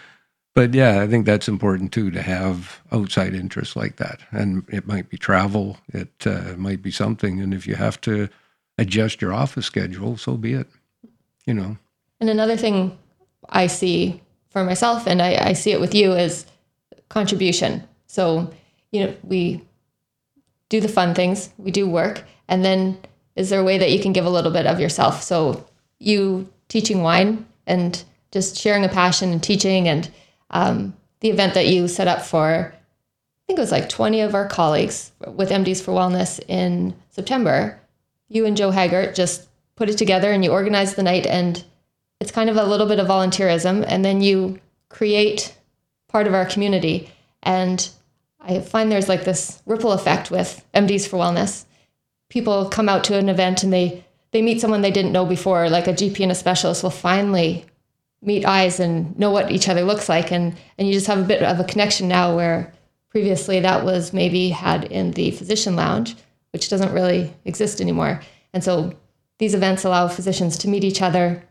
but 0.55 0.75
yeah, 0.75 1.01
I 1.01 1.07
think 1.07 1.27
that's 1.27 1.49
important 1.49 1.93
too 1.93 2.11
to 2.11 2.23
have 2.23 2.81
outside 2.93 3.35
interests 3.35 3.77
like 3.77 3.97
that. 3.97 4.21
And 4.31 4.65
it 4.69 4.87
might 4.87 5.09
be 5.09 5.17
travel, 5.17 5.79
it 5.89 6.27
uh, 6.27 6.55
might 6.57 6.83
be 6.83 6.91
something. 6.91 7.41
And 7.41 7.55
if 7.55 7.67
you 7.67 7.75
have 7.75 8.01
to 8.03 8.29
adjust 8.77 9.21
your 9.21 9.33
office 9.33 9.67
schedule, 9.67 10.17
so 10.17 10.37
be 10.37 10.55
it. 10.55 10.69
You 11.47 11.55
know. 11.55 11.77
And 12.21 12.29
another 12.29 12.57
thing 12.57 12.99
I 13.49 13.67
see 13.67 14.21
for 14.51 14.65
myself, 14.65 15.07
and 15.07 15.23
I, 15.23 15.49
I 15.49 15.53
see 15.55 15.73
it 15.73 15.81
with 15.81 15.95
you, 15.95 16.13
is 16.13 16.47
contribution. 17.09 17.83
So, 18.07 18.53
you 18.91 19.05
know, 19.05 19.15
we 19.23 19.63
do 20.69 20.81
the 20.81 20.89
fun 20.89 21.15
things, 21.15 21.51
we 21.59 21.71
do 21.71 21.89
work, 21.89 22.25
and 22.49 22.65
then 22.65 22.99
is 23.37 23.51
there 23.51 23.61
a 23.61 23.65
way 23.65 23.79
that 23.79 23.93
you 23.93 24.01
can 24.01 24.13
give 24.13 24.27
a 24.27 24.31
little 24.31 24.51
bit 24.51 24.67
of 24.67 24.81
yourself? 24.81 25.23
So 25.23 25.67
you 25.99 26.49
teaching 26.69 27.03
wine 27.03 27.47
and 27.67 28.03
just 28.33 28.57
sharing 28.57 28.85
a 28.85 28.89
passion 28.89 29.31
and 29.33 29.43
teaching 29.43 29.89
and 29.89 30.11
um, 30.51 30.97
the 31.21 31.31
event 31.31 31.55
that 31.55 31.69
you 31.69 31.89
set 31.89 32.09
up 32.09 32.23
for, 32.23 32.73
I 32.75 33.41
think 33.47 33.59
it 33.59 33.63
was 33.63 33.73
like 33.73 33.89
20 33.89 34.21
of 34.21 34.35
our 34.35 34.49
colleagues 34.49 35.13
with 35.27 35.51
MDs 35.51 35.83
for 35.83 35.93
Wellness 35.93 36.41
in 36.49 36.95
September. 37.11 37.81
You 38.29 38.45
and 38.45 38.57
Joe 38.57 38.71
Haggart 38.71 39.15
just 39.15 39.49
put 39.77 39.89
it 39.89 39.97
together 39.97 40.33
and 40.33 40.45
you 40.45 40.51
organized 40.51 40.97
the 40.97 41.03
night 41.03 41.27
and 41.27 41.65
it's 42.21 42.33
kind 42.33 42.51
of 42.51 42.57
a 42.57 42.65
little 42.65 42.87
bit 42.87 42.99
of 42.99 43.07
volunteerism 43.07 43.85
and 43.87 44.05
then 44.05 44.21
you 44.21 44.59
create 44.89 45.57
part 46.09 46.27
of 46.27 46.35
our 46.35 46.45
community 46.45 47.11
and 47.43 47.89
I 48.49 48.61
find 48.61 48.91
there's 48.91 49.09
like 49.09 49.25
this 49.25 49.63
ripple 49.67 49.93
effect 49.93 50.31
with 50.31 50.65
MDs 50.75 51.07
for 51.07 51.19
Wellness. 51.19 51.67
People 52.31 52.69
come 52.69 52.89
out 52.89 53.05
to 53.05 53.19
an 53.19 53.29
event 53.29 53.63
and 53.63 53.73
they 53.73 54.05
they 54.31 54.43
meet 54.43 54.61
someone 54.61 54.83
they 54.83 54.91
didn't 54.91 55.13
know 55.13 55.25
before, 55.25 55.71
like 55.71 55.87
a 55.87 55.93
GP 55.93 56.21
and 56.21 56.33
a 56.33 56.35
specialist 56.35 56.83
will 56.83 56.91
finally 56.91 57.65
meet 58.21 58.45
eyes 58.45 58.81
and 58.81 59.19
know 59.19 59.31
what 59.31 59.51
each 59.51 59.69
other 59.69 59.83
looks 59.83 60.09
like 60.09 60.33
and 60.33 60.57
and 60.77 60.89
you 60.89 60.95
just 60.95 61.07
have 61.07 61.19
a 61.19 61.25
bit 61.25 61.43
of 61.43 61.61
a 61.61 61.65
connection 61.65 62.09
now 62.09 62.35
where 62.35 62.73
previously 63.11 63.61
that 63.61 63.85
was 63.85 64.13
maybe 64.13 64.51
had 64.51 64.85
in 64.85 65.13
the 65.13 65.31
physician 65.31 65.77
lounge, 65.77 66.17
which 66.53 66.69
doesn't 66.69 66.93
really 66.93 67.33
exist 67.45 67.81
anymore. 67.81 68.21
And 68.53 68.65
so 68.65 68.95
these 69.39 69.55
events 69.55 69.85
allow 69.85 70.09
physicians 70.09 70.59
to 70.59 70.69
meet 70.69 70.85
each 70.85 71.03
other, 71.03 71.43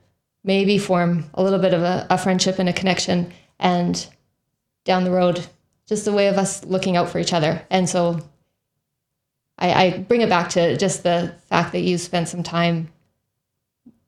maybe 0.44 0.78
form 0.78 1.26
a 1.34 1.44
little 1.44 1.60
bit 1.60 1.74
of 1.74 1.82
a, 1.82 2.08
a 2.10 2.18
friendship 2.18 2.60
and 2.60 2.70
a 2.70 2.74
connection, 2.74 3.32
and 3.60 4.08
down 4.84 5.04
the 5.04 5.12
road, 5.12 5.46
just 5.88 6.08
a 6.08 6.12
way 6.12 6.28
of 6.28 6.38
us 6.38 6.63
looking 6.65 6.95
out 6.95 7.10
for 7.10 7.19
each 7.19 7.34
other. 7.34 7.65
And 7.69 7.89
so 7.89 8.19
I, 9.58 9.86
I 9.86 9.97
bring 9.97 10.21
it 10.21 10.30
back 10.30 10.50
to 10.50 10.78
just 10.78 11.04
the 11.04 11.36
fact 11.50 11.71
that 11.71 11.80
you 11.80 11.97
spent 11.97 12.28
some 12.30 12.43
time 12.43 12.89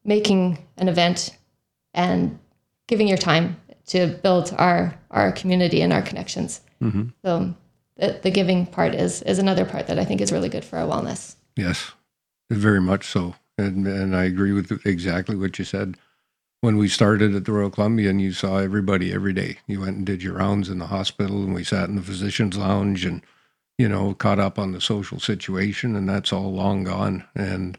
making 0.04 0.66
an 0.78 0.88
event 0.88 1.38
and 1.94 2.40
giving 2.88 3.08
your 3.08 3.18
time 3.18 3.60
to 3.88 4.08
build 4.08 4.54
our 4.58 4.94
our 5.12 5.32
community 5.32 5.82
and 5.82 5.92
our 5.92 6.02
connections. 6.02 6.62
hmm 6.80 7.08
So 7.24 7.56
the, 7.98 8.20
the 8.22 8.32
giving 8.32 8.66
part 8.66 8.94
is 8.94 9.22
is 9.24 9.40
another 9.40 9.66
part 9.66 9.88
that 9.88 9.98
I 9.98 10.06
think 10.06 10.22
is 10.22 10.32
really 10.32 10.50
good 10.50 10.66
for 10.66 10.78
our 10.78 10.88
wellness. 10.88 11.36
Yes, 11.56 11.92
very 12.50 12.82
much 12.82 13.08
so. 13.08 13.36
And, 13.58 13.86
and 13.88 14.16
I 14.16 14.24
agree 14.24 14.54
with 14.54 14.86
exactly 14.86 15.36
what 15.36 15.60
you 15.60 15.66
said. 15.66 15.98
When 16.62 16.76
we 16.76 16.90
started 16.90 17.34
at 17.36 17.46
the 17.46 17.54
Royal 17.54 17.70
Columbian, 17.70 18.20
you 18.20 18.34
saw 18.34 18.58
everybody 18.58 19.14
every 19.14 19.32
day. 19.32 19.60
You 19.66 19.80
went 19.80 19.96
and 19.96 20.06
did 20.06 20.22
your 20.22 20.34
rounds 20.36 20.68
in 20.68 20.80
the 20.80 20.88
hospital, 20.88 21.44
and 21.44 21.54
we 21.54 21.64
sat 21.64 21.88
in 21.88 21.96
the 21.96 22.02
physician's 22.02 22.58
lounge 22.58 23.06
and, 23.06 23.22
you 23.78 23.88
know, 23.88 24.14
caught 24.14 24.40
up 24.40 24.60
on 24.60 24.74
the 24.74 24.82
social 24.82 25.22
situation, 25.22 25.96
and 25.96 26.10
that's 26.10 26.34
all 26.34 26.52
long 26.52 26.84
gone. 26.84 27.24
And, 27.34 27.78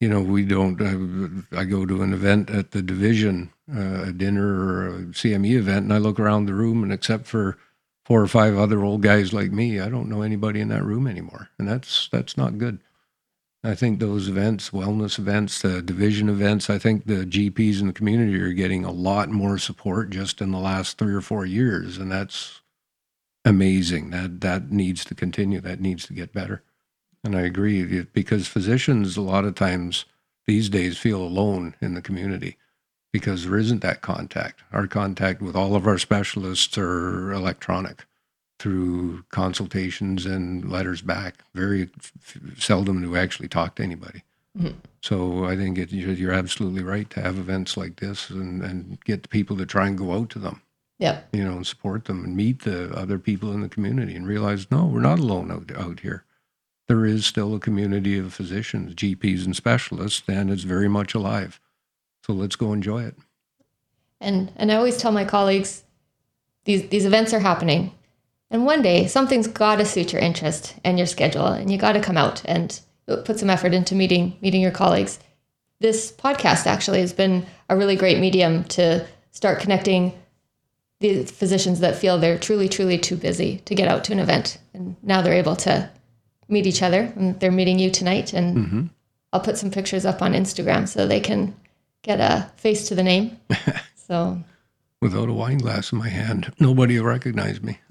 you 0.00 0.08
know, 0.08 0.20
we 0.20 0.44
don't, 0.44 0.80
uh, 0.82 1.58
I 1.58 1.64
go 1.64 1.86
to 1.86 2.02
an 2.02 2.12
event 2.12 2.50
at 2.50 2.72
the 2.72 2.82
division, 2.82 3.52
uh, 3.74 4.08
a 4.08 4.12
dinner 4.12 4.66
or 4.66 4.88
a 4.88 4.98
CME 5.12 5.56
event, 5.56 5.84
and 5.84 5.92
I 5.94 5.98
look 5.98 6.20
around 6.20 6.44
the 6.44 6.54
room, 6.54 6.82
and 6.82 6.92
except 6.92 7.26
for 7.26 7.56
four 8.04 8.20
or 8.20 8.28
five 8.28 8.54
other 8.54 8.84
old 8.84 9.00
guys 9.00 9.32
like 9.32 9.50
me, 9.50 9.80
I 9.80 9.88
don't 9.88 10.10
know 10.10 10.20
anybody 10.20 10.60
in 10.60 10.68
that 10.68 10.84
room 10.84 11.06
anymore. 11.06 11.48
And 11.58 11.66
that's, 11.66 12.10
that's 12.12 12.36
not 12.36 12.58
good. 12.58 12.80
I 13.62 13.74
think 13.74 14.00
those 14.00 14.26
events, 14.26 14.70
wellness 14.70 15.18
events, 15.18 15.60
the 15.60 15.82
division 15.82 16.30
events, 16.30 16.70
I 16.70 16.78
think 16.78 17.04
the 17.04 17.26
GPs 17.26 17.80
in 17.80 17.88
the 17.88 17.92
community 17.92 18.40
are 18.40 18.54
getting 18.54 18.84
a 18.84 18.90
lot 18.90 19.28
more 19.28 19.58
support 19.58 20.10
just 20.10 20.40
in 20.40 20.50
the 20.50 20.58
last 20.58 20.96
three 20.96 21.14
or 21.14 21.20
four 21.20 21.44
years, 21.44 21.98
and 21.98 22.10
that's 22.10 22.62
amazing. 23.44 24.10
That 24.10 24.40
that 24.40 24.70
needs 24.70 25.04
to 25.06 25.14
continue. 25.14 25.60
That 25.60 25.80
needs 25.80 26.06
to 26.06 26.14
get 26.14 26.32
better. 26.32 26.62
And 27.22 27.36
I 27.36 27.42
agree 27.42 28.02
because 28.02 28.48
physicians 28.48 29.18
a 29.18 29.22
lot 29.22 29.44
of 29.44 29.54
times 29.54 30.06
these 30.46 30.70
days 30.70 30.96
feel 30.96 31.22
alone 31.22 31.74
in 31.82 31.92
the 31.92 32.00
community 32.00 32.56
because 33.12 33.44
there 33.44 33.58
isn't 33.58 33.82
that 33.82 34.00
contact. 34.00 34.62
Our 34.72 34.86
contact 34.86 35.42
with 35.42 35.54
all 35.54 35.74
of 35.74 35.86
our 35.86 35.98
specialists 35.98 36.78
are 36.78 37.30
electronic 37.32 38.06
through 38.60 39.24
consultations 39.30 40.26
and 40.26 40.70
letters 40.70 41.00
back. 41.00 41.36
Very 41.54 41.88
f- 41.98 42.38
seldom 42.58 43.00
do 43.02 43.10
we 43.10 43.18
actually 43.18 43.48
talk 43.48 43.74
to 43.76 43.82
anybody. 43.82 44.22
Mhm. 44.56 44.74
So 45.00 45.46
I 45.46 45.56
think 45.56 45.78
it, 45.78 45.90
you're 45.92 46.12
you're 46.12 46.32
absolutely 46.32 46.82
right 46.82 47.08
to 47.10 47.22
have 47.22 47.38
events 47.38 47.76
like 47.78 47.96
this 48.00 48.28
and, 48.28 48.62
and 48.62 49.02
get 49.04 49.22
the 49.22 49.28
people 49.28 49.56
to 49.56 49.64
try 49.66 49.86
and 49.88 49.96
go 49.96 50.12
out 50.12 50.28
to 50.30 50.38
them, 50.38 50.60
Yeah. 50.98 51.20
you 51.32 51.42
know, 51.42 51.52
and 51.56 51.66
support 51.66 52.04
them 52.04 52.22
and 52.22 52.36
meet 52.36 52.62
the 52.62 52.90
other 52.94 53.18
people 53.18 53.50
in 53.52 53.62
the 53.62 53.68
community 53.68 54.14
and 54.14 54.26
realize, 54.26 54.70
no, 54.70 54.84
we're 54.84 55.00
not 55.00 55.18
alone 55.18 55.50
out, 55.50 55.72
out 55.76 56.00
here. 56.00 56.24
There 56.86 57.06
is 57.06 57.24
still 57.24 57.54
a 57.54 57.60
community 57.60 58.18
of 58.18 58.34
physicians, 58.34 58.94
GPs, 58.94 59.44
and 59.46 59.56
specialists, 59.56 60.22
and 60.28 60.50
it's 60.50 60.64
very 60.64 60.88
much 60.88 61.14
alive. 61.14 61.58
So 62.26 62.34
let's 62.34 62.56
go 62.56 62.74
enjoy 62.74 63.04
it. 63.04 63.16
And 64.20 64.52
and 64.56 64.70
I 64.70 64.74
always 64.74 64.98
tell 64.98 65.12
my 65.12 65.24
colleagues 65.24 65.84
these 66.66 66.88
these 66.90 67.06
events 67.06 67.32
are 67.32 67.40
happening. 67.40 67.92
And 68.50 68.66
one 68.66 68.82
day 68.82 69.06
something's 69.06 69.46
got 69.46 69.76
to 69.76 69.84
suit 69.84 70.12
your 70.12 70.20
interest 70.22 70.74
and 70.84 70.98
your 70.98 71.06
schedule 71.06 71.46
and 71.46 71.70
you 71.70 71.78
got 71.78 71.92
to 71.92 72.00
come 72.00 72.16
out 72.16 72.42
and 72.44 72.80
put 73.24 73.38
some 73.38 73.50
effort 73.50 73.74
into 73.74 73.94
meeting 73.94 74.36
meeting 74.40 74.60
your 74.60 74.70
colleagues. 74.70 75.18
This 75.80 76.12
podcast 76.12 76.66
actually 76.66 77.00
has 77.00 77.12
been 77.12 77.46
a 77.68 77.76
really 77.76 77.96
great 77.96 78.18
medium 78.18 78.64
to 78.64 79.06
start 79.30 79.60
connecting 79.60 80.12
the 80.98 81.24
physicians 81.24 81.80
that 81.80 81.96
feel 81.96 82.18
they're 82.18 82.38
truly 82.38 82.68
truly 82.68 82.98
too 82.98 83.16
busy 83.16 83.58
to 83.64 83.74
get 83.74 83.88
out 83.88 84.04
to 84.04 84.12
an 84.12 84.18
event 84.18 84.58
and 84.74 84.96
now 85.02 85.22
they're 85.22 85.32
able 85.32 85.56
to 85.56 85.90
meet 86.48 86.66
each 86.66 86.82
other 86.82 87.12
and 87.16 87.40
they're 87.40 87.50
meeting 87.50 87.78
you 87.78 87.90
tonight 87.90 88.34
and 88.34 88.66
hmm 88.66 88.86
I'll 89.32 89.40
put 89.40 89.58
some 89.58 89.70
pictures 89.70 90.04
up 90.04 90.22
on 90.22 90.32
Instagram 90.32 90.88
so 90.88 91.06
they 91.06 91.20
can 91.20 91.54
get 92.02 92.20
a 92.20 92.50
face 92.56 92.88
to 92.88 92.94
the 92.94 93.02
name. 93.02 93.38
so 93.94 94.42
Without 95.00 95.28
a 95.30 95.32
wine 95.32 95.58
glass 95.58 95.92
in 95.92 95.98
my 95.98 96.08
hand, 96.08 96.52
nobody 96.60 96.98
will 96.98 97.06
recognize 97.06 97.62
me. 97.62 97.78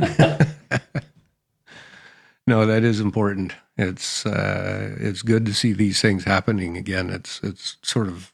no, 2.45 2.67
that 2.67 2.83
is 2.83 2.99
important. 2.99 3.53
It's 3.77 4.25
uh, 4.25 4.95
it's 4.99 5.23
good 5.23 5.45
to 5.47 5.53
see 5.53 5.73
these 5.73 6.01
things 6.01 6.25
happening 6.25 6.77
again. 6.77 7.09
It's 7.09 7.39
it's 7.41 7.77
sort 7.81 8.07
of 8.07 8.31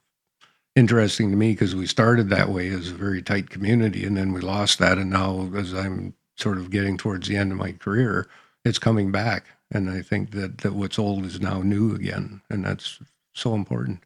interesting 0.75 1.31
to 1.31 1.37
me 1.37 1.53
because 1.53 1.73
we 1.73 1.87
started 1.87 2.29
that 2.29 2.49
way 2.49 2.67
as 2.67 2.89
a 2.89 2.95
very 2.95 3.21
tight 3.21 3.49
community, 3.49 4.05
and 4.05 4.17
then 4.17 4.33
we 4.33 4.41
lost 4.41 4.79
that, 4.79 4.97
and 4.97 5.09
now 5.09 5.49
as 5.55 5.73
I'm 5.73 6.13
sort 6.35 6.57
of 6.57 6.69
getting 6.69 6.97
towards 6.97 7.29
the 7.29 7.37
end 7.37 7.53
of 7.53 7.57
my 7.57 7.71
career, 7.71 8.27
it's 8.65 8.79
coming 8.79 9.11
back, 9.11 9.45
and 9.71 9.89
I 9.89 10.01
think 10.01 10.31
that 10.31 10.57
that 10.59 10.73
what's 10.73 10.99
old 10.99 11.25
is 11.25 11.39
now 11.39 11.61
new 11.61 11.95
again, 11.95 12.41
and 12.49 12.65
that's 12.65 12.99
so 13.33 13.55
important. 13.55 14.04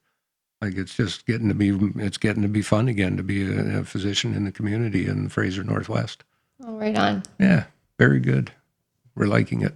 Like 0.61 0.75
it's 0.75 0.95
just 0.95 1.25
getting 1.25 1.47
to 1.47 1.53
be 1.53 1.69
it's 2.03 2.17
getting 2.17 2.41
to 2.41 2.49
be 2.49 2.61
fun 2.61 2.87
again 2.87 3.15
to 3.17 3.23
be 3.23 3.43
a, 3.45 3.79
a 3.79 3.83
physician 3.83 4.33
in 4.33 4.43
the 4.43 4.51
community 4.51 5.07
in 5.07 5.23
the 5.23 5.29
Fraser 5.29 5.63
Northwest. 5.63 6.23
oh, 6.65 6.73
right 6.73 6.97
on. 6.97 7.23
Yeah, 7.39 7.65
very 7.97 8.19
good. 8.19 8.51
We're 9.15 9.27
liking 9.27 9.61
it 9.61 9.75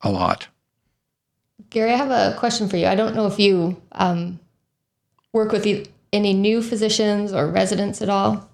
a 0.00 0.10
lot. 0.10 0.48
Gary, 1.70 1.92
I 1.92 1.96
have 1.96 2.10
a 2.10 2.36
question 2.38 2.68
for 2.68 2.76
you. 2.76 2.86
I 2.86 2.94
don't 2.94 3.14
know 3.14 3.26
if 3.26 3.38
you 3.38 3.80
um, 3.92 4.40
work 5.32 5.52
with 5.52 5.66
e- 5.66 5.86
any 6.12 6.32
new 6.32 6.62
physicians 6.62 7.32
or 7.32 7.48
residents 7.48 8.00
at 8.00 8.08
all. 8.08 8.48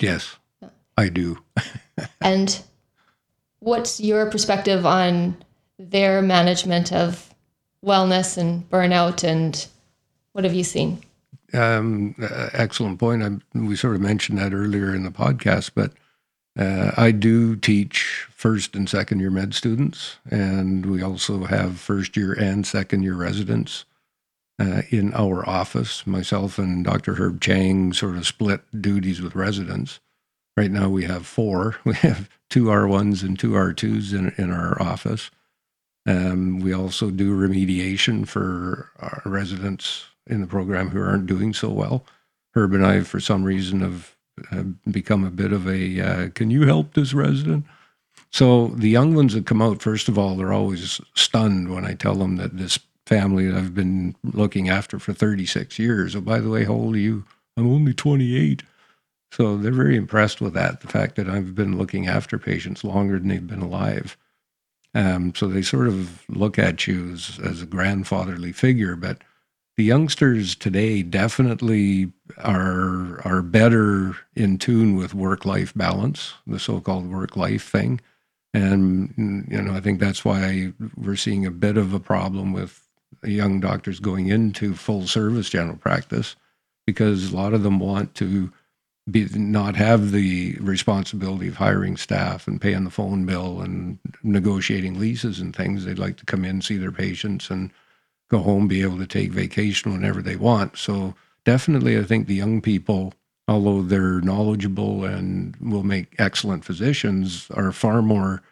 Yes, 0.00 0.36
I 0.96 1.08
do. 1.08 1.38
And 2.22 2.62
what's 3.58 4.00
your 4.00 4.28
perspective 4.30 4.86
on 4.86 5.36
their 5.78 6.22
management 6.22 6.92
of 6.92 7.32
wellness 7.84 8.38
and 8.38 8.68
burnout? 8.70 9.22
And 9.24 9.66
what 10.32 10.44
have 10.44 10.54
you 10.54 10.64
seen? 10.64 11.02
Um, 11.54 12.14
uh, 12.20 12.50
excellent 12.52 12.98
point. 12.98 13.22
I, 13.22 13.58
we 13.58 13.76
sort 13.76 13.94
of 13.94 14.00
mentioned 14.00 14.38
that 14.38 14.54
earlier 14.54 14.94
in 14.94 15.04
the 15.04 15.10
podcast, 15.10 15.72
but 15.74 15.92
uh, 16.58 16.92
I 16.96 17.10
do 17.10 17.56
teach 17.56 18.26
first 18.30 18.74
and 18.74 18.88
second 18.88 19.20
year 19.20 19.30
med 19.30 19.54
students, 19.54 20.16
and 20.30 20.86
we 20.86 21.02
also 21.02 21.44
have 21.44 21.80
first 21.80 22.16
year 22.16 22.32
and 22.32 22.66
second 22.66 23.02
year 23.02 23.14
residents 23.14 23.84
uh, 24.58 24.82
in 24.90 25.12
our 25.14 25.48
office. 25.48 26.06
Myself 26.06 26.58
and 26.58 26.84
Dr. 26.84 27.14
Herb 27.14 27.40
Chang 27.40 27.92
sort 27.92 28.16
of 28.16 28.26
split 28.26 28.60
duties 28.78 29.20
with 29.20 29.34
residents. 29.34 30.00
Right 30.56 30.70
now 30.70 30.88
we 30.88 31.04
have 31.04 31.26
four. 31.26 31.76
We 31.84 31.94
have 31.96 32.28
two 32.50 32.64
R1s 32.64 33.22
and 33.22 33.38
two 33.38 33.52
R2s 33.52 34.12
in, 34.12 34.34
in 34.36 34.50
our 34.50 34.80
office. 34.80 35.30
Um, 36.06 36.60
we 36.60 36.72
also 36.74 37.10
do 37.10 37.34
remediation 37.34 38.26
for 38.26 38.90
residents 39.24 40.06
in 40.26 40.40
the 40.40 40.46
program 40.46 40.90
who 40.90 41.02
aren't 41.02 41.26
doing 41.26 41.52
so 41.52 41.70
well. 41.70 42.04
Herb 42.54 42.74
and 42.74 42.84
I, 42.84 43.00
for 43.00 43.20
some 43.20 43.44
reason, 43.44 43.80
have, 43.80 44.16
have 44.50 44.82
become 44.92 45.24
a 45.24 45.30
bit 45.30 45.52
of 45.52 45.66
a 45.66 46.00
uh, 46.00 46.28
can 46.30 46.50
you 46.50 46.66
help 46.66 46.94
this 46.94 47.14
resident? 47.14 47.64
So 48.30 48.68
the 48.68 48.88
young 48.88 49.14
ones 49.14 49.34
that 49.34 49.46
come 49.46 49.60
out, 49.60 49.82
first 49.82 50.08
of 50.08 50.18
all, 50.18 50.36
they're 50.36 50.52
always 50.52 51.00
stunned 51.14 51.72
when 51.72 51.84
I 51.84 51.94
tell 51.94 52.14
them 52.14 52.36
that 52.36 52.56
this 52.56 52.78
family 53.06 53.46
that 53.46 53.56
I've 53.56 53.74
been 53.74 54.16
looking 54.22 54.68
after 54.68 54.98
for 54.98 55.12
36 55.12 55.78
years. 55.78 56.16
Oh, 56.16 56.20
by 56.20 56.38
the 56.38 56.48
way, 56.48 56.64
how 56.64 56.72
old 56.72 56.94
are 56.94 56.98
you? 56.98 57.24
I'm 57.56 57.66
only 57.66 57.92
28. 57.92 58.62
So 59.32 59.56
they're 59.56 59.72
very 59.72 59.96
impressed 59.96 60.40
with 60.40 60.54
that, 60.54 60.80
the 60.80 60.88
fact 60.88 61.16
that 61.16 61.28
I've 61.28 61.54
been 61.54 61.78
looking 61.78 62.06
after 62.06 62.38
patients 62.38 62.84
longer 62.84 63.18
than 63.18 63.28
they've 63.28 63.46
been 63.46 63.62
alive. 63.62 64.16
Um, 64.94 65.34
so 65.34 65.46
they 65.46 65.62
sort 65.62 65.88
of 65.88 66.22
look 66.28 66.58
at 66.58 66.86
you 66.86 67.12
as, 67.12 67.40
as 67.42 67.62
a 67.62 67.66
grandfatherly 67.66 68.52
figure, 68.52 68.94
but 68.94 69.18
the 69.76 69.84
youngsters 69.84 70.54
today 70.54 71.02
definitely 71.02 72.12
are 72.38 73.20
are 73.26 73.42
better 73.42 74.16
in 74.34 74.58
tune 74.58 74.96
with 74.96 75.14
work 75.14 75.44
life 75.44 75.72
balance, 75.74 76.34
the 76.46 76.58
so-called 76.58 77.10
work 77.10 77.36
life 77.36 77.68
thing, 77.68 78.00
and 78.52 79.46
you 79.50 79.62
know 79.62 79.74
I 79.74 79.80
think 79.80 80.00
that's 80.00 80.24
why 80.24 80.72
we're 80.96 81.16
seeing 81.16 81.46
a 81.46 81.50
bit 81.50 81.76
of 81.76 81.94
a 81.94 82.00
problem 82.00 82.52
with 82.52 82.86
young 83.24 83.60
doctors 83.60 84.00
going 84.00 84.28
into 84.28 84.74
full 84.74 85.06
service 85.06 85.48
general 85.48 85.76
practice 85.76 86.36
because 86.86 87.32
a 87.32 87.36
lot 87.36 87.54
of 87.54 87.62
them 87.62 87.78
want 87.78 88.14
to 88.16 88.52
be 89.10 89.26
not 89.34 89.74
have 89.76 90.12
the 90.12 90.56
responsibility 90.60 91.48
of 91.48 91.56
hiring 91.56 91.96
staff 91.96 92.46
and 92.46 92.60
paying 92.60 92.84
the 92.84 92.90
phone 92.90 93.26
bill 93.26 93.60
and 93.60 93.98
negotiating 94.22 94.98
leases 94.98 95.40
and 95.40 95.54
things. 95.56 95.84
They'd 95.84 95.98
like 95.98 96.16
to 96.18 96.24
come 96.24 96.44
in, 96.44 96.62
see 96.62 96.76
their 96.76 96.92
patients, 96.92 97.50
and 97.50 97.72
go 98.32 98.38
home, 98.38 98.66
be 98.66 98.82
able 98.82 98.98
to 98.98 99.06
take 99.06 99.30
vacation 99.30 99.92
whenever 99.92 100.22
they 100.22 100.36
want. 100.36 100.76
So 100.76 101.14
definitely, 101.44 101.98
I 101.98 102.02
think 102.02 102.26
the 102.26 102.34
young 102.34 102.60
people, 102.60 103.12
although 103.46 103.82
they're 103.82 104.20
knowledgeable 104.22 105.04
and 105.04 105.54
will 105.56 105.84
make 105.84 106.14
excellent 106.18 106.64
physicians, 106.64 107.46
are 107.50 107.70
far 107.72 108.00
more 108.00 108.42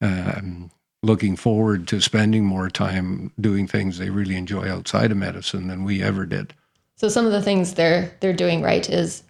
um, 0.00 0.70
looking 1.02 1.36
forward 1.36 1.86
to 1.88 2.00
spending 2.00 2.44
more 2.44 2.70
time 2.70 3.30
doing 3.38 3.66
things 3.66 3.98
they 3.98 4.10
really 4.10 4.36
enjoy 4.36 4.68
outside 4.68 5.12
of 5.12 5.18
medicine 5.18 5.68
than 5.68 5.84
we 5.84 6.02
ever 6.02 6.24
did. 6.24 6.54
So 6.96 7.08
some 7.08 7.26
of 7.26 7.32
the 7.32 7.42
things 7.42 7.74
they're 7.74 8.12
they're 8.20 8.32
doing 8.32 8.62
right 8.62 8.88
is 8.88 9.22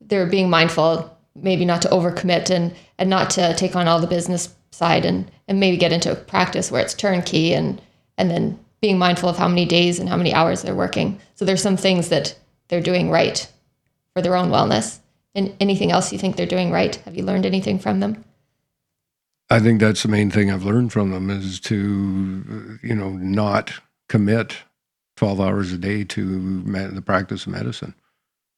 they're 0.00 0.26
being 0.26 0.48
mindful 0.48 1.14
maybe 1.34 1.64
not 1.64 1.82
to 1.82 1.88
overcommit 1.88 2.50
and 2.50 2.74
and 2.98 3.10
not 3.10 3.30
to 3.30 3.54
take 3.54 3.76
on 3.76 3.86
all 3.86 4.00
the 4.00 4.06
business 4.06 4.54
side 4.70 5.04
and 5.04 5.30
and 5.48 5.60
maybe 5.60 5.76
get 5.76 5.92
into 5.92 6.10
a 6.10 6.16
practice 6.16 6.70
where 6.70 6.80
it's 6.80 6.94
turnkey 6.94 7.52
and 7.52 7.82
and 8.16 8.30
then 8.30 8.58
being 8.80 8.98
mindful 8.98 9.28
of 9.28 9.36
how 9.36 9.48
many 9.48 9.64
days 9.64 9.98
and 9.98 10.08
how 10.08 10.16
many 10.16 10.32
hours 10.32 10.62
they're 10.62 10.74
working. 10.74 11.20
So 11.34 11.44
there's 11.44 11.62
some 11.62 11.76
things 11.76 12.08
that 12.08 12.38
they're 12.68 12.80
doing 12.80 13.10
right 13.10 13.50
for 14.14 14.22
their 14.22 14.36
own 14.36 14.50
wellness. 14.50 14.98
And 15.34 15.54
anything 15.60 15.90
else 15.90 16.12
you 16.12 16.18
think 16.18 16.36
they're 16.36 16.46
doing 16.46 16.70
right? 16.70 16.96
Have 17.04 17.16
you 17.16 17.22
learned 17.22 17.46
anything 17.46 17.78
from 17.78 18.00
them? 18.00 18.24
I 19.50 19.60
think 19.60 19.80
that's 19.80 20.02
the 20.02 20.08
main 20.08 20.30
thing 20.30 20.50
I've 20.50 20.64
learned 20.64 20.92
from 20.92 21.10
them 21.10 21.30
is 21.30 21.58
to, 21.60 22.78
you 22.82 22.94
know, 22.94 23.10
not 23.10 23.72
commit 24.08 24.56
12 25.16 25.40
hours 25.40 25.72
a 25.72 25.78
day 25.78 26.04
to 26.04 26.62
the 26.62 27.02
practice 27.02 27.46
of 27.46 27.52
medicine, 27.52 27.94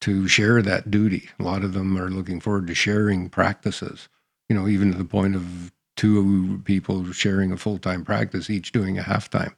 to 0.01 0.27
share 0.27 0.61
that 0.63 0.91
duty. 0.91 1.29
A 1.39 1.43
lot 1.43 1.63
of 1.63 1.75
them 1.75 1.97
are 1.97 2.11
looking 2.11 2.41
forward 2.41 2.67
to 2.67 2.75
sharing 2.75 3.29
practices, 3.31 4.09
you 4.49 4.57
know, 4.57 4.67
even 4.67 4.93
to 4.93 4.99
the 4.99 5.05
point 5.05 5.37
of 5.37 5.73
two 5.97 6.61
people 6.65 7.13
sharing 7.13 7.53
a 7.53 7.57
full 7.57 7.79
time 7.79 8.05
practice, 8.05 8.51
each 8.51 8.73
doing 8.73 8.99
a 8.99 9.03
half 9.03 9.31
time. 9.31 9.55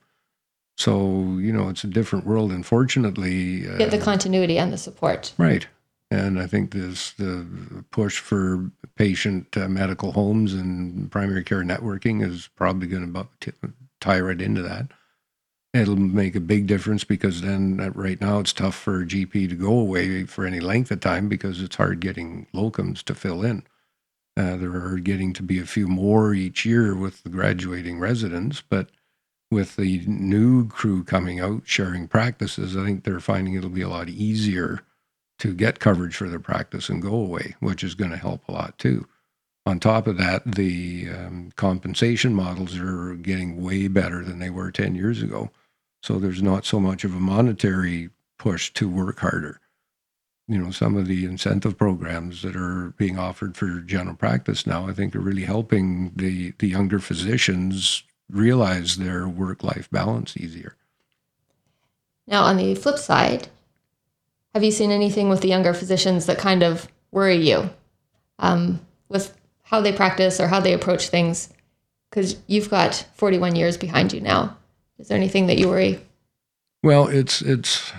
So, 0.77 1.39
you 1.39 1.53
know, 1.53 1.68
it's 1.68 1.85
a 1.85 1.89
different 1.89 2.27
world. 2.27 2.51
Unfortunately, 2.51 3.68
uh, 3.68 3.77
get 3.77 3.91
the 3.91 3.99
continuity 3.99 4.59
and 4.59 4.73
the 4.73 4.79
support. 4.79 5.33
Right. 5.39 5.66
And 6.11 6.39
I 6.39 6.47
think 6.47 6.73
this 6.73 7.12
the 7.12 7.47
push 7.91 8.18
for 8.18 8.70
patient 8.97 9.57
uh, 9.57 9.68
medical 9.68 10.12
homes 10.12 10.53
and 10.53 11.11
primary 11.11 11.43
care 11.43 11.62
networking 11.62 12.23
is 12.27 12.51
probably 12.55 12.87
going 12.87 13.12
to 13.41 13.55
tie 14.01 14.20
right 14.20 14.41
into 14.41 14.62
that. 14.62 14.89
It'll 15.73 15.97
make 15.97 16.37
a 16.37 16.41
big 16.41 16.66
difference 16.66 17.03
because 17.03 17.41
then 17.41 17.81
uh, 17.81 17.91
right 17.95 18.20
now 18.20 18.41
it's 18.41 18.53
tough 18.53 18.75
for 18.75 19.01
a 19.01 19.07
GP 19.07 19.49
to 19.49 19.55
go 19.55 19.73
away 19.73 20.25
for 20.25 20.45
any 20.45 20.61
length 20.61 20.91
of 20.91 21.01
time 21.01 21.31
because 21.31 21.62
it's 21.62 21.77
hard 21.77 22.01
getting 22.01 22.47
locums 22.53 23.03
to 23.05 23.14
fill 23.14 23.43
in. 23.43 23.62
Uh, 24.37 24.57
there 24.57 24.75
are 24.75 24.99
getting 24.99 25.33
to 25.33 25.43
be 25.43 25.59
a 25.59 25.66
few 25.66 25.89
more 25.89 26.35
each 26.35 26.66
year 26.66 26.95
with 26.95 27.23
the 27.23 27.31
graduating 27.31 27.99
residents, 27.99 28.62
but 28.66 28.91
with 29.53 29.76
the 29.76 30.03
new 30.07 30.66
crew 30.66 31.05
coming 31.05 31.38
out 31.38 31.62
sharing 31.66 32.09
practices, 32.09 32.76
I 32.76 32.84
think 32.84 33.05
they're 33.05 33.20
finding 33.20 33.55
it'll 33.55 33.70
be 33.70 33.82
a 33.82 33.88
lot 33.88 34.09
easier 34.09 34.80
to 35.38 35.55
get 35.55 35.78
coverage 35.78 36.16
for 36.16 36.28
their 36.28 36.40
practice 36.40 36.88
and 36.88 37.03
go 37.03 37.14
away, 37.14 37.55
which 37.61 37.84
is 37.84 37.94
going 37.94 38.11
to 38.11 38.16
help 38.16 38.48
a 38.48 38.53
lot 38.53 38.78
too. 38.78 39.07
On 39.66 39.78
top 39.78 40.07
of 40.07 40.16
that, 40.16 40.42
the 40.57 41.09
um, 41.11 41.53
compensation 41.55 42.34
models 42.34 42.76
are 42.78 43.14
getting 43.14 43.62
way 43.62 43.86
better 43.88 44.24
than 44.24 44.38
they 44.38 44.50
were 44.50 44.72
10 44.72 44.94
years 44.94 45.22
ago. 45.22 45.50
So 46.03 46.18
there's 46.18 46.42
not 46.42 46.64
so 46.64 46.80
much 46.80 47.05
of 47.05 47.14
a 47.14 47.20
monetary 47.20 48.11
push 48.38 48.72
to 48.74 48.88
work 48.88 49.20
harder. 49.20 49.61
You 50.48 50.59
know, 50.59 50.70
some 50.72 50.96
of 50.96 51.07
the 51.07 51.24
incentive 51.24 51.78
programs 51.78 52.42
that 52.42 52.57
are 52.57 52.94
being 52.96 53.18
offered 53.18 53.57
for 53.57 53.80
general 53.80 54.16
practice 54.16 54.66
now, 54.66 54.88
I 54.88 54.92
think, 54.92 55.14
are 55.14 55.20
really 55.20 55.44
helping 55.44 56.12
the, 56.16 56.53
the 56.59 56.68
younger 56.68 56.98
physicians 56.98 58.03
realize 58.31 58.97
their 58.97 59.29
work 59.29 59.62
life 59.62 59.89
balance 59.91 60.37
easier. 60.37 60.77
Now, 62.27 62.45
on 62.45 62.57
the 62.57 62.75
flip 62.75 62.99
side, 62.99 63.49
have 64.55 64.62
you 64.62 64.70
seen 64.70 64.91
anything 64.91 65.29
with 65.29 65.41
the 65.41 65.49
younger 65.49 65.75
physicians 65.75 66.27
that 66.27 66.39
kind 66.39 66.62
of 66.62 66.89
worry 67.11 67.37
you 67.37 67.70
um, 68.39 68.81
with 69.09 69.37
how 69.62 69.81
they 69.81 69.93
practice 69.93 70.41
or 70.41 70.47
how 70.47 70.61
they 70.61 70.73
approach 70.73 71.09
things? 71.09 71.49
Because 72.11 72.37
you've 72.47 72.70
got 72.70 73.07
41 73.14 73.57
years 73.57 73.77
behind 73.77 74.12
you 74.12 74.20
now. 74.20 74.57
Is 74.99 75.09
there 75.09 75.16
anything 75.16 75.47
that 75.47 75.59
you 75.59 75.68
worry? 75.68 76.01
Well, 76.83 77.09
it's 77.09 77.43
it's 77.43 77.93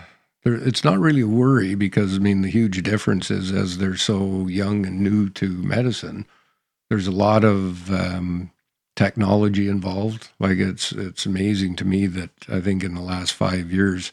it's 0.45 0.83
not 0.83 0.99
really 0.99 1.21
a 1.21 1.27
worry 1.27 1.75
because 1.75 2.15
I 2.15 2.19
mean 2.19 2.41
the 2.41 2.49
huge 2.49 2.81
difference 2.83 3.31
is 3.31 3.51
as 3.51 3.77
they're 3.77 3.97
so 3.97 4.47
young 4.47 4.85
and 4.85 5.01
new 5.01 5.29
to 5.31 5.49
medicine, 5.49 6.25
there's 6.89 7.07
a 7.07 7.11
lot 7.11 7.43
of 7.43 7.91
um, 7.91 8.51
technology 8.95 9.67
involved. 9.67 10.29
Like 10.39 10.57
it's 10.57 10.91
it's 10.91 11.25
amazing 11.25 11.75
to 11.77 11.85
me 11.85 12.07
that 12.07 12.31
I 12.49 12.61
think 12.61 12.83
in 12.83 12.95
the 12.95 13.01
last 13.01 13.33
five 13.33 13.71
years, 13.71 14.11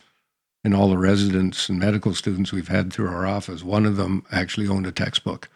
in 0.64 0.74
all 0.74 0.88
the 0.88 0.98
residents 0.98 1.68
and 1.68 1.78
medical 1.78 2.14
students 2.14 2.52
we've 2.52 2.68
had 2.68 2.92
through 2.92 3.08
our 3.08 3.26
office, 3.26 3.62
one 3.62 3.86
of 3.86 3.96
them 3.96 4.24
actually 4.30 4.68
owned 4.68 4.86
a 4.86 4.92
textbook. 4.92 5.48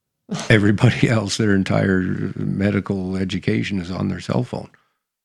Everybody 0.50 1.08
else, 1.08 1.36
their 1.36 1.54
entire 1.54 2.32
medical 2.36 3.16
education 3.16 3.80
is 3.80 3.90
on 3.90 4.08
their 4.08 4.20
cell 4.20 4.44
phone 4.44 4.70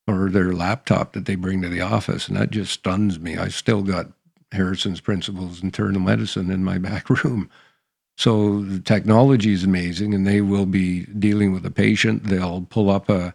or 0.08 0.30
their 0.30 0.54
laptop 0.54 1.14
that 1.14 1.26
they 1.26 1.36
bring 1.36 1.62
to 1.62 1.70
the 1.70 1.82
office, 1.82 2.28
and 2.28 2.38
that 2.38 2.52
just 2.52 2.74
stuns 2.74 3.20
me. 3.20 3.38
I 3.38 3.48
still 3.48 3.84
got 3.84 4.08
Harrison's 4.52 5.02
Principles 5.02 5.64
Internal 5.64 6.02
Medicine 6.02 6.52
in 6.52 6.64
my 6.64 6.78
back 6.80 7.10
room. 7.10 7.50
So 8.16 8.62
the 8.62 8.80
technology 8.80 9.54
is 9.54 9.64
amazing, 9.64 10.14
and 10.14 10.26
they 10.28 10.42
will 10.42 10.68
be 10.68 11.06
dealing 11.06 11.52
with 11.52 11.66
a 11.66 11.72
patient. 11.72 12.26
They'll 12.26 12.62
pull 12.70 12.90
up 12.90 13.10
a 13.10 13.34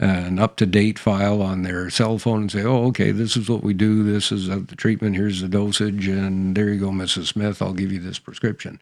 an 0.00 0.38
up 0.38 0.56
to 0.56 0.66
date 0.66 0.98
file 0.98 1.42
on 1.42 1.62
their 1.62 1.90
cell 1.90 2.18
phone 2.18 2.42
and 2.42 2.52
say, 2.52 2.62
oh, 2.62 2.86
okay, 2.86 3.10
this 3.10 3.36
is 3.36 3.48
what 3.50 3.62
we 3.62 3.74
do. 3.74 4.02
This 4.02 4.32
is 4.32 4.48
uh, 4.48 4.60
the 4.66 4.74
treatment. 4.74 5.14
Here's 5.14 5.42
the 5.42 5.48
dosage. 5.48 6.08
And 6.08 6.56
there 6.56 6.70
you 6.70 6.80
go, 6.80 6.88
Mrs. 6.88 7.26
Smith. 7.26 7.60
I'll 7.60 7.74
give 7.74 7.92
you 7.92 8.00
this 8.00 8.18
prescription. 8.18 8.80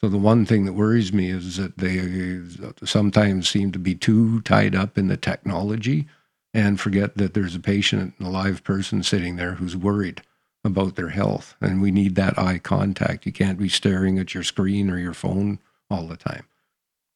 So 0.00 0.08
the 0.08 0.18
one 0.18 0.46
thing 0.46 0.64
that 0.64 0.74
worries 0.74 1.12
me 1.12 1.30
is 1.30 1.56
that 1.56 1.78
they 1.78 2.40
sometimes 2.86 3.48
seem 3.48 3.72
to 3.72 3.78
be 3.78 3.94
too 3.94 4.42
tied 4.42 4.76
up 4.76 4.96
in 4.96 5.08
the 5.08 5.16
technology 5.16 6.06
and 6.52 6.80
forget 6.80 7.16
that 7.16 7.34
there's 7.34 7.56
a 7.56 7.60
patient, 7.60 8.14
a 8.20 8.28
live 8.28 8.62
person 8.62 9.02
sitting 9.02 9.36
there 9.36 9.54
who's 9.54 9.76
worried 9.76 10.22
about 10.62 10.94
their 10.94 11.08
health. 11.08 11.56
And 11.60 11.82
we 11.82 11.90
need 11.90 12.14
that 12.14 12.38
eye 12.38 12.58
contact. 12.58 13.26
You 13.26 13.32
can't 13.32 13.58
be 13.58 13.68
staring 13.68 14.18
at 14.18 14.34
your 14.34 14.44
screen 14.44 14.88
or 14.88 14.98
your 14.98 15.14
phone 15.14 15.58
all 15.90 16.06
the 16.06 16.16
time. 16.16 16.46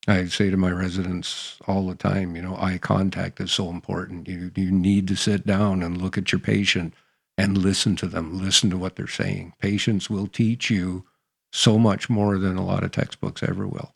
I 0.09 0.27
say 0.27 0.51
to 0.51 0.57
my 0.57 0.71
residents 0.71 1.59
all 1.67 1.87
the 1.87 1.95
time, 1.95 2.35
you 2.35 2.43
know, 2.43 2.57
eye 2.57 2.79
contact 2.79 3.41
is 3.41 3.53
so 3.53 3.71
important. 3.71 4.29
You 4.29 4.51
you 4.55 4.71
need 4.71 5.07
to 5.09 5.17
sit 5.17 5.47
down 5.47 5.83
and 5.83 6.01
look 6.01 6.17
at 6.17 6.33
your 6.33 6.39
patient 6.39 6.95
and 7.37 7.57
listen 7.57 7.95
to 7.97 8.07
them, 8.07 8.43
listen 8.43 8.69
to 8.71 8.77
what 8.77 8.97
they're 8.97 9.07
saying. 9.07 9.55
Patients 9.61 10.11
will 10.11 10.27
teach 10.27 10.71
you 10.71 11.05
so 11.53 11.79
much 11.79 12.11
more 12.11 12.39
than 12.39 12.57
a 12.57 12.65
lot 12.65 12.83
of 12.83 12.91
textbooks 12.91 13.43
ever 13.43 13.67
will. 13.67 13.95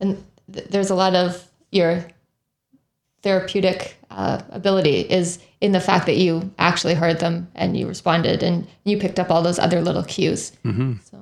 And 0.00 0.22
th- 0.52 0.68
there's 0.68 0.90
a 0.90 0.94
lot 0.94 1.14
of 1.14 1.48
your 1.72 2.04
therapeutic 3.22 3.96
uh, 4.10 4.42
ability 4.50 5.00
is 5.00 5.38
in 5.60 5.72
the 5.72 5.80
fact 5.80 6.06
that 6.06 6.16
you 6.16 6.52
actually 6.58 6.94
heard 6.94 7.20
them 7.20 7.50
and 7.54 7.76
you 7.76 7.88
responded 7.88 8.42
and 8.42 8.66
you 8.84 8.98
picked 8.98 9.18
up 9.18 9.30
all 9.30 9.42
those 9.42 9.58
other 9.58 9.80
little 9.80 10.04
cues. 10.04 10.52
Mm-hmm. 10.64 10.94
So, 11.02 11.18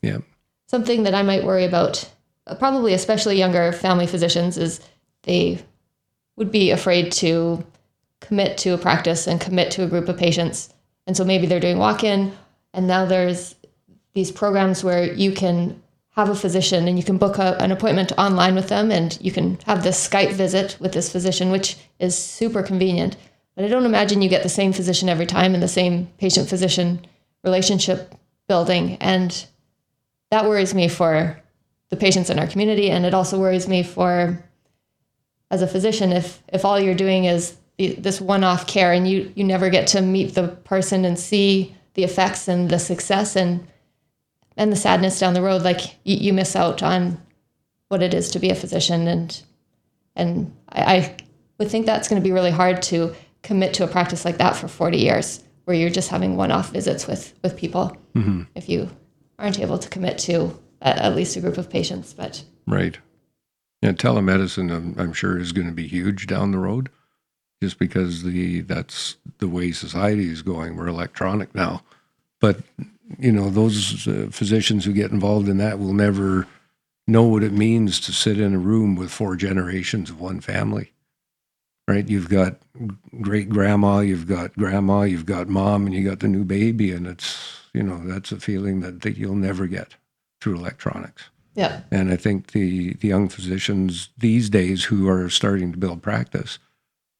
yeah. 0.00 0.18
Something 0.68 1.02
that 1.02 1.14
I 1.14 1.22
might 1.22 1.44
worry 1.44 1.64
about 1.64 2.08
probably 2.58 2.94
especially 2.94 3.36
younger 3.36 3.72
family 3.72 4.06
physicians 4.06 4.58
is 4.58 4.80
they 5.22 5.62
would 6.36 6.50
be 6.50 6.70
afraid 6.70 7.12
to 7.12 7.64
commit 8.20 8.58
to 8.58 8.70
a 8.70 8.78
practice 8.78 9.26
and 9.26 9.40
commit 9.40 9.70
to 9.72 9.84
a 9.84 9.86
group 9.86 10.08
of 10.08 10.16
patients. 10.16 10.72
And 11.06 11.16
so 11.16 11.24
maybe 11.24 11.46
they're 11.46 11.60
doing 11.60 11.78
walk-in 11.78 12.32
and 12.72 12.86
now 12.86 13.04
there's 13.04 13.56
these 14.14 14.30
programs 14.30 14.82
where 14.82 15.12
you 15.12 15.32
can 15.32 15.82
have 16.16 16.28
a 16.28 16.34
physician 16.34 16.88
and 16.88 16.98
you 16.98 17.04
can 17.04 17.18
book 17.18 17.38
a, 17.38 17.56
an 17.62 17.70
appointment 17.70 18.12
online 18.18 18.54
with 18.54 18.68
them 18.68 18.90
and 18.90 19.16
you 19.20 19.30
can 19.30 19.58
have 19.66 19.82
this 19.82 20.08
Skype 20.08 20.32
visit 20.32 20.76
with 20.80 20.92
this 20.92 21.10
physician, 21.10 21.50
which 21.50 21.76
is 21.98 22.16
super 22.16 22.62
convenient. 22.62 23.16
But 23.54 23.64
I 23.64 23.68
don't 23.68 23.84
imagine 23.84 24.22
you 24.22 24.28
get 24.28 24.42
the 24.42 24.48
same 24.48 24.72
physician 24.72 25.08
every 25.08 25.26
time 25.26 25.54
and 25.54 25.62
the 25.62 25.68
same 25.68 26.06
patient 26.18 26.48
physician 26.48 27.04
relationship 27.44 28.14
building. 28.48 28.96
And 28.96 29.46
that 30.30 30.44
worries 30.44 30.74
me 30.74 30.88
for 30.88 31.40
the 31.90 31.96
patients 31.96 32.30
in 32.30 32.38
our 32.38 32.46
community. 32.46 32.90
And 32.90 33.04
it 33.04 33.14
also 33.14 33.38
worries 33.38 33.68
me 33.68 33.82
for, 33.82 34.42
as 35.50 35.62
a 35.62 35.66
physician, 35.66 36.12
if 36.12 36.42
if 36.48 36.64
all 36.64 36.80
you're 36.80 36.94
doing 36.94 37.24
is 37.24 37.56
this 37.78 38.20
one-off 38.20 38.66
care 38.66 38.92
and 38.92 39.08
you 39.08 39.32
you 39.34 39.44
never 39.44 39.70
get 39.70 39.86
to 39.88 40.02
meet 40.02 40.34
the 40.34 40.48
person 40.48 41.04
and 41.04 41.18
see 41.18 41.74
the 41.94 42.04
effects 42.04 42.46
and 42.46 42.68
the 42.70 42.78
success 42.78 43.36
and 43.36 43.66
and 44.56 44.70
the 44.70 44.76
sadness 44.76 45.18
down 45.18 45.34
the 45.34 45.42
road, 45.42 45.62
like 45.62 45.96
you, 46.04 46.16
you 46.16 46.32
miss 46.32 46.54
out 46.54 46.82
on 46.82 47.20
what 47.88 48.02
it 48.02 48.14
is 48.14 48.30
to 48.30 48.38
be 48.38 48.50
a 48.50 48.54
physician. 48.54 49.08
And 49.08 49.42
and 50.14 50.54
I, 50.68 50.96
I 50.96 51.16
would 51.58 51.70
think 51.70 51.86
that's 51.86 52.08
going 52.08 52.20
to 52.20 52.26
be 52.26 52.32
really 52.32 52.50
hard 52.50 52.82
to 52.82 53.14
commit 53.42 53.74
to 53.74 53.84
a 53.84 53.88
practice 53.88 54.24
like 54.24 54.38
that 54.38 54.54
for 54.56 54.68
40 54.68 54.98
years, 54.98 55.42
where 55.64 55.76
you're 55.76 55.90
just 55.90 56.10
having 56.10 56.36
one-off 56.36 56.72
visits 56.72 57.06
with 57.06 57.34
with 57.42 57.56
people. 57.56 57.96
Mm-hmm. 58.14 58.42
If 58.54 58.68
you 58.68 58.88
aren't 59.38 59.58
able 59.58 59.78
to 59.78 59.88
commit 59.88 60.18
to 60.18 60.56
at 60.80 61.14
least 61.14 61.36
a 61.36 61.40
group 61.40 61.58
of 61.58 61.70
patients. 61.70 62.12
But 62.12 62.42
right, 62.66 62.98
yeah, 63.82 63.92
telemedicine, 63.92 64.74
I'm, 64.74 64.94
I'm 64.98 65.12
sure, 65.12 65.38
is 65.38 65.52
going 65.52 65.68
to 65.68 65.72
be 65.72 65.86
huge 65.86 66.26
down 66.26 66.52
the 66.52 66.58
road, 66.58 66.90
just 67.62 67.78
because 67.78 68.22
the 68.22 68.60
that's 68.62 69.16
the 69.38 69.48
way 69.48 69.72
society 69.72 70.30
is 70.30 70.42
going. 70.42 70.76
We're 70.76 70.88
electronic 70.88 71.54
now, 71.54 71.82
but 72.40 72.60
you 73.18 73.32
know 73.32 73.50
those 73.50 74.06
uh, 74.06 74.28
physicians 74.30 74.84
who 74.84 74.92
get 74.92 75.10
involved 75.10 75.48
in 75.48 75.58
that 75.58 75.78
will 75.78 75.92
never 75.92 76.46
know 77.06 77.24
what 77.24 77.42
it 77.42 77.52
means 77.52 77.98
to 78.00 78.12
sit 78.12 78.38
in 78.38 78.54
a 78.54 78.58
room 78.58 78.94
with 78.94 79.10
four 79.10 79.34
generations 79.36 80.10
of 80.10 80.20
one 80.20 80.40
family 80.40 80.92
right 81.88 82.08
you've 82.08 82.28
got 82.28 82.56
great 83.20 83.48
grandma 83.48 83.98
you've 83.98 84.28
got 84.28 84.52
grandma 84.54 85.02
you've 85.02 85.26
got 85.26 85.48
mom 85.48 85.86
and 85.86 85.94
you 85.94 86.08
got 86.08 86.20
the 86.20 86.28
new 86.28 86.44
baby 86.44 86.92
and 86.92 87.06
it's 87.06 87.60
you 87.72 87.82
know 87.82 87.98
that's 88.06 88.30
a 88.32 88.38
feeling 88.38 88.80
that, 88.80 89.02
that 89.02 89.16
you'll 89.16 89.34
never 89.34 89.66
get 89.66 89.96
through 90.40 90.56
electronics. 90.56 91.30
Yeah. 91.54 91.82
And 91.90 92.12
I 92.12 92.16
think 92.16 92.52
the, 92.52 92.94
the 92.94 93.08
young 93.08 93.28
physicians 93.28 94.08
these 94.16 94.48
days 94.48 94.84
who 94.84 95.08
are 95.08 95.28
starting 95.28 95.72
to 95.72 95.78
build 95.78 96.02
practice 96.02 96.58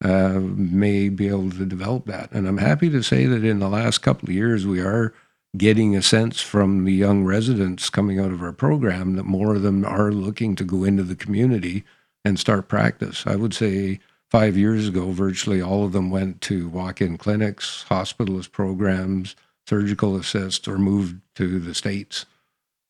uh, 0.03 0.41
may 0.41 1.09
be 1.09 1.29
able 1.29 1.51
to 1.51 1.67
develop 1.67 2.07
that. 2.07 2.33
And 2.33 2.49
I'm 2.49 2.59
happy 2.59 2.89
to 2.91 3.03
say 3.03 3.27
that 3.27 3.45
in 3.45 3.59
the 3.59 3.69
last 3.69 3.99
couple 3.99 4.29
of 4.29 4.35
years, 4.35 4.67
we 4.67 4.81
are 4.81 5.13
getting 5.57 5.97
a 5.97 6.03
sense 6.03 6.41
from 6.41 6.85
the 6.85 6.93
young 6.93 7.25
residents 7.25 7.91
coming 7.91 8.19
out 8.19 8.33
of 8.33 8.43
our 8.43 8.53
program 8.53 9.17
that 9.17 9.25
more 9.25 9.57
of 9.57 9.63
them 9.63 9.85
are 9.85 10.13
looking 10.13 10.55
to 10.57 10.65
go 10.65 10.85
into 10.85 11.03
the 11.03 11.17
community 11.17 11.85
and 12.25 12.39
start 12.39 12.69
practice. 12.69 13.25
I 13.27 13.37
would 13.37 13.53
say 13.53 14.01
five 14.31 14.57
years 14.57 14.89
ago, 14.89 15.11
virtually 15.11 15.61
all 15.61 15.85
of 15.85 15.93
them 15.93 16.09
went 16.09 16.41
to 16.43 16.69
walk 16.69 17.01
in 17.01 17.19
clinics, 17.19 17.85
hospitalist 17.91 18.53
programs, 18.53 19.35
surgical 19.67 20.17
assist, 20.17 20.69
or 20.69 20.79
moved 20.79 21.21
to 21.35 21.59
the 21.59 21.75
States 21.75 22.27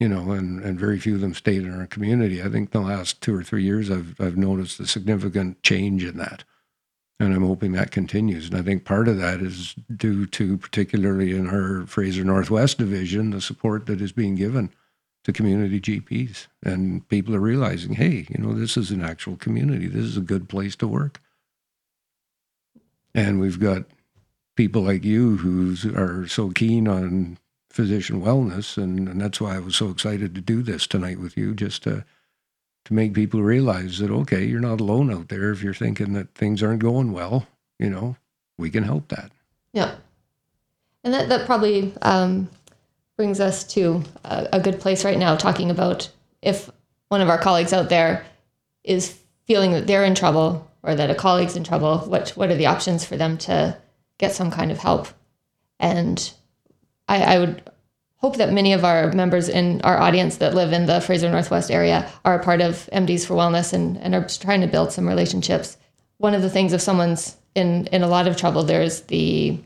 you 0.01 0.09
know, 0.09 0.33
and, 0.33 0.61
and 0.65 0.81
very 0.81 0.99
few 0.99 1.15
of 1.15 1.21
them 1.21 1.35
stayed 1.35 1.63
in 1.63 1.79
our 1.79 1.87
community. 1.87 2.43
I 2.43 2.49
think 2.49 2.71
the 2.71 2.81
last 2.81 3.21
two 3.21 3.37
or 3.37 3.45
three 3.45 3.63
years, 3.63 3.91
I've 3.91 4.19
I've 4.19 4.37
noticed 4.37 4.81
a 4.81 4.87
significant 4.87 5.63
change 5.63 6.03
in 6.05 6.17
that, 6.17 6.43
and 7.21 7.35
I'm 7.35 7.47
hoping 7.47 7.73
that 7.73 7.91
continues. 7.91 8.49
And 8.49 8.57
I 8.57 8.63
think 8.63 8.85
part 8.87 9.09
of 9.09 9.19
that 9.19 9.43
is 9.43 9.75
due 9.95 10.25
to, 10.27 10.57
particularly 10.57 11.37
in 11.37 11.47
our 11.49 11.87
Fraser 11.87 12.25
Northwest 12.25 12.79
division, 12.79 13.31
the 13.31 13.43
support 13.43 13.87
that 13.87 14.01
is 14.01 14.11
being 14.11 14.35
given 14.37 14.73
to 15.25 15.35
community 15.35 15.79
GPs, 15.79 16.47
and 16.65 17.07
people 17.09 17.37
are 17.37 17.41
realizing, 17.41 17.93
hey, 17.93 18.27
you 18.31 18.39
know, 18.39 18.55
this 18.55 18.79
is 18.79 18.91
an 18.91 19.05
actual 19.05 19.37
community. 19.37 19.87
This 19.87 20.07
is 20.07 20.17
a 20.17 20.23
good 20.23 20.49
place 20.49 20.75
to 20.77 20.89
work, 20.89 21.21
and 23.15 23.39
we've 23.39 23.61
got 23.61 23.85
people 24.57 24.81
like 24.81 25.05
you 25.05 25.37
who 25.37 25.77
are 25.95 26.27
so 26.27 26.49
keen 26.49 26.89
on 26.89 27.37
physician 27.71 28.21
wellness, 28.21 28.77
and, 28.77 29.09
and 29.09 29.21
that's 29.21 29.41
why 29.41 29.57
I 29.57 29.61
was 29.61 29.77
so 29.77 29.89
excited 29.89 30.35
to 30.35 30.41
do 30.41 30.63
this 30.63 30.87
tonight 30.87 31.19
with 31.19 31.37
you, 31.37 31.55
just 31.55 31.83
to 31.85 32.05
to 32.87 32.95
make 32.95 33.13
people 33.13 33.43
realize 33.43 33.99
that 33.99 34.11
okay, 34.11 34.45
you're 34.45 34.61
not 34.61 34.81
alone 34.81 35.13
out 35.13 35.29
there. 35.29 35.53
If 35.53 35.63
you're 35.63 35.75
thinking 35.75 36.13
that 36.15 36.35
things 36.35 36.63
aren't 36.63 36.83
going 36.83 37.13
well, 37.13 37.47
you 37.79 37.89
know, 37.89 38.17
we 38.59 38.71
can 38.71 38.83
help 38.83 39.09
that. 39.09 39.33
Yeah, 39.73 39.95
and 41.05 41.15
that 41.15 41.29
that 41.29 41.47
probably 41.47 41.95
um, 42.03 42.51
brings 43.17 43.41
us 43.41 43.65
to 43.65 44.03
a, 44.25 44.49
a 44.55 44.61
good 44.61 44.81
place 44.81 45.05
right 45.05 45.19
now, 45.19 45.37
talking 45.37 45.71
about 45.71 46.11
if 46.43 46.69
one 47.09 47.21
of 47.21 47.29
our 47.29 47.39
colleagues 47.39 47.73
out 47.73 47.89
there 47.89 48.25
is 48.83 49.19
feeling 49.47 49.73
that 49.73 49.87
they're 49.87 50.05
in 50.05 50.15
trouble 50.15 50.71
or 50.83 50.95
that 50.95 51.11
a 51.11 51.15
colleague's 51.15 51.57
in 51.57 51.65
trouble, 51.65 51.99
what 51.99 52.31
what 52.31 52.51
are 52.51 52.57
the 52.57 52.67
options 52.67 53.05
for 53.05 53.17
them 53.17 53.39
to 53.39 53.77
get 54.19 54.33
some 54.33 54.51
kind 54.51 54.73
of 54.73 54.79
help? 54.79 55.09
And 55.79 56.33
I, 57.11 57.35
I 57.35 57.39
would 57.41 57.69
hope 58.19 58.37
that 58.37 58.53
many 58.53 58.73
of 58.73 58.85
our 58.85 59.13
members 59.13 59.49
in 59.49 59.81
our 59.83 59.99
audience 59.99 60.37
that 60.37 60.55
live 60.55 60.73
in 60.73 60.87
the 60.87 61.01
Fraser 61.01 61.29
Northwest 61.29 61.71
area 61.71 62.09
are 62.25 62.39
a 62.39 62.43
part 62.43 62.61
of 62.61 62.89
MDs 62.93 63.27
for 63.27 63.35
Wellness 63.35 63.73
and, 63.73 63.99
and 63.99 64.15
are 64.15 64.27
trying 64.27 64.61
to 64.61 64.69
build 64.69 64.93
some 64.93 65.09
relationships. 65.09 65.77
One 66.19 66.35
of 66.35 66.43
the 66.43 66.51
things, 66.51 66.73
if 66.73 66.81
someone's 66.81 67.37
in, 67.55 67.89
in 67.89 68.03
a 68.03 68.09
lot 68.09 68.29
of 68.29 68.37
trouble, 68.37 68.63
there's 68.63 69.03
the, 69.03 69.59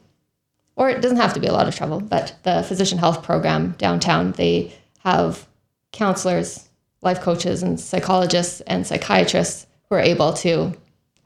or 0.76 0.88
it 0.88 1.02
doesn't 1.02 1.18
have 1.18 1.34
to 1.34 1.40
be 1.40 1.46
a 1.46 1.52
lot 1.52 1.68
of 1.68 1.76
trouble, 1.76 2.00
but 2.00 2.34
the 2.44 2.62
physician 2.62 2.96
health 2.96 3.22
program 3.22 3.72
downtown, 3.72 4.32
they 4.32 4.72
have 5.00 5.46
counselors, 5.92 6.70
life 7.02 7.20
coaches, 7.20 7.62
and 7.62 7.78
psychologists 7.78 8.62
and 8.62 8.86
psychiatrists 8.86 9.66
who 9.88 9.96
are 9.96 10.00
able 10.00 10.32
to 10.32 10.72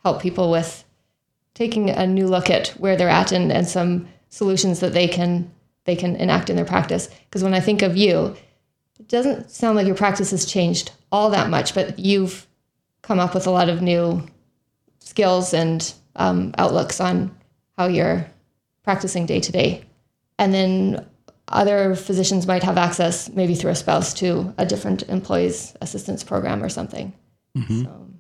help 0.03 0.21
people 0.21 0.51
with 0.51 0.85
taking 1.55 1.91
a 1.91 2.07
new 2.07 2.27
look 2.27 2.51
at 2.51 2.69
where 2.71 2.97
they're 2.97 3.09
at 3.09 3.31
and, 3.31 3.53
and 3.53 3.69
some 3.69 4.09
solutions 4.31 4.81
that 4.81 4.93
they 4.95 5.07
can 5.07 5.51
they 5.89 5.97
can 5.97 6.17
enact 6.17 6.51
in 6.51 6.57
their 6.57 6.67
practice. 6.67 7.09
Because 7.25 7.43
when 7.43 7.55
I 7.55 7.61
think 7.61 7.81
of 7.81 7.97
you, 7.97 8.37
it 9.01 9.09
doesn't 9.09 9.51
sound 9.51 9.75
like 9.75 9.87
your 9.87 9.97
practice 9.97 10.33
has 10.33 10.45
changed 10.45 10.93
all 11.11 11.31
that 11.31 11.49
much, 11.49 11.75
but 11.75 11.99
you've 11.99 12.47
come 13.01 13.19
up 13.19 13.33
with 13.33 13.47
a 13.47 13.51
lot 13.51 13.71
of 13.71 13.81
new 13.81 14.23
skills 14.99 15.55
and 15.55 15.95
um, 16.17 16.55
outlooks 16.59 17.01
on 17.01 17.35
how 17.79 17.87
you're 17.87 18.27
practicing 18.83 19.25
day 19.25 19.41
to 19.41 19.51
day. 19.51 19.83
And 20.39 20.53
then 20.53 21.07
other 21.49 21.95
physicians 21.95 22.47
might 22.47 22.63
have 22.65 22.77
access, 22.77 23.31
maybe 23.31 23.55
through 23.55 23.71
a 23.71 23.75
spouse, 23.75 24.13
to 24.15 24.53
a 24.59 24.67
different 24.67 25.05
employees 25.05 25.75
assistance 25.81 26.23
program 26.23 26.63
or 26.63 26.69
something. 26.69 27.15
Mm-hmm. 27.57 27.85
So. 27.85 28.11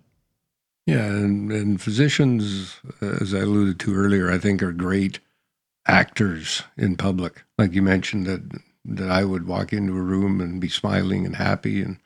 Yeah, 0.86 1.04
and, 1.04 1.52
and 1.52 1.82
physicians, 1.82 2.80
as 3.02 3.34
I 3.34 3.40
alluded 3.40 3.78
to 3.80 3.94
earlier, 3.94 4.30
I 4.30 4.38
think 4.38 4.62
are 4.62 4.72
great 4.72 5.20
actors 5.88 6.62
in 6.76 6.96
public. 6.96 7.42
Like 7.58 7.72
you 7.72 7.82
mentioned 7.82 8.26
that 8.26 8.60
that 8.84 9.10
I 9.10 9.24
would 9.24 9.46
walk 9.46 9.72
into 9.72 9.96
a 9.96 10.02
room 10.02 10.40
and 10.40 10.60
be 10.60 10.68
smiling 10.68 11.26
and 11.26 11.36
happy 11.36 11.82
and 11.82 11.98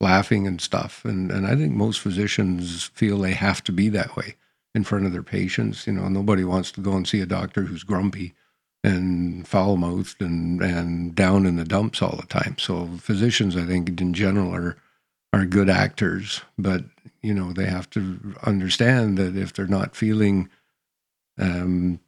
laughing 0.00 0.46
and 0.46 0.60
stuff. 0.60 1.04
And 1.04 1.30
and 1.30 1.46
I 1.46 1.56
think 1.56 1.72
most 1.74 2.00
physicians 2.00 2.84
feel 2.94 3.18
they 3.18 3.34
have 3.34 3.62
to 3.64 3.72
be 3.72 3.88
that 3.90 4.16
way 4.16 4.36
in 4.74 4.84
front 4.84 5.06
of 5.06 5.12
their 5.12 5.22
patients. 5.22 5.86
You 5.86 5.94
know, 5.94 6.08
nobody 6.08 6.44
wants 6.44 6.72
to 6.72 6.80
go 6.80 6.92
and 6.92 7.06
see 7.06 7.20
a 7.20 7.26
doctor 7.26 7.62
who's 7.62 7.82
grumpy 7.82 8.34
and 8.84 9.48
foul 9.48 9.76
mouthed 9.76 10.20
and, 10.20 10.62
and 10.62 11.14
down 11.14 11.44
in 11.46 11.56
the 11.56 11.64
dumps 11.64 12.00
all 12.02 12.16
the 12.16 12.26
time. 12.26 12.56
So 12.58 12.86
physicians 13.00 13.56
I 13.56 13.66
think 13.66 14.00
in 14.00 14.14
general 14.14 14.54
are 14.54 14.76
are 15.32 15.44
good 15.44 15.68
actors, 15.68 16.42
but 16.56 16.84
you 17.22 17.34
know, 17.34 17.52
they 17.52 17.66
have 17.66 17.90
to 17.90 18.34
understand 18.44 19.18
that 19.18 19.36
if 19.36 19.52
they're 19.52 19.66
not 19.66 19.96
feeling 19.96 20.48
um, 21.38 21.98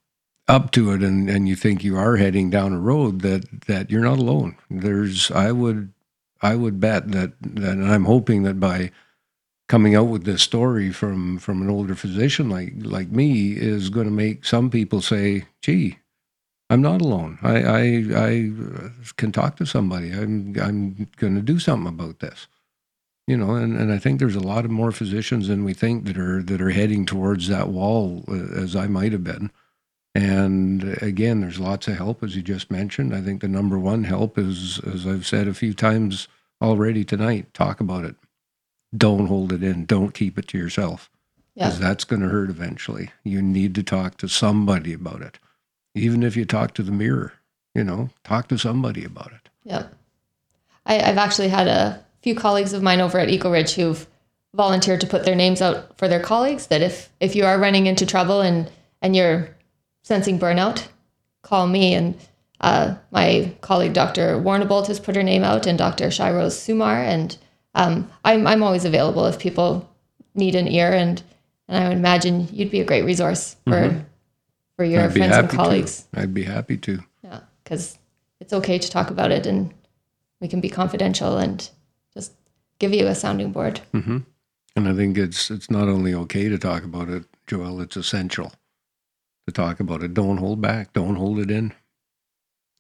up 0.49 0.71
to 0.73 0.93
it 0.93 1.03
and, 1.03 1.29
and 1.31 1.49
you 1.49 1.57
think 1.57 1.85
you 1.85 1.97
are 1.97 2.17
heading 2.17 2.51
down 2.51 2.73
a 2.73 2.79
road 2.81 3.21
that, 3.23 3.45
that 3.67 3.91
you're 3.91 4.03
not 4.03 4.19
alone. 4.19 4.57
There's 4.71 5.31
I 5.31 5.53
would 5.53 5.93
I 6.41 6.57
would 6.57 6.81
bet 6.81 7.13
that, 7.13 7.33
that 7.43 7.73
and 7.73 7.91
I'm 7.91 8.05
hoping 8.07 8.45
that 8.45 8.61
by 8.61 8.91
coming 9.69 9.95
out 9.95 10.05
with 10.09 10.25
this 10.25 10.43
story 10.43 10.91
from 10.93 11.39
from 11.39 11.63
an 11.63 11.71
older 11.71 11.95
physician 11.95 12.49
like 12.51 12.73
like 12.79 13.11
me 13.11 13.53
is 13.53 13.91
going 13.91 14.07
to 14.07 14.13
make 14.13 14.45
some 14.45 14.71
people 14.71 15.03
say, 15.03 15.45
"Gee, 15.63 15.99
I'm 16.71 16.83
not 16.83 17.03
alone. 17.03 17.39
I 17.43 17.63
I, 17.63 17.81
I 18.17 18.53
can 19.17 19.33
talk 19.33 19.57
to 19.57 19.67
somebody. 19.67 20.13
I'm 20.13 20.57
I'm 20.61 21.09
going 21.17 21.37
to 21.37 21.43
do 21.43 21.59
something 21.59 21.89
about 21.89 22.21
this." 22.21 22.49
You 23.27 23.37
know, 23.37 23.57
and, 23.57 23.77
and 23.79 23.93
I 23.93 23.99
think 23.99 24.21
there's 24.21 24.37
a 24.37 24.41
lot 24.41 24.65
of 24.65 24.71
more 24.71 24.93
physicians 24.93 25.49
than 25.49 25.65
we 25.65 25.75
think 25.75 26.07
that 26.07 26.19
are 26.19 26.43
that 26.43 26.63
are 26.63 26.71
heading 26.71 27.07
towards 27.07 27.49
that 27.49 27.69
wall 27.69 28.25
uh, 28.29 28.35
as 28.63 28.77
I 28.77 28.89
might 28.89 29.13
have 29.13 29.25
been. 29.25 29.51
And 30.19 31.01
again, 31.01 31.41
there's 31.41 31.61
lots 31.61 31.87
of 31.87 31.97
help, 31.97 32.25
as 32.25 32.35
you 32.35 32.43
just 32.43 32.73
mentioned. 32.73 33.15
I 33.15 33.21
think 33.21 33.41
the 33.41 33.47
number 33.47 33.79
one 33.79 34.03
help 34.03 34.37
is, 34.37 34.81
as 34.81 35.07
I've 35.07 35.25
said 35.25 35.47
a 35.47 35.55
few 35.55 35.73
times 35.73 36.27
already 36.61 37.05
tonight, 37.05 37.55
talk 37.55 37.79
about 37.79 38.05
it. 38.05 38.17
Don't 38.97 39.27
hold 39.27 39.53
it 39.53 39.63
in. 39.63 39.85
Don't 39.85 40.15
keep 40.15 40.37
it 40.37 40.49
to 40.49 40.59
yourself. 40.59 41.09
Because 41.55 41.79
yeah. 41.79 41.87
that's 41.87 42.03
going 42.03 42.21
to 42.23 42.29
hurt 42.29 42.51
eventually. 42.51 43.13
You 43.23 43.41
need 43.41 43.77
to 43.77 43.85
talk 43.85 44.17
to 44.17 44.29
somebody 44.29 44.93
about 44.93 45.23
it. 45.23 45.39
Even 45.95 46.25
if 46.25 46.37
you 46.37 46.45
talk 46.45 46.75
to 46.75 46.83
the 46.83 46.91
mirror, 46.91 47.35
you 47.73 47.85
know, 47.85 48.11
talk 48.25 48.49
to 48.49 48.59
somebody 48.59 49.05
about 49.05 49.31
it. 49.33 49.49
Yeah. 49.63 49.87
I, 50.85 50.95
have 50.95 51.19
actually 51.19 51.49
had 51.49 51.69
a 51.69 52.05
few 52.23 52.35
colleagues 52.35 52.73
of 52.73 52.83
mine 52.83 53.01
over 53.01 53.21
at 53.21 53.29
Eagle 53.29 53.53
Ridge 53.53 53.75
who've 53.75 54.05
volunteered 54.53 55.01
to 55.03 55.07
put 55.07 55.25
their 55.25 55.37
names 55.37 55.63
out 55.63 55.97
for 55.97 56.09
their 56.09 56.19
colleagues 56.19 56.67
that 56.69 56.83
if 56.83 57.11
if 57.21 57.37
you 57.37 57.45
are 57.45 57.59
running 57.59 57.87
into 57.87 58.07
trouble 58.07 58.41
and 58.41 58.69
and 59.03 59.15
you're 59.15 59.51
sensing 60.09 60.39
burnout, 60.39 60.89
call 61.43 61.67
me. 61.67 61.93
And 61.93 62.19
uh, 62.63 62.95
my 63.11 63.55
colleague, 63.61 63.93
Dr. 63.93 64.41
Warnabolt, 64.41 64.87
has 64.87 64.99
put 64.99 65.15
her 65.15 65.23
name 65.23 65.45
out, 65.45 65.67
and 65.67 65.77
Dr. 65.77 66.07
Shirose 66.07 66.57
Sumar. 66.57 66.97
And 66.97 67.37
um, 67.75 68.11
I'm, 68.25 68.47
I'm 68.47 68.63
always 68.63 68.87
available 68.87 69.27
if 69.27 69.39
people 69.39 69.89
need 70.35 70.55
an 70.55 70.67
ear. 70.67 70.93
And, 70.93 71.23
and 71.69 71.85
I 71.85 71.89
would 71.89 71.99
imagine 71.99 72.49
you'd 72.51 72.71
be 72.71 72.81
a 72.81 72.85
great 72.85 73.05
resource 73.05 73.57
for, 73.65 73.73
mm-hmm. 73.73 74.01
for 74.77 74.85
your 74.85 75.03
I'd 75.03 75.13
friends 75.13 75.37
and 75.37 75.51
colleagues. 75.51 76.07
To. 76.15 76.21
I'd 76.23 76.35
be 76.35 76.45
happy 76.45 76.79
to. 76.79 77.05
Yeah, 77.23 77.41
because 77.63 77.99
it's 78.41 78.55
okay 78.55 78.79
to 78.79 78.91
talk 78.91 79.11
about 79.11 79.31
it 79.31 79.47
and 79.47 79.75
we 80.41 80.49
can 80.49 80.63
be 80.63 80.71
confidential 80.71 81.37
and 81.37 81.69
just 82.15 82.33
give 82.79 82.95
you 82.95 83.07
a 83.07 83.15
sounding 83.15 83.53
board. 83.53 83.81
Mm-hmm. 83.93 84.19
And 84.77 84.89
I 84.89 84.95
think 84.95 85.19
it's 85.19 85.51
it's 85.51 85.71
not 85.71 85.89
only 85.89 86.15
okay 86.15 86.49
to 86.49 86.57
talk 86.57 86.85
about 86.85 87.09
it, 87.09 87.25
Joelle. 87.49 87.83
it's 87.83 87.97
essential 87.97 88.53
to 89.49 89.53
talk 89.53 89.81
about 89.81 90.03
it. 90.03 90.15
Don't 90.15 90.37
hold 90.37 90.61
back. 90.61 90.93
Don't 90.93 91.17
hold 91.17 91.39
it 91.39 91.51
in. 91.51 91.73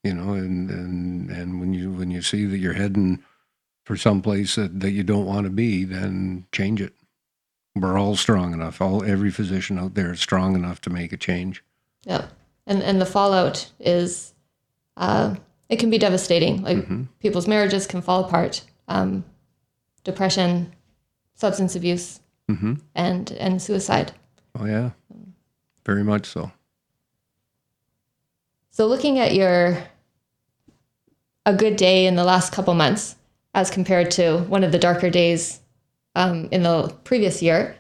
You 0.04 0.14
know, 0.14 0.34
and 0.34 0.70
and 0.70 1.30
and 1.30 1.60
when 1.60 1.74
you 1.74 1.90
when 1.90 2.10
you 2.10 2.22
see 2.22 2.46
that 2.46 2.58
you're 2.58 2.74
heading 2.74 3.24
for 3.84 3.96
some 3.96 4.22
place 4.22 4.54
that, 4.56 4.80
that 4.80 4.90
you 4.90 5.02
don't 5.02 5.26
want 5.26 5.44
to 5.44 5.50
be, 5.50 5.82
then 5.82 6.46
change 6.52 6.80
it. 6.80 6.92
We're 7.74 7.98
all 7.98 8.16
strong 8.16 8.52
enough. 8.52 8.80
All 8.80 9.02
every 9.02 9.30
physician 9.30 9.78
out 9.78 9.94
there 9.94 10.12
is 10.12 10.20
strong 10.20 10.54
enough 10.54 10.80
to 10.82 10.90
make 10.90 11.12
a 11.12 11.16
change. 11.16 11.64
Yeah, 12.04 12.26
and 12.66 12.82
and 12.82 13.00
the 13.00 13.06
fallout 13.06 13.72
is, 13.80 14.34
uh, 14.96 15.36
it 15.68 15.78
can 15.78 15.90
be 15.90 15.98
devastating. 15.98 16.62
Like 16.62 16.78
mm-hmm. 16.78 17.04
people's 17.20 17.48
marriages 17.48 17.86
can 17.86 18.02
fall 18.02 18.24
apart. 18.24 18.62
Um, 18.88 19.24
depression, 20.04 20.74
substance 21.34 21.74
abuse, 21.74 22.20
mm-hmm. 22.48 22.74
and 22.94 23.32
and 23.32 23.60
suicide. 23.60 24.12
Oh 24.58 24.66
yeah, 24.66 24.90
very 25.84 26.04
much 26.04 26.26
so. 26.26 26.52
So 28.78 28.86
looking 28.86 29.18
at 29.18 29.34
your 29.34 29.76
a 31.44 31.52
good 31.52 31.74
day 31.74 32.06
in 32.06 32.14
the 32.14 32.22
last 32.22 32.52
couple 32.52 32.74
months, 32.74 33.16
as 33.52 33.72
compared 33.72 34.12
to 34.12 34.38
one 34.44 34.62
of 34.62 34.70
the 34.70 34.78
darker 34.78 35.10
days 35.10 35.58
um, 36.14 36.48
in 36.52 36.62
the 36.62 36.94
previous 37.02 37.42
year. 37.42 37.74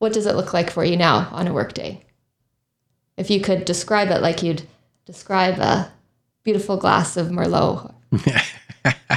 What 0.00 0.12
does 0.12 0.26
it 0.26 0.34
look 0.34 0.52
like 0.52 0.72
for 0.72 0.84
you 0.84 0.96
now 0.96 1.28
on 1.30 1.46
a 1.46 1.52
workday? 1.52 2.04
If 3.16 3.30
you 3.30 3.40
could 3.40 3.64
describe 3.64 4.08
it 4.08 4.20
like 4.20 4.42
you'd 4.42 4.64
describe 5.06 5.60
a 5.60 5.92
beautiful 6.42 6.78
glass 6.78 7.16
of 7.16 7.28
Merlot. 7.28 7.94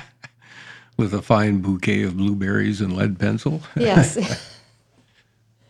With 0.97 1.16
a 1.16 1.24
fine 1.24 1.62
bouquet 1.62 2.04
of 2.04 2.16
blueberries 2.16 2.80
and 2.80 2.95
lead 2.95 3.18
pencil. 3.18 3.64
Yes. 3.76 4.49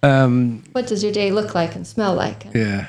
Um, 0.04 0.64
what 0.72 0.88
does 0.88 1.04
your 1.04 1.14
day 1.14 1.30
look 1.30 1.54
like 1.54 1.76
and 1.76 1.86
smell 1.86 2.16
like? 2.16 2.48
yeah. 2.56 2.88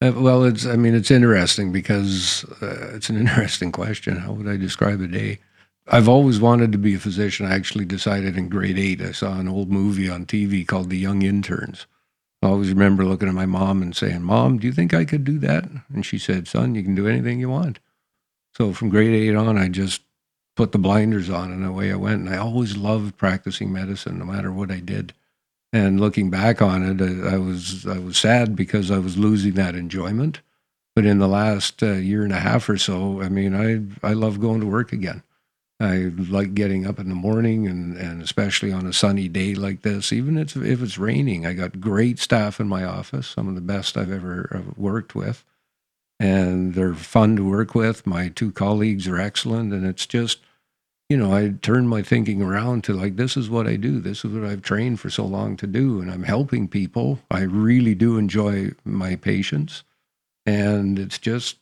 Uh, 0.00 0.12
well, 0.14 0.44
it's. 0.44 0.64
I 0.66 0.76
mean, 0.76 0.94
it's 0.94 1.10
interesting 1.10 1.72
because 1.72 2.44
uh, 2.62 2.94
it's 2.94 3.10
an 3.10 3.16
interesting 3.20 3.72
question. 3.72 4.16
How 4.16 4.32
would 4.32 4.48
I 4.48 4.56
describe 4.56 5.00
a 5.00 5.08
day? 5.08 5.40
I've 5.88 6.08
always 6.08 6.38
wanted 6.38 6.70
to 6.72 6.78
be 6.78 6.94
a 6.94 6.98
physician. 6.98 7.46
I 7.46 7.54
actually 7.54 7.86
decided 7.86 8.36
in 8.36 8.48
grade 8.48 8.78
eight. 8.78 9.00
I 9.00 9.12
saw 9.12 9.38
an 9.38 9.48
old 9.48 9.70
movie 9.70 10.08
on 10.08 10.26
TV 10.26 10.66
called 10.66 10.90
The 10.90 10.98
Young 10.98 11.22
Interns. 11.22 11.86
I 12.42 12.48
always 12.48 12.68
remember 12.68 13.04
looking 13.04 13.28
at 13.28 13.34
my 13.34 13.46
mom 13.46 13.82
and 13.82 13.96
saying, 13.96 14.22
"Mom, 14.22 14.58
do 14.58 14.66
you 14.66 14.72
think 14.72 14.94
I 14.94 15.04
could 15.04 15.24
do 15.24 15.38
that?" 15.40 15.68
And 15.92 16.06
she 16.06 16.18
said, 16.18 16.46
"Son, 16.46 16.74
you 16.74 16.84
can 16.84 16.94
do 16.94 17.08
anything 17.08 17.40
you 17.40 17.48
want." 17.48 17.80
So 18.56 18.72
from 18.72 18.90
grade 18.90 19.14
eight 19.14 19.34
on, 19.34 19.58
I 19.58 19.68
just 19.68 20.02
put 20.56 20.72
the 20.72 20.78
blinders 20.78 21.30
on 21.30 21.52
and 21.52 21.64
away 21.64 21.92
I 21.92 21.96
went. 21.96 22.20
And 22.22 22.30
I 22.30 22.38
always 22.38 22.76
loved 22.76 23.16
practicing 23.16 23.72
medicine, 23.72 24.18
no 24.18 24.24
matter 24.24 24.52
what 24.52 24.70
I 24.70 24.80
did. 24.80 25.14
And 25.72 26.00
looking 26.00 26.30
back 26.30 26.62
on 26.62 26.82
it, 26.82 27.26
I, 27.26 27.36
was 27.36 27.86
I 27.86 27.98
was 27.98 28.16
sad 28.16 28.56
because 28.56 28.90
I 28.90 28.98
was 28.98 29.18
losing 29.18 29.52
that 29.54 29.74
enjoyment. 29.74 30.40
But 30.96 31.04
in 31.04 31.18
the 31.18 31.28
last 31.28 31.82
uh, 31.82 31.92
year 31.92 32.24
and 32.24 32.32
a 32.32 32.40
half 32.40 32.68
or 32.68 32.78
so, 32.78 33.20
I 33.20 33.28
mean, 33.28 33.54
I 33.54 34.08
I 34.08 34.14
love 34.14 34.40
going 34.40 34.60
to 34.60 34.66
work 34.66 34.92
again. 34.92 35.22
I 35.80 36.10
like 36.16 36.54
getting 36.54 36.86
up 36.86 36.98
in 36.98 37.08
the 37.08 37.14
morning, 37.14 37.68
and, 37.68 37.96
and 37.96 38.20
especially 38.20 38.72
on 38.72 38.84
a 38.84 38.92
sunny 38.92 39.28
day 39.28 39.54
like 39.54 39.82
this. 39.82 40.12
Even 40.12 40.36
if 40.36 40.56
if 40.56 40.82
it's 40.82 40.98
raining, 40.98 41.46
I 41.46 41.52
got 41.52 41.80
great 41.80 42.18
staff 42.18 42.58
in 42.58 42.66
my 42.66 42.82
office, 42.82 43.28
some 43.28 43.46
of 43.46 43.54
the 43.54 43.60
best 43.60 43.96
I've 43.96 44.10
ever 44.10 44.50
uh, 44.52 44.72
worked 44.76 45.14
with, 45.14 45.44
and 46.18 46.74
they're 46.74 46.94
fun 46.94 47.36
to 47.36 47.48
work 47.48 47.74
with. 47.76 48.06
My 48.06 48.28
two 48.28 48.50
colleagues 48.50 49.06
are 49.06 49.20
excellent, 49.20 49.72
and 49.72 49.86
it's 49.86 50.06
just 50.06 50.40
you 51.08 51.16
know, 51.16 51.32
I 51.32 51.54
turned 51.62 51.88
my 51.88 52.02
thinking 52.02 52.42
around 52.42 52.84
to 52.84 52.92
like, 52.92 53.16
this 53.16 53.36
is 53.36 53.48
what 53.48 53.66
I 53.66 53.76
do. 53.76 53.98
This 53.98 54.24
is 54.24 54.32
what 54.32 54.44
I've 54.44 54.60
trained 54.60 55.00
for 55.00 55.08
so 55.08 55.24
long 55.24 55.56
to 55.56 55.66
do. 55.66 56.00
And 56.02 56.10
I'm 56.10 56.22
helping 56.22 56.68
people. 56.68 57.18
I 57.30 57.42
really 57.42 57.94
do 57.94 58.18
enjoy 58.18 58.72
my 58.84 59.16
patients. 59.16 59.84
And 60.44 60.98
it's 60.98 61.18
just, 61.18 61.56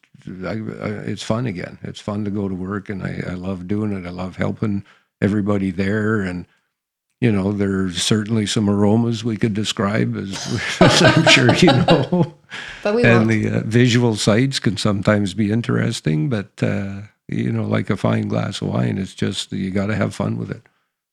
I, 0.44 0.54
I, 0.80 0.88
it's 1.06 1.22
fun 1.22 1.46
again. 1.46 1.78
It's 1.82 2.00
fun 2.00 2.24
to 2.24 2.30
go 2.30 2.48
to 2.48 2.54
work 2.54 2.88
and 2.88 3.04
I, 3.04 3.22
I 3.28 3.34
love 3.34 3.68
doing 3.68 3.92
it. 3.92 4.04
I 4.04 4.10
love 4.10 4.36
helping 4.36 4.84
everybody 5.22 5.70
there. 5.70 6.22
And, 6.22 6.46
you 7.20 7.30
know, 7.30 7.52
there's 7.52 8.02
certainly 8.02 8.46
some 8.46 8.68
aromas 8.68 9.22
we 9.22 9.36
could 9.36 9.54
describe 9.54 10.16
as, 10.16 10.60
as 10.80 11.02
I'm 11.02 11.24
sure 11.28 11.54
you 11.54 11.68
know. 11.72 12.34
But 12.82 12.96
we 12.96 13.04
and 13.04 13.28
won't. 13.28 13.28
the 13.28 13.48
uh, 13.48 13.62
visual 13.64 14.16
sights 14.16 14.58
can 14.58 14.76
sometimes 14.76 15.34
be 15.34 15.52
interesting, 15.52 16.28
but, 16.28 16.50
uh, 16.60 17.02
you 17.28 17.50
know, 17.50 17.64
like 17.64 17.90
a 17.90 17.96
fine 17.96 18.28
glass 18.28 18.60
of 18.60 18.68
wine. 18.68 18.98
It's 18.98 19.14
just 19.14 19.52
you 19.52 19.70
got 19.70 19.86
to 19.86 19.96
have 19.96 20.14
fun 20.14 20.36
with 20.36 20.50
it, 20.50 20.62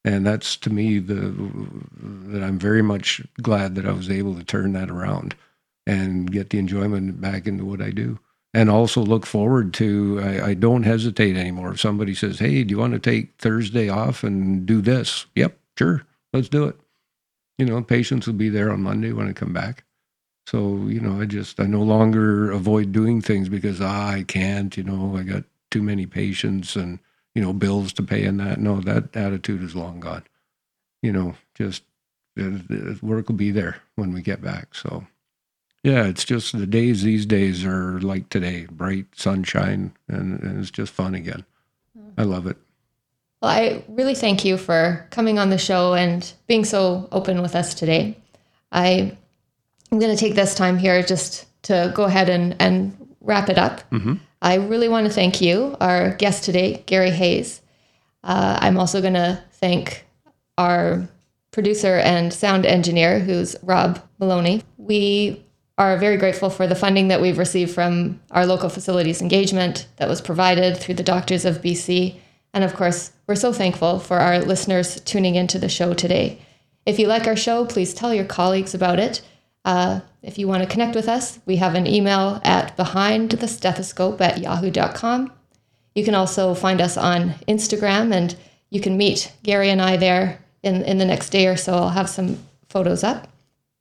and 0.05 0.25
that's 0.25 0.57
to 0.57 0.69
me 0.69 0.99
the 0.99 1.33
that 2.29 2.43
I'm 2.43 2.59
very 2.59 2.81
much 2.81 3.21
glad 3.41 3.75
that 3.75 3.85
I 3.85 3.91
was 3.91 4.09
able 4.09 4.35
to 4.35 4.43
turn 4.43 4.73
that 4.73 4.89
around 4.89 5.35
and 5.85 6.31
get 6.31 6.49
the 6.49 6.59
enjoyment 6.59 7.19
back 7.19 7.47
into 7.47 7.65
what 7.65 7.81
I 7.81 7.91
do, 7.91 8.19
and 8.53 8.69
also 8.69 9.01
look 9.01 9.25
forward 9.25 9.73
to. 9.75 10.19
I, 10.23 10.49
I 10.49 10.53
don't 10.53 10.83
hesitate 10.83 11.35
anymore. 11.35 11.71
If 11.71 11.79
somebody 11.79 12.15
says, 12.15 12.39
"Hey, 12.39 12.63
do 12.63 12.71
you 12.71 12.77
want 12.79 12.93
to 12.93 12.99
take 12.99 13.37
Thursday 13.39 13.89
off 13.89 14.23
and 14.23 14.65
do 14.65 14.81
this?" 14.81 15.25
Yep, 15.35 15.57
sure, 15.77 16.05
let's 16.33 16.49
do 16.49 16.65
it. 16.65 16.75
You 17.57 17.65
know, 17.65 17.81
patients 17.81 18.27
will 18.27 18.33
be 18.33 18.49
there 18.49 18.71
on 18.71 18.81
Monday 18.81 19.13
when 19.13 19.29
I 19.29 19.33
come 19.33 19.53
back. 19.53 19.83
So, 20.47 20.87
you 20.87 20.99
know, 20.99 21.21
I 21.21 21.25
just, 21.25 21.59
I 21.59 21.65
no 21.65 21.81
longer 21.81 22.51
avoid 22.51 22.91
doing 22.91 23.21
things 23.21 23.47
because 23.47 23.79
ah, 23.79 24.09
I 24.09 24.23
can't, 24.23 24.75
you 24.75 24.83
know, 24.83 25.15
I 25.15 25.23
got 25.23 25.43
too 25.73 25.81
many 25.81 26.05
patients 26.05 26.75
and 26.75 26.99
you 27.33 27.41
know 27.41 27.51
bills 27.51 27.91
to 27.93 28.03
pay 28.03 28.25
and 28.25 28.39
that. 28.39 28.59
No 28.59 28.79
that 28.81 29.15
attitude 29.15 29.63
is 29.63 29.75
long 29.75 29.99
gone. 29.99 30.23
You 31.01 31.11
know 31.11 31.35
just 31.55 31.83
the 32.35 32.97
work 33.01 33.27
will 33.27 33.35
be 33.35 33.51
there 33.51 33.77
when 33.95 34.13
we 34.13 34.21
get 34.21 34.41
back. 34.41 34.75
So 34.75 35.05
yeah 35.83 36.05
it's 36.05 36.23
just 36.23 36.57
the 36.57 36.67
days 36.67 37.01
these 37.01 37.25
days 37.25 37.65
are 37.65 37.99
like 38.01 38.29
today 38.29 38.67
bright 38.71 39.07
sunshine 39.15 39.93
and, 40.07 40.39
and 40.43 40.59
it's 40.59 40.71
just 40.71 40.93
fun 40.93 41.15
again. 41.15 41.43
Mm-hmm. 41.97 42.21
I 42.21 42.23
love 42.23 42.45
it. 42.45 42.57
Well, 43.41 43.51
I 43.51 43.83
really 43.89 44.15
thank 44.15 44.45
you 44.45 44.57
for 44.57 45.07
coming 45.09 45.39
on 45.39 45.49
the 45.49 45.57
show 45.57 45.95
and 45.95 46.31
being 46.47 46.65
so 46.65 47.09
open 47.11 47.41
with 47.41 47.55
us 47.55 47.73
today. 47.73 48.15
I 48.71 49.17
I'm 49.91 49.99
going 49.99 50.15
to 50.15 50.19
take 50.19 50.35
this 50.35 50.55
time 50.55 50.77
here 50.77 51.03
just 51.03 51.45
to 51.63 51.91
go 51.93 52.03
ahead 52.03 52.29
and, 52.29 52.55
and 52.59 53.15
wrap 53.21 53.49
it 53.49 53.57
up. 53.59 53.87
Mm-hmm. 53.91 54.15
I 54.43 54.55
really 54.55 54.89
want 54.89 55.07
to 55.07 55.13
thank 55.13 55.39
you, 55.39 55.77
our 55.79 56.15
guest 56.15 56.43
today, 56.43 56.83
Gary 56.85 57.11
Hayes. 57.11 57.61
Uh, 58.25 58.57
I'm 58.59 58.77
also 58.77 58.99
going 58.99 59.13
to 59.13 59.41
thank 59.53 60.05
our 60.57 61.07
producer 61.51 61.95
and 61.95 62.33
sound 62.33 62.65
engineer, 62.65 63.19
who's 63.19 63.55
Rob 63.63 64.03
Maloney. 64.19 64.61
We 64.77 65.45
are 65.77 65.95
very 65.97 66.17
grateful 66.17 66.49
for 66.49 66.67
the 66.67 66.75
funding 66.75 67.07
that 67.07 67.21
we've 67.21 67.37
received 67.37 67.73
from 67.73 68.19
our 68.31 68.45
local 68.45 68.67
facilities 68.67 69.21
engagement 69.21 69.87
that 69.95 70.09
was 70.09 70.19
provided 70.19 70.75
through 70.75 70.95
the 70.95 71.03
Doctors 71.03 71.45
of 71.45 71.61
BC. 71.61 72.17
And 72.53 72.65
of 72.65 72.75
course, 72.75 73.13
we're 73.27 73.35
so 73.35 73.53
thankful 73.53 73.97
for 73.97 74.19
our 74.19 74.39
listeners 74.39 74.99
tuning 75.01 75.35
into 75.35 75.57
the 75.57 75.69
show 75.69 75.93
today. 75.93 76.41
If 76.85 76.99
you 76.99 77.07
like 77.07 77.27
our 77.27 77.37
show, 77.37 77.65
please 77.65 77.93
tell 77.93 78.13
your 78.13 78.25
colleagues 78.25 78.75
about 78.75 78.99
it. 78.99 79.21
Uh, 79.63 80.01
if 80.23 80.37
you 80.37 80.47
want 80.47 80.63
to 80.63 80.69
connect 80.69 80.95
with 80.95 81.09
us, 81.09 81.39
we 81.45 81.57
have 81.57 81.75
an 81.75 81.85
email 81.85 82.41
at 82.43 82.75
behindthestethoscope 82.77 84.21
at 84.21 84.39
yahoo.com. 84.39 85.31
You 85.93 86.03
can 86.03 86.15
also 86.15 86.55
find 86.55 86.81
us 86.81 86.97
on 86.97 87.31
Instagram 87.47 88.13
and 88.13 88.35
you 88.69 88.79
can 88.79 88.97
meet 88.97 89.31
Gary 89.43 89.69
and 89.69 89.81
I 89.81 89.97
there 89.97 90.39
in, 90.63 90.81
in 90.83 90.97
the 90.97 91.05
next 91.05 91.29
day 91.29 91.45
or 91.45 91.57
so. 91.57 91.73
I'll 91.73 91.89
have 91.89 92.09
some 92.09 92.39
photos 92.69 93.03
up. 93.03 93.27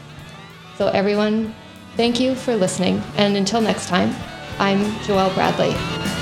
So, 0.76 0.88
everyone, 0.88 1.54
thank 1.96 2.20
you 2.20 2.34
for 2.34 2.54
listening. 2.54 3.02
And 3.16 3.36
until 3.36 3.60
next 3.60 3.88
time, 3.88 4.14
I'm 4.58 4.80
Joelle 5.00 5.34
Bradley. 5.34 6.21